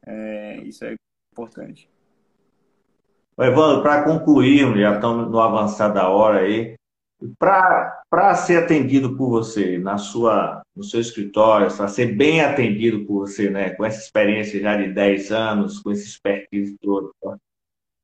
é, 0.06 0.58
isso 0.64 0.84
é 0.84 0.94
importante. 1.32 1.88
Evandro, 3.38 3.82
para 3.82 4.04
concluir, 4.04 4.78
já 4.78 4.94
estamos 4.94 5.28
no 5.30 5.40
avançar 5.40 5.88
da 5.88 6.08
hora 6.08 6.40
aí, 6.40 6.76
para 7.38 8.34
ser 8.36 8.62
atendido 8.62 9.16
por 9.16 9.28
você 9.28 9.78
na 9.78 9.98
sua, 9.98 10.62
no 10.74 10.82
seu 10.82 11.00
escritório, 11.00 11.74
para 11.74 11.88
ser 11.88 12.14
bem 12.14 12.40
atendido 12.40 13.04
por 13.04 13.20
você, 13.20 13.50
né, 13.50 13.70
com 13.70 13.84
essa 13.84 14.00
experiência 14.00 14.60
já 14.60 14.76
de 14.76 14.92
10 14.92 15.32
anos, 15.32 15.80
com 15.80 15.90
esse 15.90 16.06
expertise 16.06 16.76
todo, 16.80 17.12
tá? 17.22 17.36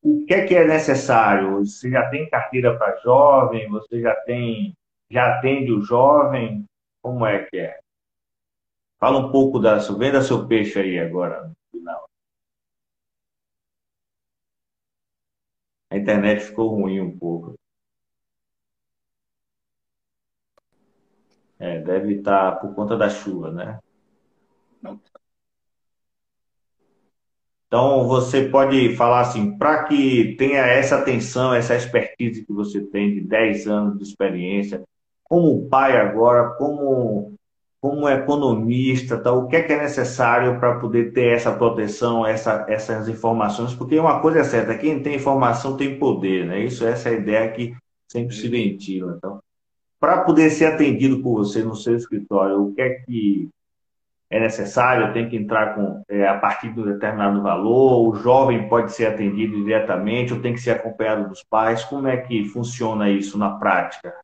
o 0.03 0.24
que 0.26 0.34
é 0.34 0.47
que 0.47 0.55
é 0.55 0.66
necessário? 0.66 1.59
Você 1.59 1.90
já 1.90 2.09
tem 2.09 2.28
carteira 2.28 2.76
para 2.76 2.97
jovem? 2.99 3.68
Você 3.68 4.01
já 4.01 4.14
tem, 4.22 4.74
já 5.11 5.38
atende 5.38 5.72
o 5.72 5.82
jovem? 5.82 6.64
Como 7.03 7.26
é 7.26 7.45
que 7.45 7.59
é? 7.59 7.80
Fala 8.99 9.18
um 9.18 9.30
pouco 9.30 9.59
da, 9.59 9.78
venda 9.78 10.22
seu 10.22 10.47
peixe 10.47 10.78
aí 10.78 10.99
agora, 10.99 11.49
no 11.49 11.55
final. 11.70 12.09
A 15.90 15.97
internet 15.97 16.42
ficou 16.45 16.68
ruim 16.68 17.01
um 17.01 17.18
pouco. 17.18 17.55
É, 21.61 21.78
deve 21.80 22.14
estar 22.14 22.52
por 22.52 22.74
conta 22.74 22.96
da 22.96 23.11
chuva, 23.11 23.50
né? 23.52 23.78
Então, 27.66 28.08
você 28.08 28.48
pode 28.48 28.96
falar 28.96 29.20
assim, 29.20 29.56
para 29.56 29.84
que 29.84 30.34
tenha 30.36 30.61
essa 30.62 30.96
atenção, 30.96 31.54
essa 31.54 31.76
expertise 31.76 32.44
que 32.44 32.52
você 32.52 32.80
tem 32.80 33.14
de 33.14 33.20
10 33.20 33.68
anos 33.68 33.96
de 33.96 34.02
experiência, 34.02 34.82
como 35.22 35.68
pai 35.68 35.96
agora, 35.96 36.50
como, 36.56 37.34
como 37.80 38.08
economista, 38.08 39.18
tá, 39.22 39.32
o 39.32 39.46
que 39.46 39.54
é, 39.56 39.62
que 39.62 39.72
é 39.72 39.82
necessário 39.82 40.58
para 40.58 40.80
poder 40.80 41.12
ter 41.12 41.34
essa 41.34 41.52
proteção, 41.52 42.26
essa, 42.26 42.66
essas 42.68 43.08
informações? 43.08 43.72
Porque 43.74 43.98
uma 44.00 44.20
coisa 44.20 44.40
é 44.40 44.44
certa, 44.44 44.76
quem 44.76 45.00
tem 45.02 45.14
informação 45.16 45.76
tem 45.76 45.98
poder, 45.98 46.46
né? 46.46 46.64
Isso, 46.64 46.84
essa 46.84 47.11
é 47.11 47.12
a 47.12 47.18
ideia 47.18 47.52
que 47.52 47.76
sempre 48.08 48.34
se 48.34 48.48
ventila. 48.48 49.14
Então, 49.16 49.40
para 50.01 50.22
poder 50.22 50.51
ser 50.51 50.64
atendido 50.64 51.22
por 51.22 51.34
você 51.34 51.62
no 51.62 51.76
seu 51.76 51.94
escritório, 51.94 52.62
o 52.62 52.74
que 52.74 52.80
é 52.80 52.90
que 52.90 53.51
é 54.30 54.40
necessário? 54.40 55.12
Tem 55.12 55.28
que 55.28 55.36
entrar 55.36 55.74
com 55.74 56.03
é, 56.09 56.26
a 56.26 56.38
partir 56.38 56.72
de 56.72 56.80
um 56.80 56.84
determinado 56.84 57.42
valor? 57.42 58.09
O 58.09 58.14
jovem 58.14 58.68
pode 58.68 58.92
ser 58.92 59.07
atendido 59.07 59.62
diretamente 59.62 60.32
ou 60.32 60.40
tem 60.40 60.55
que 60.55 60.61
ser 60.61 60.70
acompanhado 60.70 61.28
dos 61.28 61.42
pais? 61.42 61.84
Como 61.84 62.09
é 62.09 62.16
que 62.16 62.44
funciona 62.44 63.11
isso 63.11 63.36
na 63.36 63.51
prática? 63.51 64.14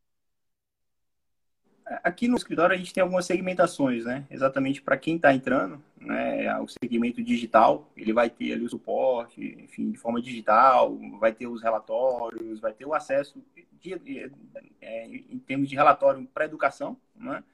Aqui 2.03 2.27
no 2.27 2.37
escritório 2.37 2.75
a 2.75 2.79
gente 2.79 2.93
tem 2.93 3.01
algumas 3.01 3.27
segmentações, 3.27 4.05
né? 4.05 4.27
Exatamente 4.29 4.83
para 4.83 4.97
quem 4.97 5.17
está 5.17 5.33
entrando, 5.33 5.81
né? 6.01 6.59
O 6.59 6.67
segmento 6.67 7.23
digital, 7.23 7.89
ele 7.97 8.13
vai 8.13 8.29
ter 8.29 8.55
ali 8.55 8.65
o 8.65 8.69
suporte, 8.69 9.57
enfim, 9.63 9.93
de 9.93 9.99
forma 9.99 10.21
digital, 10.21 10.97
vai 11.21 11.33
ter 11.33 11.47
os 11.47 11.63
relatórios, 11.63 12.59
vai 12.59 12.73
ter 12.73 12.85
o 12.85 12.93
acesso 12.93 13.41
de, 13.81 14.31
é, 14.81 15.07
em 15.07 15.39
termos 15.39 15.69
de 15.69 15.77
relatório 15.77 16.27
para 16.35 16.45
educação, 16.45 16.97
né? 17.15 17.45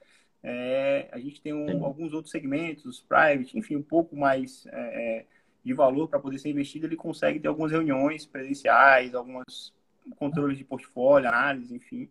É, 0.41 1.07
a 1.11 1.19
gente 1.19 1.39
tem 1.39 1.53
um, 1.53 1.85
alguns 1.85 2.11
outros 2.11 2.31
segmentos, 2.31 2.99
private, 3.01 3.57
enfim, 3.57 3.75
um 3.75 3.83
pouco 3.83 4.15
mais 4.15 4.65
é, 4.67 5.19
é 5.19 5.25
de 5.63 5.73
valor 5.73 6.09
para 6.09 6.19
poder 6.19 6.37
ser 6.39 6.49
investido, 6.49 6.85
ele 6.85 6.95
consegue 6.95 7.39
ter 7.39 7.47
algumas 7.47 7.71
reuniões 7.71 8.25
presenciais, 8.25 9.15
alguns 9.15 9.73
controles 10.17 10.57
de 10.57 10.65
portfólio, 10.65 11.29
análise, 11.29 11.73
enfim. 11.73 12.09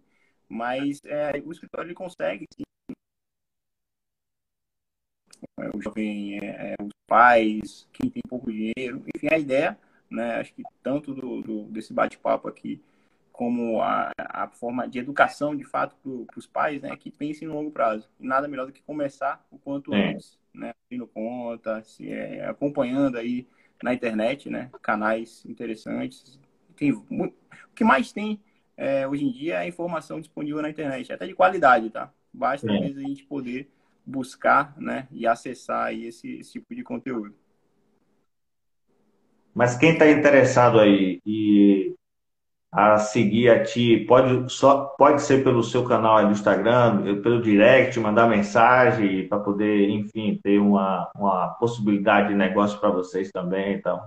Mas 0.52 1.00
é, 1.06 1.42
o 1.46 1.50
escritório 1.50 1.88
ele 1.88 1.94
consegue 1.94 2.46
sim, 2.54 2.62
é, 5.58 5.70
o 5.74 5.80
jovem, 5.80 6.38
é, 6.40 6.74
é, 6.74 6.76
os 6.78 6.92
pais, 7.06 7.88
quem 7.90 8.10
tem 8.10 8.20
pouco 8.28 8.52
dinheiro, 8.52 9.02
enfim, 9.14 9.28
a 9.32 9.38
ideia, 9.38 9.78
né, 10.10 10.34
acho 10.34 10.52
que 10.52 10.62
tanto 10.82 11.14
do, 11.14 11.40
do 11.40 11.64
desse 11.70 11.94
bate-papo 11.94 12.48
aqui, 12.48 12.82
como 13.32 13.80
a, 13.80 14.10
a 14.18 14.46
forma 14.48 14.86
de 14.86 14.98
educação, 14.98 15.56
de 15.56 15.64
fato, 15.64 15.96
para 16.26 16.38
os 16.38 16.46
pais, 16.46 16.82
né, 16.82 16.94
que 16.98 17.10
pensem 17.10 17.48
no 17.48 17.54
longo 17.54 17.70
prazo. 17.70 18.06
Nada 18.20 18.46
melhor 18.46 18.66
do 18.66 18.72
que 18.72 18.82
começar 18.82 19.42
o 19.50 19.58
quanto 19.58 19.94
é. 19.94 20.10
antes, 20.10 20.38
né, 20.52 20.74
abrindo 20.84 21.06
conta, 21.06 21.82
se 21.82 22.12
é, 22.12 22.44
acompanhando 22.44 23.16
aí 23.16 23.48
na 23.82 23.94
internet, 23.94 24.50
né, 24.50 24.70
canais 24.82 25.46
interessantes. 25.46 26.38
Tem, 26.76 26.92
o 26.92 27.32
que 27.74 27.84
mais 27.84 28.12
tem 28.12 28.38
é, 28.76 29.06
hoje 29.06 29.24
em 29.24 29.32
dia 29.32 29.54
é 29.54 29.58
a 29.58 29.66
informação 29.66 30.20
disponível 30.20 30.62
na 30.62 30.70
internet, 30.70 31.12
até 31.12 31.26
de 31.26 31.34
qualidade, 31.34 31.90
tá? 31.90 32.12
Basta, 32.32 32.70
é. 32.70 32.76
a 32.76 32.88
gente 32.88 33.24
poder 33.24 33.70
buscar 34.04 34.74
né, 34.78 35.06
e 35.10 35.26
acessar 35.26 35.86
aí 35.86 36.06
esse, 36.06 36.38
esse 36.38 36.52
tipo 36.52 36.74
de 36.74 36.82
conteúdo. 36.82 37.34
Mas 39.54 39.76
quem 39.76 39.92
está 39.92 40.10
interessado 40.10 40.80
aí 40.80 41.20
e 41.26 41.94
a 42.72 42.96
seguir 42.96 43.50
a 43.50 43.62
ti, 43.62 43.98
pode, 44.08 44.50
só, 44.50 44.86
pode 44.96 45.20
ser 45.20 45.44
pelo 45.44 45.62
seu 45.62 45.84
canal 45.84 46.24
do 46.24 46.32
Instagram, 46.32 47.20
pelo 47.20 47.42
direct, 47.42 48.00
mandar 48.00 48.26
mensagem 48.26 49.28
para 49.28 49.38
poder, 49.40 49.90
enfim, 49.90 50.40
ter 50.42 50.58
uma, 50.58 51.10
uma 51.14 51.48
possibilidade 51.60 52.28
de 52.28 52.34
negócio 52.34 52.80
para 52.80 52.88
vocês 52.88 53.30
também, 53.30 53.74
então. 53.74 54.02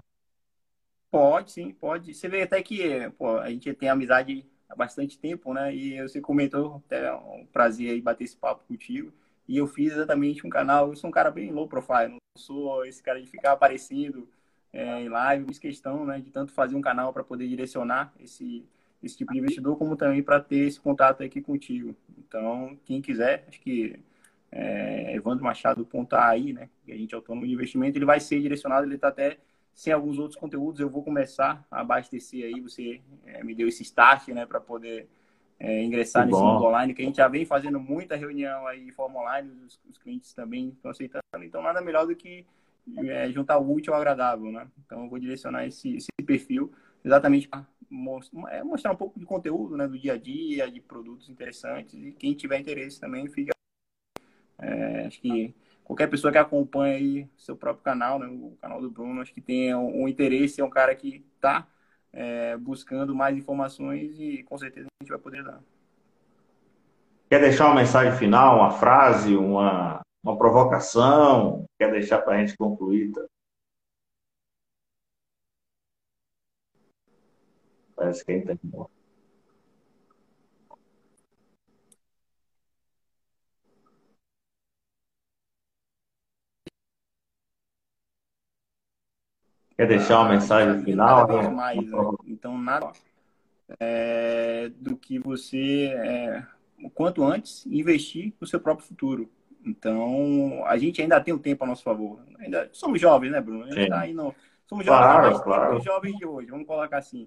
Pode, 1.11 1.51
sim, 1.51 1.71
pode. 1.73 2.15
Você 2.15 2.27
vê 2.27 2.41
até 2.41 2.61
que 2.63 3.07
pô, 3.11 3.37
a 3.37 3.51
gente 3.51 3.71
tem 3.75 3.87
amizade 3.87 4.43
há 4.69 4.75
bastante 4.75 5.17
tempo, 5.17 5.53
né? 5.53 5.73
E 5.73 6.01
você 6.01 6.21
comentou, 6.21 6.81
até 6.85 7.05
é 7.05 7.13
um 7.13 7.45
prazer 7.51 7.91
aí 7.91 8.01
bater 8.01 8.23
esse 8.23 8.37
papo 8.37 8.63
contigo. 8.67 9.11
E 9.47 9.57
eu 9.57 9.67
fiz 9.67 9.93
exatamente 9.93 10.45
um 10.45 10.49
canal. 10.49 10.89
Eu 10.89 10.95
sou 10.95 11.09
um 11.09 11.13
cara 11.13 11.31
bem 11.31 11.51
low 11.51 11.67
profile, 11.67 12.09
não 12.09 12.17
sou 12.37 12.85
esse 12.85 13.01
cara 13.01 13.21
de 13.21 13.27
ficar 13.27 13.53
aparecendo 13.53 14.27
é, 14.73 15.01
em 15.01 15.09
live. 15.09 15.45
Fiz 15.45 15.59
questão 15.59 16.05
né, 16.05 16.19
de 16.19 16.31
tanto 16.31 16.51
fazer 16.51 16.75
um 16.75 16.81
canal 16.81 17.13
para 17.13 17.23
poder 17.23 17.47
direcionar 17.47 18.13
esse, 18.19 18.65
esse 19.03 19.17
tipo 19.17 19.33
de 19.33 19.39
investidor, 19.39 19.77
como 19.77 19.95
também 19.95 20.23
para 20.23 20.39
ter 20.39 20.67
esse 20.67 20.79
contato 20.79 21.23
aqui 21.23 21.41
contigo. 21.41 21.95
Então, 22.17 22.77
quem 22.85 23.01
quiser, 23.01 23.45
acho 23.47 23.59
que 23.61 23.99
é, 24.51 25.15
Evandro 25.15 25.43
Machado 25.43 25.87
aí, 26.13 26.53
né? 26.53 26.69
Que 26.85 26.91
a 26.91 26.97
gente 26.97 27.13
é 27.13 27.15
autônomo 27.15 27.45
de 27.45 27.53
investimento, 27.53 27.97
ele 27.97 28.05
vai 28.05 28.19
ser 28.19 28.41
direcionado, 28.41 28.87
ele 28.87 28.95
está 28.95 29.09
até 29.09 29.37
sem 29.75 29.91
alguns 29.91 30.17
outros 30.17 30.39
conteúdos, 30.39 30.79
eu 30.79 30.89
vou 30.89 31.03
começar 31.03 31.65
a 31.69 31.81
abastecer 31.81 32.45
aí. 32.45 32.61
Você 32.61 33.01
é, 33.25 33.43
me 33.43 33.53
deu 33.53 33.67
esse 33.67 33.83
start, 33.83 34.29
né, 34.29 34.45
para 34.45 34.61
poder 34.61 35.07
é, 35.59 35.83
ingressar 35.83 36.25
nesse 36.25 36.39
mundo 36.39 36.63
online, 36.63 36.93
que 36.93 37.01
a 37.01 37.05
gente 37.05 37.17
já 37.17 37.27
vem 37.27 37.45
fazendo 37.45 37.79
muita 37.79 38.15
reunião 38.15 38.65
aí 38.65 38.85
de 38.85 38.91
forma 38.91 39.19
online, 39.19 39.51
os, 39.65 39.79
os 39.89 39.97
clientes 39.97 40.33
também 40.33 40.69
estão 40.69 40.91
aceitando, 40.91 41.21
então 41.43 41.61
nada 41.61 41.81
melhor 41.81 42.07
do 42.07 42.15
que 42.15 42.45
é, 42.97 43.29
juntar 43.31 43.57
o 43.57 43.71
útil 43.71 43.93
ao 43.93 43.99
agradável, 43.99 44.51
né? 44.51 44.67
Então 44.85 45.03
eu 45.03 45.09
vou 45.09 45.19
direcionar 45.19 45.65
esse, 45.65 45.95
esse 45.95 46.07
perfil 46.25 46.71
exatamente 47.03 47.47
para 47.47 47.65
é, 48.49 48.63
mostrar 48.63 48.91
um 48.91 48.95
pouco 48.95 49.19
de 49.19 49.25
conteúdo, 49.25 49.75
né, 49.75 49.87
do 49.87 49.97
dia 49.97 50.13
a 50.13 50.17
dia, 50.17 50.71
de 50.71 50.79
produtos 50.79 51.29
interessantes 51.29 51.93
e 51.93 52.11
quem 52.11 52.33
tiver 52.33 52.59
interesse 52.59 52.99
também 52.99 53.27
fica. 53.27 53.53
É, 54.57 55.05
acho 55.05 55.19
que 55.19 55.53
qualquer 55.85 56.07
pessoa 56.09 56.31
que 56.31 56.37
acompanha 56.37 56.95
aí 56.95 57.29
seu 57.37 57.55
próprio 57.55 57.83
canal, 57.83 58.19
né, 58.19 58.27
o 58.27 58.57
canal 58.59 58.81
do 58.81 58.89
Bruno, 58.89 59.21
acho 59.21 59.33
que 59.33 59.39
tem 59.39 59.73
um, 59.73 60.03
um 60.03 60.07
interesse, 60.07 60.59
é 60.59 60.65
um 60.65 60.69
cara 60.69 60.93
que 60.95 61.23
está 61.35 61.67
é, 62.11 62.57
buscando 62.57 63.15
mais 63.15 63.37
informações 63.37 64.19
e 64.19 64.43
com 64.43 64.57
certeza 64.57 64.87
a 64.87 65.03
gente 65.03 65.11
vai 65.11 65.19
poder 65.19 65.43
dar. 65.43 65.61
Quer 67.29 67.39
deixar 67.39 67.67
uma 67.67 67.75
mensagem 67.75 68.17
final, 68.17 68.57
uma 68.57 68.71
frase, 68.71 69.35
uma, 69.35 70.01
uma 70.23 70.37
provocação? 70.37 71.65
Quer 71.79 71.91
deixar 71.91 72.21
para 72.21 72.35
a 72.35 72.39
gente 72.39 72.57
concluir? 72.57 73.11
Tá? 73.11 73.25
Parece 77.95 78.25
que 78.25 78.33
entendeu. 78.33 78.89
Quer 89.75 89.87
deixar 89.87 90.19
uma 90.19 90.27
ah, 90.27 90.33
mensagem 90.33 90.83
final? 90.83 91.27
Cada 91.27 91.41
vez 91.41 91.53
mais, 91.53 91.77
né? 91.77 91.97
Então, 92.27 92.57
nada 92.57 92.91
é, 93.79 94.71
do 94.77 94.95
que 94.95 95.19
você, 95.19 95.93
é, 95.95 96.43
o 96.81 96.89
quanto 96.89 97.23
antes, 97.23 97.65
investir 97.65 98.33
no 98.39 98.47
seu 98.47 98.59
próprio 98.59 98.87
futuro. 98.87 99.29
Então, 99.65 100.63
a 100.65 100.77
gente 100.77 101.01
ainda 101.01 101.19
tem 101.19 101.33
o 101.33 101.39
tempo 101.39 101.63
a 101.63 101.67
nosso 101.67 101.83
favor. 101.83 102.21
Ainda 102.39 102.69
somos 102.71 103.01
jovens, 103.01 103.31
né, 103.31 103.41
Bruno? 103.41 103.65
A 103.65 103.71
gente 103.71 103.89
tá 103.89 103.99
aí 104.01 104.13
no, 104.13 104.33
somos 104.67 104.85
jovens, 104.85 105.01
claro, 105.01 105.31
mas 105.31 105.41
claro. 105.41 105.81
jovens 105.81 106.15
de 106.17 106.25
hoje, 106.25 106.49
vamos 106.49 106.67
colocar 106.67 106.97
assim. 106.97 107.25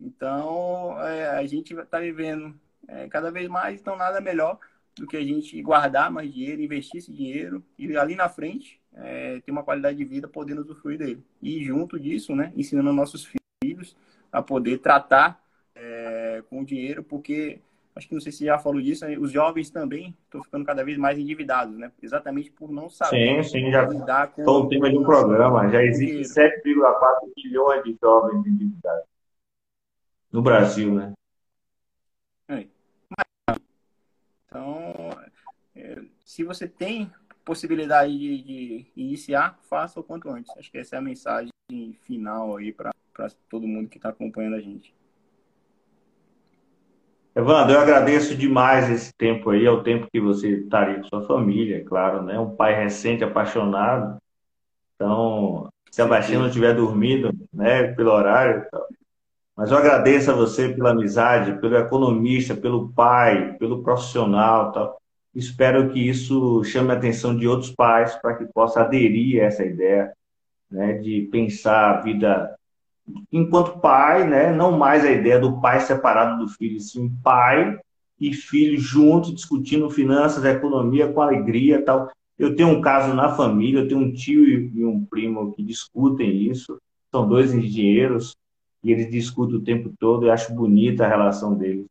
Então, 0.00 1.00
é, 1.00 1.28
a 1.30 1.46
gente 1.46 1.74
está 1.74 2.00
vivendo 2.00 2.54
é, 2.88 3.08
cada 3.08 3.30
vez 3.30 3.48
mais, 3.48 3.80
então 3.80 3.96
nada 3.96 4.20
melhor 4.20 4.58
do 4.98 5.06
que 5.06 5.16
a 5.16 5.22
gente 5.22 5.60
guardar 5.62 6.10
mais 6.10 6.32
dinheiro, 6.32 6.62
investir 6.62 6.98
esse 6.98 7.12
dinheiro 7.12 7.62
e 7.78 7.96
ali 7.96 8.14
na 8.14 8.28
frente 8.28 8.80
é, 8.94 9.40
ter 9.40 9.52
uma 9.52 9.62
qualidade 9.62 9.98
de 9.98 10.04
vida 10.04 10.26
podendo 10.26 10.62
usufruir 10.62 10.98
dele. 10.98 11.22
E 11.42 11.62
junto 11.62 12.00
disso, 12.00 12.34
né, 12.34 12.52
ensinando 12.56 12.92
nossos 12.92 13.30
filhos 13.62 13.94
a 14.32 14.42
poder 14.42 14.78
tratar 14.78 15.40
é, 15.74 16.42
com 16.48 16.60
o 16.60 16.64
dinheiro, 16.64 17.02
porque 17.02 17.60
acho 17.94 18.08
que 18.08 18.14
não 18.14 18.20
sei 18.20 18.32
se 18.32 18.44
já 18.44 18.58
falou 18.58 18.80
disso, 18.80 19.06
né, 19.06 19.18
os 19.18 19.30
jovens 19.30 19.70
também 19.70 20.16
estão 20.24 20.42
ficando 20.42 20.64
cada 20.64 20.82
vez 20.82 20.96
mais 20.96 21.18
endividados, 21.18 21.76
né? 21.78 21.90
Exatamente 22.02 22.50
por 22.50 22.70
não 22.70 22.88
saber 22.88 23.42
sim, 23.44 23.60
sim, 23.60 23.70
já 23.70 23.86
lidar 23.86 24.28
com 24.28 24.42
o 24.42 24.68
tema 24.68 24.90
de 24.90 24.98
um 24.98 25.04
programa. 25.04 25.68
Já 25.68 25.82
existe 25.82 26.40
7,4 26.40 27.32
milhões 27.36 27.82
de 27.84 27.96
jovens 28.00 28.46
endividados 28.46 29.04
no 30.30 30.42
Brasil, 30.42 30.94
né? 30.94 31.12
É. 32.48 32.66
Então, 34.46 35.10
é, 35.74 36.02
se 36.24 36.44
você 36.44 36.66
tem 36.66 37.10
possibilidade 37.44 38.18
de, 38.18 38.42
de, 38.42 38.86
iniciar, 38.96 39.56
faça 39.62 40.00
o 40.00 40.02
quanto 40.02 40.28
antes. 40.28 40.56
Acho 40.58 40.70
que 40.70 40.78
essa 40.78 40.96
é 40.96 40.98
a 40.98 41.02
mensagem 41.02 41.50
final 42.02 42.56
aí 42.56 42.72
para 42.72 42.92
todo 43.48 43.68
mundo 43.68 43.88
que 43.88 43.98
está 43.98 44.08
acompanhando 44.08 44.56
a 44.56 44.60
gente. 44.60 44.94
Evandro, 47.34 47.74
eu 47.74 47.80
agradeço 47.80 48.34
demais 48.34 48.90
esse 48.90 49.12
tempo 49.14 49.50
aí, 49.50 49.64
é 49.64 49.70
o 49.70 49.82
tempo 49.82 50.08
que 50.10 50.18
você 50.18 50.60
estaria 50.60 51.00
com 51.00 51.04
sua 51.04 51.22
família, 51.26 51.76
é 51.76 51.84
claro, 51.84 52.22
né? 52.22 52.38
Um 52.38 52.56
pai 52.56 52.74
recente, 52.74 53.22
apaixonado. 53.22 54.16
Então, 54.94 55.68
se 55.90 56.00
a 56.00 56.06
baixinha 56.06 56.38
não 56.38 56.46
estiver 56.46 56.74
dormindo, 56.74 57.30
né, 57.52 57.92
pelo 57.92 58.10
horário, 58.10 58.66
mas 59.56 59.70
eu 59.70 59.78
agradeço 59.78 60.30
a 60.30 60.34
você 60.34 60.68
pela 60.68 60.90
amizade, 60.90 61.58
pelo 61.60 61.76
economista, 61.76 62.54
pelo 62.54 62.90
pai, 62.90 63.54
pelo 63.54 63.82
profissional, 63.82 64.70
tal. 64.70 65.00
Espero 65.34 65.90
que 65.90 65.98
isso 65.98 66.62
chame 66.64 66.90
a 66.90 66.94
atenção 66.94 67.34
de 67.34 67.48
outros 67.48 67.70
pais 67.70 68.14
para 68.16 68.34
que 68.34 68.44
possa 68.52 68.82
aderir 68.82 69.42
a 69.42 69.46
essa 69.46 69.64
ideia, 69.64 70.12
né, 70.70 70.94
de 70.94 71.22
pensar 71.32 71.90
a 71.90 72.00
vida 72.02 72.54
enquanto 73.32 73.78
pai, 73.78 74.28
né, 74.28 74.52
não 74.52 74.76
mais 74.76 75.04
a 75.04 75.10
ideia 75.10 75.38
do 75.38 75.60
pai 75.60 75.80
separado 75.80 76.44
do 76.44 76.50
filho, 76.52 76.80
sim 76.80 77.08
pai 77.22 77.78
e 78.20 78.34
filho 78.34 78.78
juntos 78.78 79.34
discutindo 79.34 79.88
finanças, 79.88 80.44
economia 80.44 81.10
com 81.12 81.20
alegria, 81.20 81.82
tal. 81.82 82.10
Eu 82.38 82.54
tenho 82.56 82.68
um 82.68 82.80
caso 82.80 83.14
na 83.14 83.34
família, 83.34 83.80
eu 83.80 83.88
tenho 83.88 84.00
um 84.00 84.12
tio 84.12 84.44
e 84.44 84.84
um 84.84 85.04
primo 85.04 85.52
que 85.52 85.62
discutem 85.62 86.50
isso, 86.50 86.78
são 87.10 87.26
dois 87.26 87.54
engenheiros 87.54 88.34
e 88.86 88.92
eles 88.92 89.10
discutem 89.10 89.56
o 89.56 89.64
tempo 89.64 89.92
todo. 89.98 90.26
Eu 90.26 90.32
acho 90.32 90.54
bonita 90.54 91.04
a 91.04 91.08
relação 91.08 91.54
deles 91.54 91.86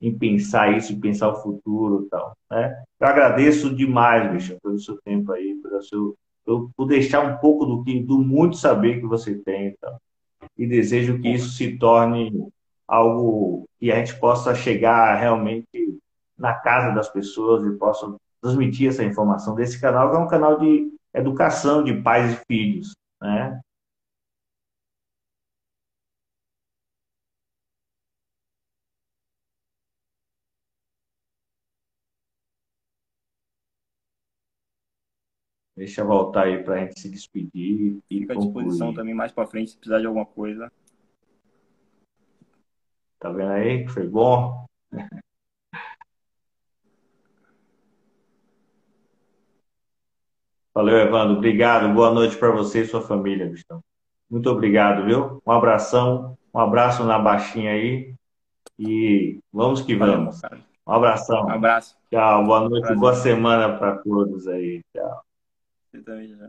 em 0.00 0.16
pensar 0.16 0.74
isso, 0.74 0.94
em 0.94 0.98
pensar 0.98 1.28
o 1.28 1.42
futuro 1.42 2.04
e 2.06 2.08
tal. 2.08 2.34
Né? 2.50 2.82
Eu 2.98 3.06
agradeço 3.06 3.74
demais, 3.74 4.32
bicho, 4.32 4.56
pelo 4.62 4.78
seu 4.78 4.98
tempo 5.02 5.30
aí, 5.30 5.54
pelo 5.56 5.82
seu, 5.82 6.16
por 6.74 6.86
deixar 6.86 7.20
um 7.20 7.36
pouco 7.36 7.66
do 7.66 7.84
que 7.84 8.00
do 8.00 8.18
muito 8.18 8.56
saber 8.56 8.98
que 8.98 9.06
você 9.06 9.34
tem 9.34 9.68
e 9.68 9.76
tal. 9.78 10.00
E 10.56 10.66
desejo 10.66 11.20
que 11.20 11.28
isso 11.28 11.50
se 11.50 11.76
torne 11.76 12.48
algo 12.86 13.66
que 13.78 13.92
a 13.92 13.96
gente 13.96 14.18
possa 14.18 14.54
chegar 14.54 15.16
realmente 15.16 15.66
na 16.38 16.54
casa 16.54 16.94
das 16.94 17.10
pessoas 17.10 17.66
e 17.66 17.76
possa 17.76 18.16
transmitir 18.40 18.88
essa 18.88 19.04
informação 19.04 19.54
desse 19.54 19.78
canal, 19.78 20.10
que 20.10 20.16
é 20.16 20.20
um 20.20 20.28
canal 20.28 20.58
de 20.58 20.90
educação 21.12 21.84
de 21.84 21.92
pais 21.92 22.32
e 22.32 22.44
filhos, 22.46 22.92
né? 23.20 23.60
Deixa 35.78 36.00
eu 36.00 36.06
voltar 36.08 36.46
aí 36.46 36.60
para 36.64 36.74
a 36.74 36.78
gente 36.80 36.98
se 36.98 37.08
despedir. 37.08 38.00
E 38.10 38.18
Fica 38.18 38.32
à 38.32 38.36
disposição 38.36 38.92
também 38.92 39.14
mais 39.14 39.30
para 39.30 39.46
frente 39.46 39.70
se 39.70 39.76
precisar 39.76 40.00
de 40.00 40.06
alguma 40.06 40.26
coisa. 40.26 40.72
Tá 43.20 43.30
vendo 43.30 43.52
aí? 43.52 43.86
Foi 43.86 44.04
bom? 44.08 44.66
Valeu, 50.74 50.96
Evandro. 50.98 51.36
Obrigado. 51.36 51.94
Boa 51.94 52.12
noite 52.12 52.36
para 52.36 52.50
você 52.50 52.80
e 52.80 52.86
sua 52.86 53.02
família, 53.02 53.48
Gustavo. 53.48 53.80
Muito 54.28 54.50
obrigado, 54.50 55.04
viu? 55.04 55.40
Um 55.46 55.52
abração, 55.52 56.36
um 56.52 56.58
abraço 56.58 57.04
na 57.04 57.20
baixinha 57.20 57.70
aí. 57.70 58.16
E 58.76 59.38
vamos 59.52 59.80
que 59.80 59.94
vamos. 59.94 60.42
Um 60.84 60.92
abração. 60.92 61.46
Um 61.46 61.50
abraço. 61.50 61.96
Tchau, 62.10 62.44
boa 62.44 62.68
noite, 62.68 62.80
Prazer. 62.80 62.98
boa 62.98 63.14
semana 63.14 63.78
para 63.78 63.98
todos 63.98 64.48
aí. 64.48 64.80
Tchau. 64.92 65.27
Você 65.92 66.02
também, 66.02 66.28
já. 66.36 66.46